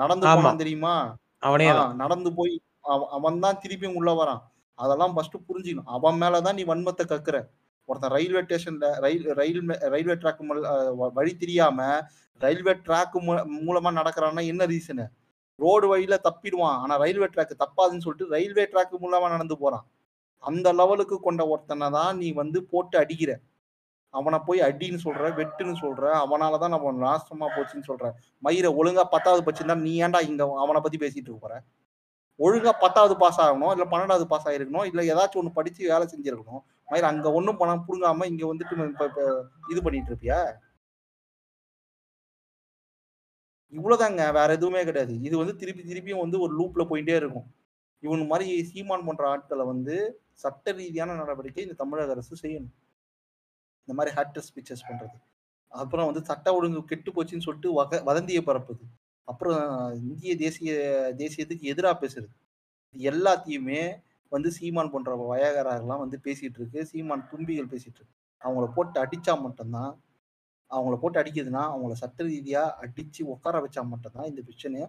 [0.01, 0.25] நடந்து.
[0.37, 0.93] போனான் தெரியுமா?
[2.03, 2.53] நடந்து போய்
[3.17, 4.41] அவன் தான் திருப்பியும் உள்ள வரான்.
[4.77, 5.91] அதெல்லாம் ஃபர்ஸ்ட் புரிஞ்சுக்கணும்.
[5.97, 7.37] அவன் மேலதான் நீ வன்மத்தை கக்குற.
[7.89, 9.59] ஒருத்தன் ரயில்வே ஸ்டேஷன்ல ரயில் ரயில்
[9.93, 10.43] ரயில்வே ட்ராக்
[11.17, 11.79] வழி தெரியாம
[12.41, 13.17] ரயில்வே ட்ராக்
[13.67, 15.05] மூலமா நடக்கிறான்னா என்ன ரீசனு
[15.59, 16.77] ரோடு வழியில தப்பிடுவான்.
[16.83, 19.85] ஆனா ரயில்வே ட்ராக் தப்பாதுன்னு சொல்லிட்டு ரயில்வே ட்ராக் மூலமா நடந்து போறான்.
[20.43, 23.33] அந்த லெவலுக்கு கொண்ட ஒருத்தனை தான் நீ வந்து போட்டு அடிக்கிற.
[24.13, 28.07] அவனை போய் அடின்னு சொல்ற வெட்டுன்னு சொல்ற அவனாலதான் நம்ம நாசமா போச்சுன்னு சொல்ற.
[28.45, 31.55] மயிரை ஒழுங்கா பத்தாவது பச்சிருந்தா நீ ஏன்டா இங்க அவனை பத்தி பேசிட்டு போற?
[32.39, 36.63] ஒழுங்கா பத்தாவது பாஸ் ஆகணும் இல்ல பன்னெண்டாவது பாஸ் ஆயிருக்கணும் இல்ல ஏதாச்சும் ஒண்ணு படிச்சு வேலை செஞ்சிருக்கணும்.
[36.91, 38.75] மயிர் அங்க ஒண்ணும் பணம் புடுங்காம இங்க வந்துட்டு
[39.71, 40.39] இது பண்ணிட்டு இருப்பியா?
[43.73, 45.13] இவ்வளவுதாங்க வேற எதுவுமே கிடையாது.
[45.27, 47.47] இது வந்து திருப்பி திருப்பியும் வந்து ஒரு லூப்ல போயிட்டே இருக்கும்.
[48.03, 49.95] இவனு மாதிரி சீமான் போன்ற ஆட்களை வந்து
[50.43, 52.73] சட்ட ரீதியான நடவடிக்கை இந்த தமிழக அரசு செய்யணும்.
[53.83, 55.15] இந்த மாதிரி ஹேட்டர் ஸ்பீச்சஸ் பண்றது.
[55.71, 58.85] அப்புறம் வந்து சட்ட ஒழுங்கு கெட்டு போச்சுன்னு சொல்லிட்டு வக வதந்தியை பரப்புது
[59.27, 59.61] அப்புறம்
[60.09, 60.71] இந்திய தேசிய
[61.21, 62.33] தேசியத்துக்கு எதிராக பேசுறது.
[62.95, 63.81] இது எல்லாத்தையுமே
[64.31, 66.79] வந்து சீமான் போன்ற வயகராகலாம் வந்து பேசிட்டு இருக்கு.
[66.91, 68.15] சீமான் தும்பிகள் பேசிட்டு இருக்கு.
[68.41, 69.91] அவங்கள போட்டு அடிச்சா மட்டும்தான்
[70.71, 74.87] அவங்கள போட்டு அடிக்குதுன்னா அவங்கள சட்ட ரீதியாக அடிச்சு உட்கார வச்சா மட்டும்தான் இந்த பிரச்சனையை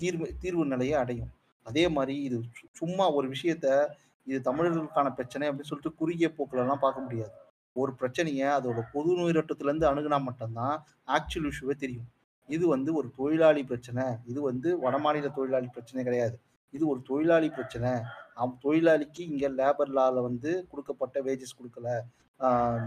[0.00, 1.32] தீர்வு தீர்வு நிலையை அடையும்.
[1.68, 3.86] அதே மாதிரி இது சு- சும்மா ஒரு விஷயத்த
[4.24, 7.30] இது தமிழர்களுக்கான பிரச்சனை அப்படின்னு சொல்லிட்டு குறுகிய போக்குலலாம் பார்க்க முடியாது.
[7.72, 12.08] ஒரு பிரச்சனையை அதோட பொது நோயிரோட்டத்துலேருந்து அணுகுனா மட்டும்தான் ஆக்சுவல் இஷ்யூவே தெரியும்.
[12.46, 14.04] இது வந்து ஒரு தொழிலாளி பிரச்சனை.
[14.26, 16.40] இது வந்து வடமாநில தொழிலாளி பிரச்சனை கிடையாது.
[16.70, 17.90] இது ஒரு தொழிலாளி பிரச்சனை.
[18.34, 21.88] அவ் தொழிலாளிக்கு இங்கே லேபர் லால வந்து கொடுக்கப்பட்ட வேஜஸ் கொடுக்கல.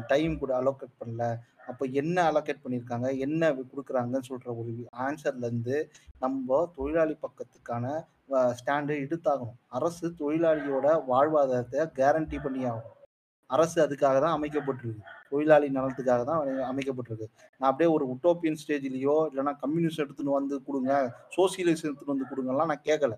[0.08, 1.38] டைம் கூட அலோகேட் பண்ணல.
[1.68, 5.84] அப்போ என்ன அலோகேட் பண்ணியிருக்காங்க என்ன கொடுக்குறாங்கன்னு சொல்கிற ஒரு ஆன்சர்லேருந்து
[6.20, 9.56] நம்ம தொழிலாளி பக்கத்துக்கான ஸ்டாண்டு எடுத்தாகணும்.
[9.68, 13.00] அரசு தொழிலாளியோட வாழ்வாதாரத்தை கேரண்டி பண்ணி ஆகணும்.
[13.46, 15.02] அரசு அதுக்காக தான் அமைக்கப்பட்டிருக்கு.
[15.30, 17.28] தொழிலாளி நலத்துக்காக தான் அமைக்கப்பட்டிருக்கு.
[17.58, 22.82] நான் அப்படியே ஒரு உட்டோப்பியன் ஸ்டேஜ்லயோ இல்லைன்னா கம்யூனிஸ்ட் எடுத்துன்னு வந்து கொடுங்க சோசியலிஸ்ட் எடுத்துன்னு வந்து கொடுங்கலாம் நான்
[22.84, 23.14] கேட்கல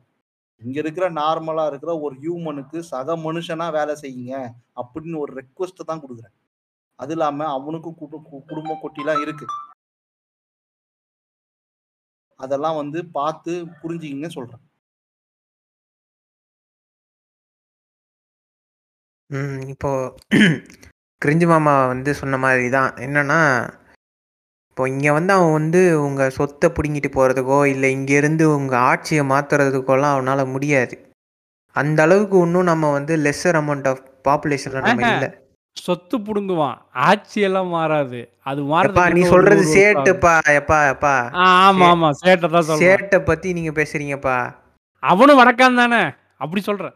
[0.64, 6.34] இங்க இருக்கிற நார்மலா இருக்கிற ஒரு ஹியூமனுக்கு சக மனுஷனா வேலை செய்யுங்க அப்படின்னு ஒரு ரெக்வஸ்ட் தான் கொடுக்குறேன்.
[6.96, 9.46] அது இல்லாம அவனுக்கும் கு- குடும்ப கொட்டிலாம் இருக்கு.
[12.36, 14.72] அதெல்லாம் வந்து பார்த்து புரிஞ்சுக்கிங்க சொல்றேன்.
[19.34, 19.92] ம் இப்போ
[21.22, 22.92] கிரிஞ்சு மாமா வந்து சொன்ன மாதிரி தான்.
[23.06, 23.40] என்னன்னா
[24.70, 30.52] இப்போ இங்கே வந்து அவன் வந்து உங்கள் சொத்தை பிடுங்கிட்டு போகிறதுக்கோ இல்லை இங்கேருந்து உங்கள் ஆட்சியை மாற்றுறதுக்கோலாம் அவனால்
[30.54, 30.96] முடியாது.
[31.76, 35.12] அந்த அளவுக்கு இன்னும் நம்ம வந்து லெஸ்ஸர் அமௌண்ட் ஆஃப் பாப்புலேஷனில் நம்ம.
[35.14, 35.30] இல்லை.
[35.78, 36.78] சொத்து புடுங்குவான்.
[37.08, 38.20] ஆட்சியெல்லாம் மாறாது.
[38.50, 39.64] அது மாறதுக்கு நீ சொல்றது.
[39.78, 41.16] சேட்டுப்பா எப்பா எப்பா.
[41.48, 44.38] ஆமா ஆமா சேட்டை தான் சேட்டை பத்தி நீங்க பேசுறீங்கப்பா.
[45.04, 46.04] அவனும் வடக்கான் தானே?
[46.38, 46.96] அப்படி சொல்றேன்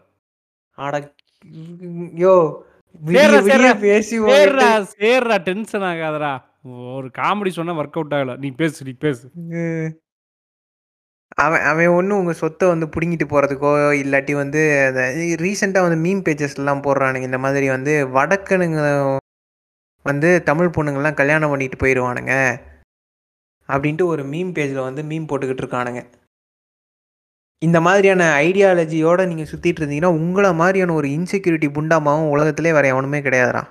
[0.77, 0.95] அட
[2.23, 2.33] யோ
[5.01, 6.33] சேர்றா, டென்ஷன் ஆகாதடா.
[6.95, 8.37] ஒரு காமெடி சொன்னா ஒர்க் அவுட் ஆகல.
[8.37, 9.25] நீ பேசு நீ பேசு.
[11.35, 13.71] அவன் அவன் ஒன்றும் உங்கள் சொத்தை வந்து பிடுங்கிட்டு போகிறதுக்கோ
[14.03, 15.01] இல்லாட்டி வந்து அந்த
[15.43, 17.29] ரீசெண்டாக வந்து மீம் பேஜஸ்லாம் போடுறானுங்க.
[17.29, 18.81] இந்த மாதிரி வந்து வடக்கனுங்க
[20.05, 22.33] வந்து தமிழ் பொண்ணுங்கள்லாம் கல்யாணம் பண்ணிட்டு போயிடுவானுங்க
[23.69, 26.01] அப்படின்ட்டு ஒரு மீம் பேஜில் வந்து மீம் போட்டுக்கிட்டு இருக்கானுங்க.
[27.61, 33.61] இந்த மாதிரியான ஐடியாலஜியோட நீங்கள் சுற்றிட்டு இருந்தீங்கன்னா உங்களை மாதிரியான ஒரு இன்செக்யூரிட்டி புண்டாமாவும் உலகத்திலே வேற எவனுமே கிடையாதுடா.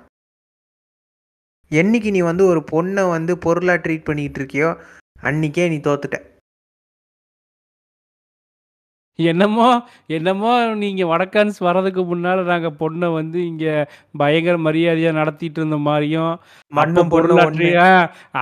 [1.70, 4.70] என்னைக்கு நீ வந்து ஒரு பொண்ணை வந்து பொருளாக ட்ரீட் பண்ணிட்டு இருக்கியோ
[5.22, 6.18] அன்னைக்கே நீ தோத்துட்ட.
[9.18, 9.68] என்னமோ
[10.08, 13.66] என்னமோ நீங்க வடக்கான்ஸ் வர்றதுக்கு முன்னால நாங்க பொண்ணை வந்து இங்க
[14.14, 16.32] பயங்கர மரியாதையா நடத்திட்டு இருந்த மாதிரியும்
[16.72, 17.86] மண்ணும் அப்ப பொண்ணும் பொருளாற்றி- ஆ,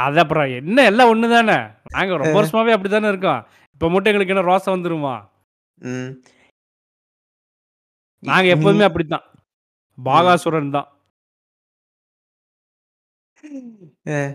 [0.01, 1.59] அது அப்புறம் என்ன எல்லாம் ஒண்ணு தானே
[1.93, 3.41] நாங்க ரொம்ப வருஷமாவே அப்படித்தானே இருக்கோம்.
[3.75, 5.15] இப்ப மட்டும் எங்களுக்கு என்ன ரோசம் வந்துருமா?
[5.79, 6.11] ம்.
[8.23, 9.25] நாங்க நீ- எப்போதுமே அப்படித்தான்.
[9.99, 10.89] பாகாசுரன் தான்.
[14.09, 14.33] அஹ்,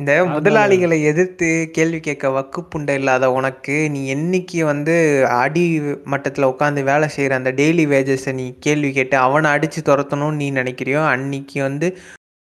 [0.00, 4.94] இந்த முதலாளிகளை எதிர்த்து கேள்வி கேட்க வக்குப்புண்டை இல்லாத உனக்கு நீ என்னைக்கு வந்து
[5.36, 5.64] அடி
[6.04, 11.06] மட்டத்தில் உட்காந்து வேலை செய்கிற அந்த டெய்லி வேஜஸை நீ கேள்வி கேட்டு அவனை அடித்து துரத்தணும்னு நீ நினைக்கிறியோ
[11.08, 11.88] அன்னைக்கு வந்து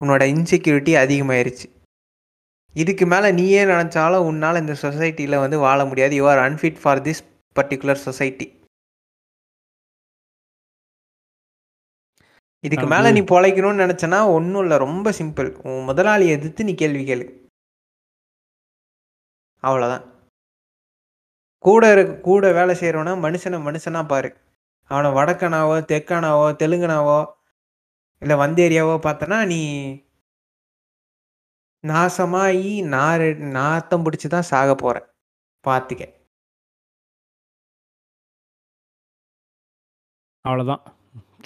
[0.01, 1.67] உன்னோட இன்செக்யூரிட்டி அதிகமாயிருச்சு.
[2.75, 6.15] இதுக்கு மேலே நீயே நினச்சாலும் உன்னால் இந்த சொசைட்டியில் வந்து வாழ முடியாது.
[6.15, 7.23] You are unfit for this
[7.59, 8.47] particular society
[12.63, 17.25] இதுக்கு மேலே நீ பொழைக்கணும்னு நினச்சனா ஒன்றும் இல்லை ரொம்ப சிம்பிள் உன் முதலாளியை எதிர்த்து நீ கேள்வி கேளு.
[19.63, 20.05] அவ்வளோதான்
[21.65, 24.29] கூட இருக்க கூட வேலை செய்கிறவன மனுஷனை மனுஷனா பாரு.
[24.91, 27.19] அவனை வடக்கனாவோ தெற்கானாவோ தெலுங்கனாவோ
[28.21, 29.61] இல்லை வந்தேரியாவோ பார்த்தனா நீ
[31.83, 33.27] நாசமாகி நார்
[33.57, 34.95] நாத்தம் பிடிச்சி தான் சாக போற.
[35.65, 36.03] பார்த்துக்க
[40.45, 40.83] அவ்வளோதான்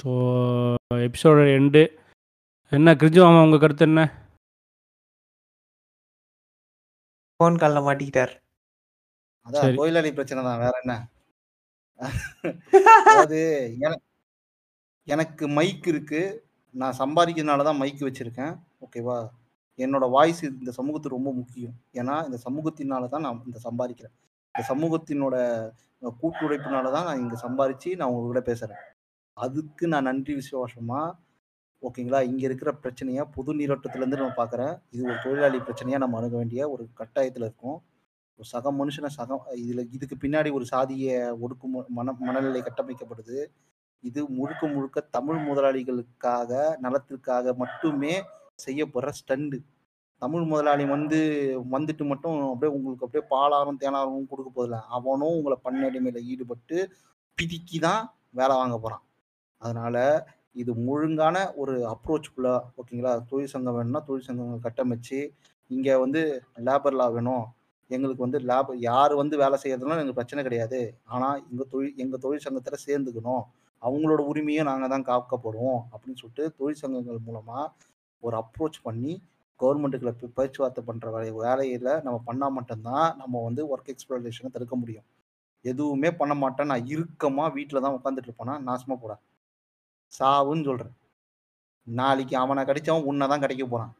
[0.01, 0.11] ஸோ
[1.05, 1.83] எபிசோட எண்டு
[2.71, 4.01] என்ன கிரிஜு மாமா உங்க கருத்து என்ன?
[7.39, 8.33] ஃபோன் காலில் மாட்டிக்கிட்டார்.
[9.45, 9.75] அதான்.
[9.75, 10.93] தொழிலாளி பிரச்சனை தான் வேற என்ன?
[13.07, 13.39] அதாவது
[13.81, 14.01] என-
[15.07, 16.21] எனக்கு மைக் இருக்கு.
[16.75, 18.53] நான் சம்பாதிக்கிறதுனால தான் மைக் வச்சிருக்கேன்.
[18.81, 19.17] ஓகேவா
[19.79, 21.75] என்னோட வாய்ஸ் இந்த சமூகத்துக்கு ரொம்ப முக்கியம்.
[21.93, 24.15] ஏன்னா இந்த சமூகத்தினால தான் நான் இந்த சம்பாதிக்கிறேன்.
[24.55, 25.35] இந்த சமூகத்தினோட
[26.01, 28.81] கூட்டுழைப்புனால தான் நான் இங்கே சம்பாதிச்சு நான் உங்ககிட்ட பேசுகிறேன்
[29.37, 31.17] அதுக்கு நான் நன்றி விசுவாசமாக
[31.83, 32.19] ஓகேங்களா?
[32.21, 36.83] இங்கே இருக்கிற பிரச்சனையாக பொது நீரோட்டத்துலேருந்து நான் நம்ம இது ஒரு தொழிலாளி பிரச்சனையாக நம்ம அணுக வேண்டிய ஒரு
[36.99, 37.77] கட்டாயத்தில் இருக்கும்.
[38.39, 43.39] ஒரு சக மனுஷனை சக இதில் இதுக்கு பின்னாடி ஒரு சாதிய ஒடுக்கும் மன மனநிலை கட்டமைக்கப்படுது.
[44.03, 48.13] இது முழுக்க முழுக்க தமிழ் முதலாளிகளுக்காக நலத்திற்காக மட்டுமே
[48.65, 49.59] செய்யப்படுற ஸ்டண்டு.
[50.21, 51.19] தமிழ் முதலாளி வந்து
[51.75, 56.77] வந்துட்டு மட்டும் அப்படியே உங்களுக்கு அப்படியே பாலாரம் தேனாரம் கொடுக்க போதில்ல அவனும் உங்களை பண்ணடிமையில ஈடுபட்டு
[57.37, 58.03] பிதிக்கி தான்
[58.39, 59.03] வேலை வாங்க போறான்.
[59.61, 59.95] அதனால
[60.61, 62.49] இது முழுங்கான ஒரு அப்ரோச்சுக்குள்ள
[62.79, 65.19] ஓகேங்களா தொழிற்சங்கம் வேணும்னா தொழில் கட்டமைச்சு
[65.71, 66.21] இங்க வந்து
[66.67, 67.45] லேபர் லா வேணும்.
[67.89, 70.79] எங்களுக்கு வந்து லேப் யார் வந்து வேலை செய்யறதுனால எங்களுக்கு பிரச்சனை கிடையாது.
[71.13, 73.43] ஆனா எங்க தொழில் எங்க தொழிற்சங்கத்துல சேர்ந்துக்கணும்.
[73.81, 77.59] அவங்களோட உரிமையும் நாங்கள் தான் காக்கப்படுவோம் அப்படின்னு சொல்லிட்டு தொழிற்சங்கங்கள் மூலமா
[78.23, 79.13] ஒரு அப்ரோச் பண்ணி
[79.61, 85.07] கவர்மெண்ட்டுகளை பேச்சுவார்த்தை பண்ணுற வேலை வேலையில் நம்ம பண்ணால் மட்டும்தான் நம்ம வந்து ஒர்க் எக்ஸ்ப்ளோரேஷனை தடுக்க முடியும்.
[85.65, 86.69] எதுவுமே பண்ண மாட்டேன்.
[86.71, 88.55] நான் இறுக்கமாக வீட்டில் தான் உட்காந்துட்டு இருப்பேனா?
[88.69, 89.15] நாசமாக போட
[90.13, 90.95] சாவுன்னு சொல்கிறேன்
[91.87, 93.93] நாளைக்கு அவனை கிடைச்சவன் உன்னை தான் கிடைக்க போகிறான்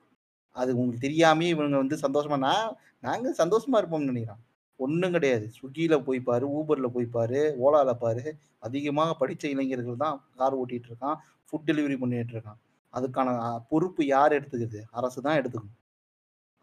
[0.62, 2.72] அது உங்களுக்கு தெரியாமே இவங்க வந்து சந்தோஷமா நான்
[3.06, 4.42] நாங்கள் சந்தோஷமா இருப்போம்னு நினைக்கிறான்.
[4.80, 5.46] ஒன்றும் கிடையாது.
[5.56, 8.24] ஸ்விக்கியில் போய் பாரு ஊபரில் போய் பாரு ஓலாவில் பாரு.
[8.68, 11.18] அதிகமாக படித்த இளைஞர்கள் தான் கார் ஓட்டிகிட்டு இருக்கான்.
[11.48, 12.60] ஃபுட் டெலிவரி பண்ணிகிட்டு இருக்கான்.
[12.98, 13.30] அதுக்கான
[13.72, 15.78] பொறுப்பு யார் எடுத்துக்கிறது அரசு தான் எடுத்துக்கணும்.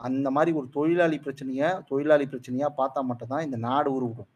[0.07, 4.31] அந்த மாதிரி ஒரு தொழிலாளி பிரச்சனையை தொழிலாளி பிரச்சனையாக பார்த்தா மட்டும்தான் இந்த நாடு உருவிடும்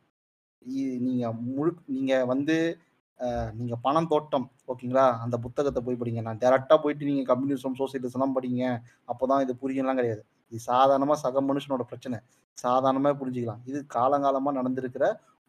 [1.07, 2.57] நீங்கள் முழு நீங்கள் வந்து
[3.59, 5.05] நீங்கள் பணம் தோட்டம் ஓகேங்களா?
[5.25, 6.21] அந்த புத்தகத்தை போய் படிங்க.
[6.29, 8.63] நான் டேரெக்டாக போயிட்டு நீங்கள் கம்யூனிசம் சோசியலிசம்லாம் படிங்க.
[9.11, 10.23] அப்போதான் இது புரியலாம் கிடையாது.
[10.51, 12.19] இது சாதாரணமாக சக மனுஷனோட பிரச்சனை.
[12.65, 13.63] சாதாரணமாக புரிஞ்சுக்கலாம்.
[13.71, 15.05] இது காலங்காலமாக நடந்திருக்கிற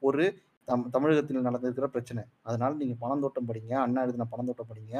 [0.07, 0.25] ஒரு
[0.69, 2.23] தம் தமிழகத்தில் நடந்திருக்கிற பிரச்சனை.
[2.47, 4.95] அதனால நீங்கள் பணம் தோட்டம் படிங்க அண்ணா எழுதின பணம் தோட்டம் படிங்க.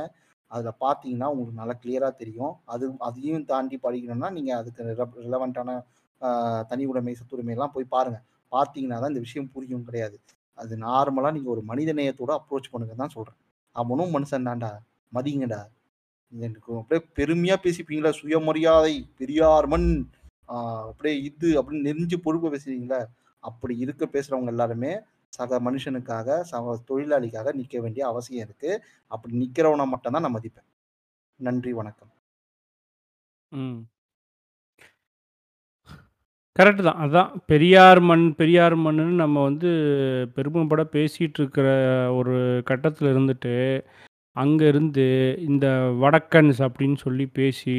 [0.52, 2.54] அதில் பார்த்தீங்கன்னா உங்களுக்கு நல்லா கிளியராக தெரியும்.
[2.74, 4.84] அது அதையும் தாண்டி படிக்கணும்னா நீங்கள் அதுக்கு
[5.26, 5.80] ரிலவெண்ட்டான
[6.72, 10.18] தனி உடைமை சொத்துரிமையெல்லாம் போய் பாருங்கள் பார்த்தீங்கன்னா தான் இந்த விஷயம் புரியும் கிடையாது.
[10.58, 13.40] அது நார்மலாக நீங்கள் ஒரு மனித நேயத்தோடு அப்ரோச் பண்ணுங்க தான் சொல்கிறேன்
[13.76, 14.72] அவனும் மனுஷன் தான்டா.
[15.18, 15.62] மதிங்கடா.
[16.34, 18.12] எனக்கு அப்படியே பெருமையாக பேசிப்பீங்களா?
[18.20, 19.90] சுயமரியாதை பெரியார் மண்
[20.90, 23.00] அப்படியே இது அப்படின்னு நெறிஞ்சு பொறுப்பை பேசுறீங்களா?
[23.44, 24.92] அப்படி இருக்க பேசுகிறவங்க எல்லாருமே
[25.34, 28.72] சக மனுஷனுக்காக சக தொழிலாளிக்காக நிற்க வேண்டிய அவசியம் இருக்கு.
[29.08, 30.68] அப்படி நிற்கிறவனை மட்டும்தான் நான் மதிப்பேன்.
[31.40, 32.12] நன்றி வணக்கம்.
[33.52, 33.80] ம்.
[36.56, 36.96] கரெக்டு தான்.
[36.96, 39.70] அதுதான் பெரியார் மண் பெரியார் மண்ணுன்னு நம்ம வந்து
[40.36, 41.68] பெருமைப்பட பேசிகிட்டு இருக்கிற
[42.14, 42.36] ஒரு
[42.66, 43.56] கட்டத்தில் இருந்துட்டு
[44.36, 45.06] அங்கே இருந்து
[45.48, 45.68] இந்த
[46.02, 47.78] வடக்கன்ஸ் அப்படின்னு சொல்லி பேசி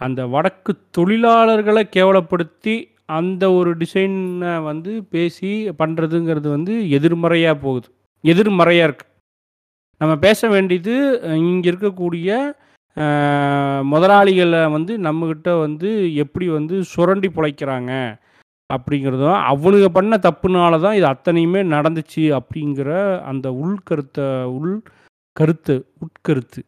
[0.00, 2.74] அந்த வடக்கு தொழிலாளர்களை கேவலப்படுத்தி
[3.08, 5.50] அந்த ஒரு டிசைனை வந்து பேசி
[5.80, 7.88] பண்ணுறதுங்கிறது வந்து எதிர்மறையாக போகுது.
[8.24, 9.10] எதிர்மறையாக இருக்குது
[10.00, 10.94] நம்ம பேச வேண்டியது
[11.48, 12.28] இங்கே இருக்கக்கூடிய
[13.92, 15.88] முதலாளிகளை வந்து நம்மக்கிட்ட வந்து
[16.24, 17.92] எப்படி வந்து சுரண்டி பிழைக்கிறாங்க
[18.70, 22.90] அப்படிங்கிறதும் அவனுங்க பண்ண தப்புனால தான் இது அத்தனையுமே நடந்துச்சு அப்படிங்கிற
[23.30, 24.76] அந்த உள்கருத்தை உள்
[25.36, 25.74] கருத்து
[26.04, 26.60] உட்கருத்து.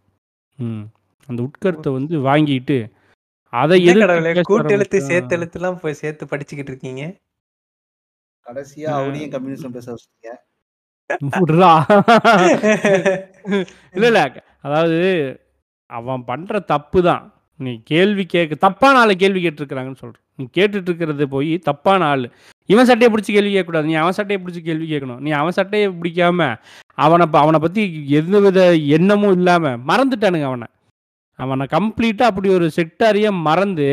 [1.28, 2.78] அந்த உட்கருத்தை வந்து வாங்கிட்டு
[3.56, 7.14] அதை பேச கூட்டெழுத்து ஆரம்பிச்சா- சேர்த்தெழுத்துலாம் போய் சேர்த்து படிச்சுக்கிட்டு இருக்கீங்க?
[8.46, 10.28] கடைசியா அவனையும் கம்யூனிசம் பேச வச்சிட்டீங்க.
[13.92, 14.32] இல்ல இல்ல.
[14.62, 15.40] அதாவது
[15.86, 17.34] அவன் பண்ற தப்பு தான்.
[17.56, 22.30] நீ கேள்வி கேட்க தப்பான ஆளை கேள்வி கேட்டிருக்கிறாங்கன்னு சொல்றேன் நீ கேட்டுட்டு இருக்கிறது போய் தப்பான ஆள்.
[22.66, 23.84] இவன் சட்டையை பிடிச்சி கேள்வி கேட்கக்கூடாது.
[23.84, 25.18] நீ அவன் சட்டையை பிடிச்சி கேள்வி கேட்கணும்.
[25.18, 26.56] நீ அவன் சட்டையை பிடிக்காம
[26.94, 30.66] அவனை ப- அவனை பத்தி எந்தவித எண்ணமும் இல்லாம மறந்துட்டானுங்க அவனை.
[31.38, 33.88] அவனை கம்ப்ளீட்டாக அப்படி ஒரு செட்டாரியை மறந்து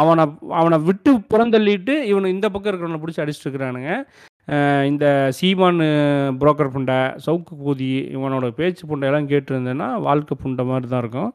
[0.00, 0.24] அவனை
[0.60, 3.92] அவனை விட்டு புறந்தள்ளிட்டு இவனை இந்த பக்கம் இருக்கிறவனை பிடிச்சி அடிச்சிட்டு இருக்கிறானுங்க.
[4.90, 5.04] இந்த
[5.38, 5.80] சீமான்
[6.40, 11.32] புரோக்கர் புண்டை சவுக்கு கூதி இவனோட பேச்சு புண்டையெல்லாம் கேட்டிருந்தேன்னா வாழ்க்கை புண்டை மாதிரி தான் இருக்கும்.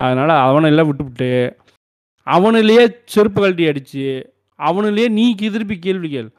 [0.00, 1.30] அதனால் அவனை எல்லாம் விட்டுவிட்டு
[2.26, 4.06] அவனிலேயே செருப்பு கழட்டி அடித்து
[4.58, 5.24] அவனிலேயே நீ
[5.56, 6.30] திருப்பி கேள்வி கேள்.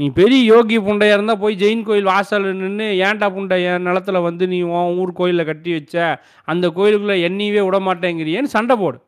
[0.00, 4.44] நீ பெரிய யோகி புண்டையாக இருந்தால் போய் ஜெயின் கோயில் வாசல் நின்று ஏன்டா புண்டை என் நிலத்துல வந்து
[4.48, 5.94] நீ உன் ஊர் கோயிலில் கட்டி வச்ச?
[6.48, 8.98] அந்த கோயிலுக்குள்ளே எண்ணியவே விட மாட்டேங்கிறியேன்னு சண்டை போடு.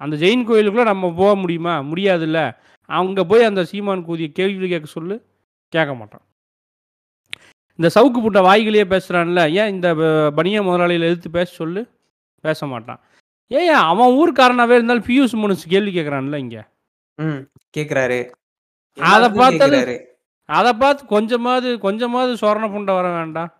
[0.00, 1.74] அந்த ஜெயின் கோயிலுக்குள்ளே நம்ம போக முடியுமா?
[1.82, 2.40] முடியாதுல்ல.
[2.90, 5.16] அங்கே போய் அந்த சீமான் கூதிய கேள்வி கேட்க சொல்லு.
[5.72, 6.24] கேட்க மாட்டான்.
[7.78, 9.88] இந்த சவுக்கு புட்டை வாய்களையே பேசுகிறான்ல ஏன் இந்த
[10.36, 11.82] பனியா முதலாளியில் எதிர்த்து பேச சொல்லு?
[12.44, 13.00] பேச மாட்டான்.
[13.50, 16.62] ஏன் அவன் ஊர்க்காரனாவே இருந்தாலும் பியூஸ் மனுஷ் கேள்வி கேட்குறான்ல இங்கே.
[17.18, 17.42] ம்
[17.78, 18.20] கேக்குறாரு
[18.98, 19.96] அதை கேக்குறாரு.
[20.58, 23.50] அதை பார்த்து கொஞ்சமாவது கொஞ்சமாவது சொரண புண்டை வர வேண்டாம்.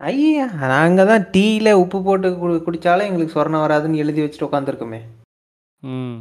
[0.00, 5.00] ஐயா நாங்க தான் டீல உப்பு போட்டு குடி குடிச்சாலும் எங்களுக்கு சொரணம் வராதுன்னு எழுதி வச்சுட்டு உட்காந்துருக்கோமே
[5.82, 6.18] ம்.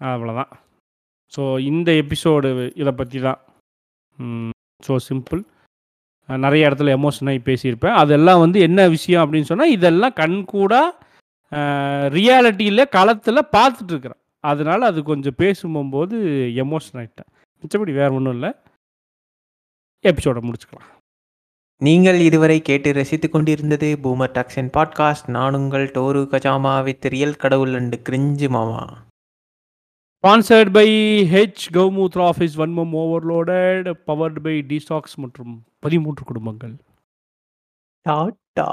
[0.00, 0.52] அவ்வளோதான்
[1.32, 2.48] ஸோ இந்த எபிசோடு
[2.82, 3.40] இதை பற்றி தான்.
[4.86, 5.40] ஸோ சிம்பிள்
[6.28, 7.96] நிறைய இடத்துல எமோஷனாகி பேசியிருப்பேன்.
[8.02, 10.94] அதெல்லாம் வந்து என்ன விஷயம் அப்படின்னு சொன்னால் இதெல்லாம் கண்கூடாக
[12.16, 14.20] ரியாலிட்டியில் களத்தில் பார்த்துட்ருக்குறேன்
[14.52, 16.16] அதனால அது கொஞ்சம் பேசும்போது
[16.54, 18.52] எமோஷன் ஆகிட்டேன் மிச்சபடி வேறு ஒன்றும் இல்லை.
[20.04, 20.90] எபிசோடை முடிச்சுக்கலாம்.
[21.82, 27.74] நீங்கள் இதுவரை கேட்டு ரசித்துக் கொண்டிருந்தது பூமர் டாக்ஸின் பாட்காஸ்ட் நான் உங்கள் டோரு கஜாமா வித் ரியல் கடவுள்
[27.74, 28.82] அண்டு கிரிஞ்சு மாமா.
[30.20, 30.88] Sponsored by
[31.34, 36.74] H Gaumutra office Vanmam overloaded powered by டிஸ்டாக்ஸ் மற்றும் பதிமூன்று குடும்பங்கள்.
[38.08, 38.70] டாட்டா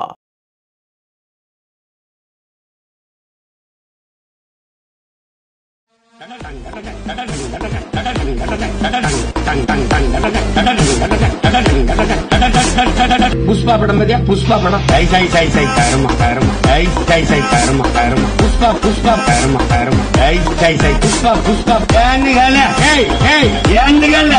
[13.47, 17.85] புஷ்பா படம் பத்தியா புஷ்பா படம் சை சை சை சை கருமா கருமா சை சை சை கருமா
[17.95, 22.59] கருமா புஷ்பா புஷ்பா கருமா கருமா சை சை சை புஷ்பா புஷ்பா ஏந்துகல்ல
[22.91, 24.35] ஏய் ஏய் ஏந்துகல்ல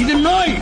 [0.00, 0.54] இது நோய்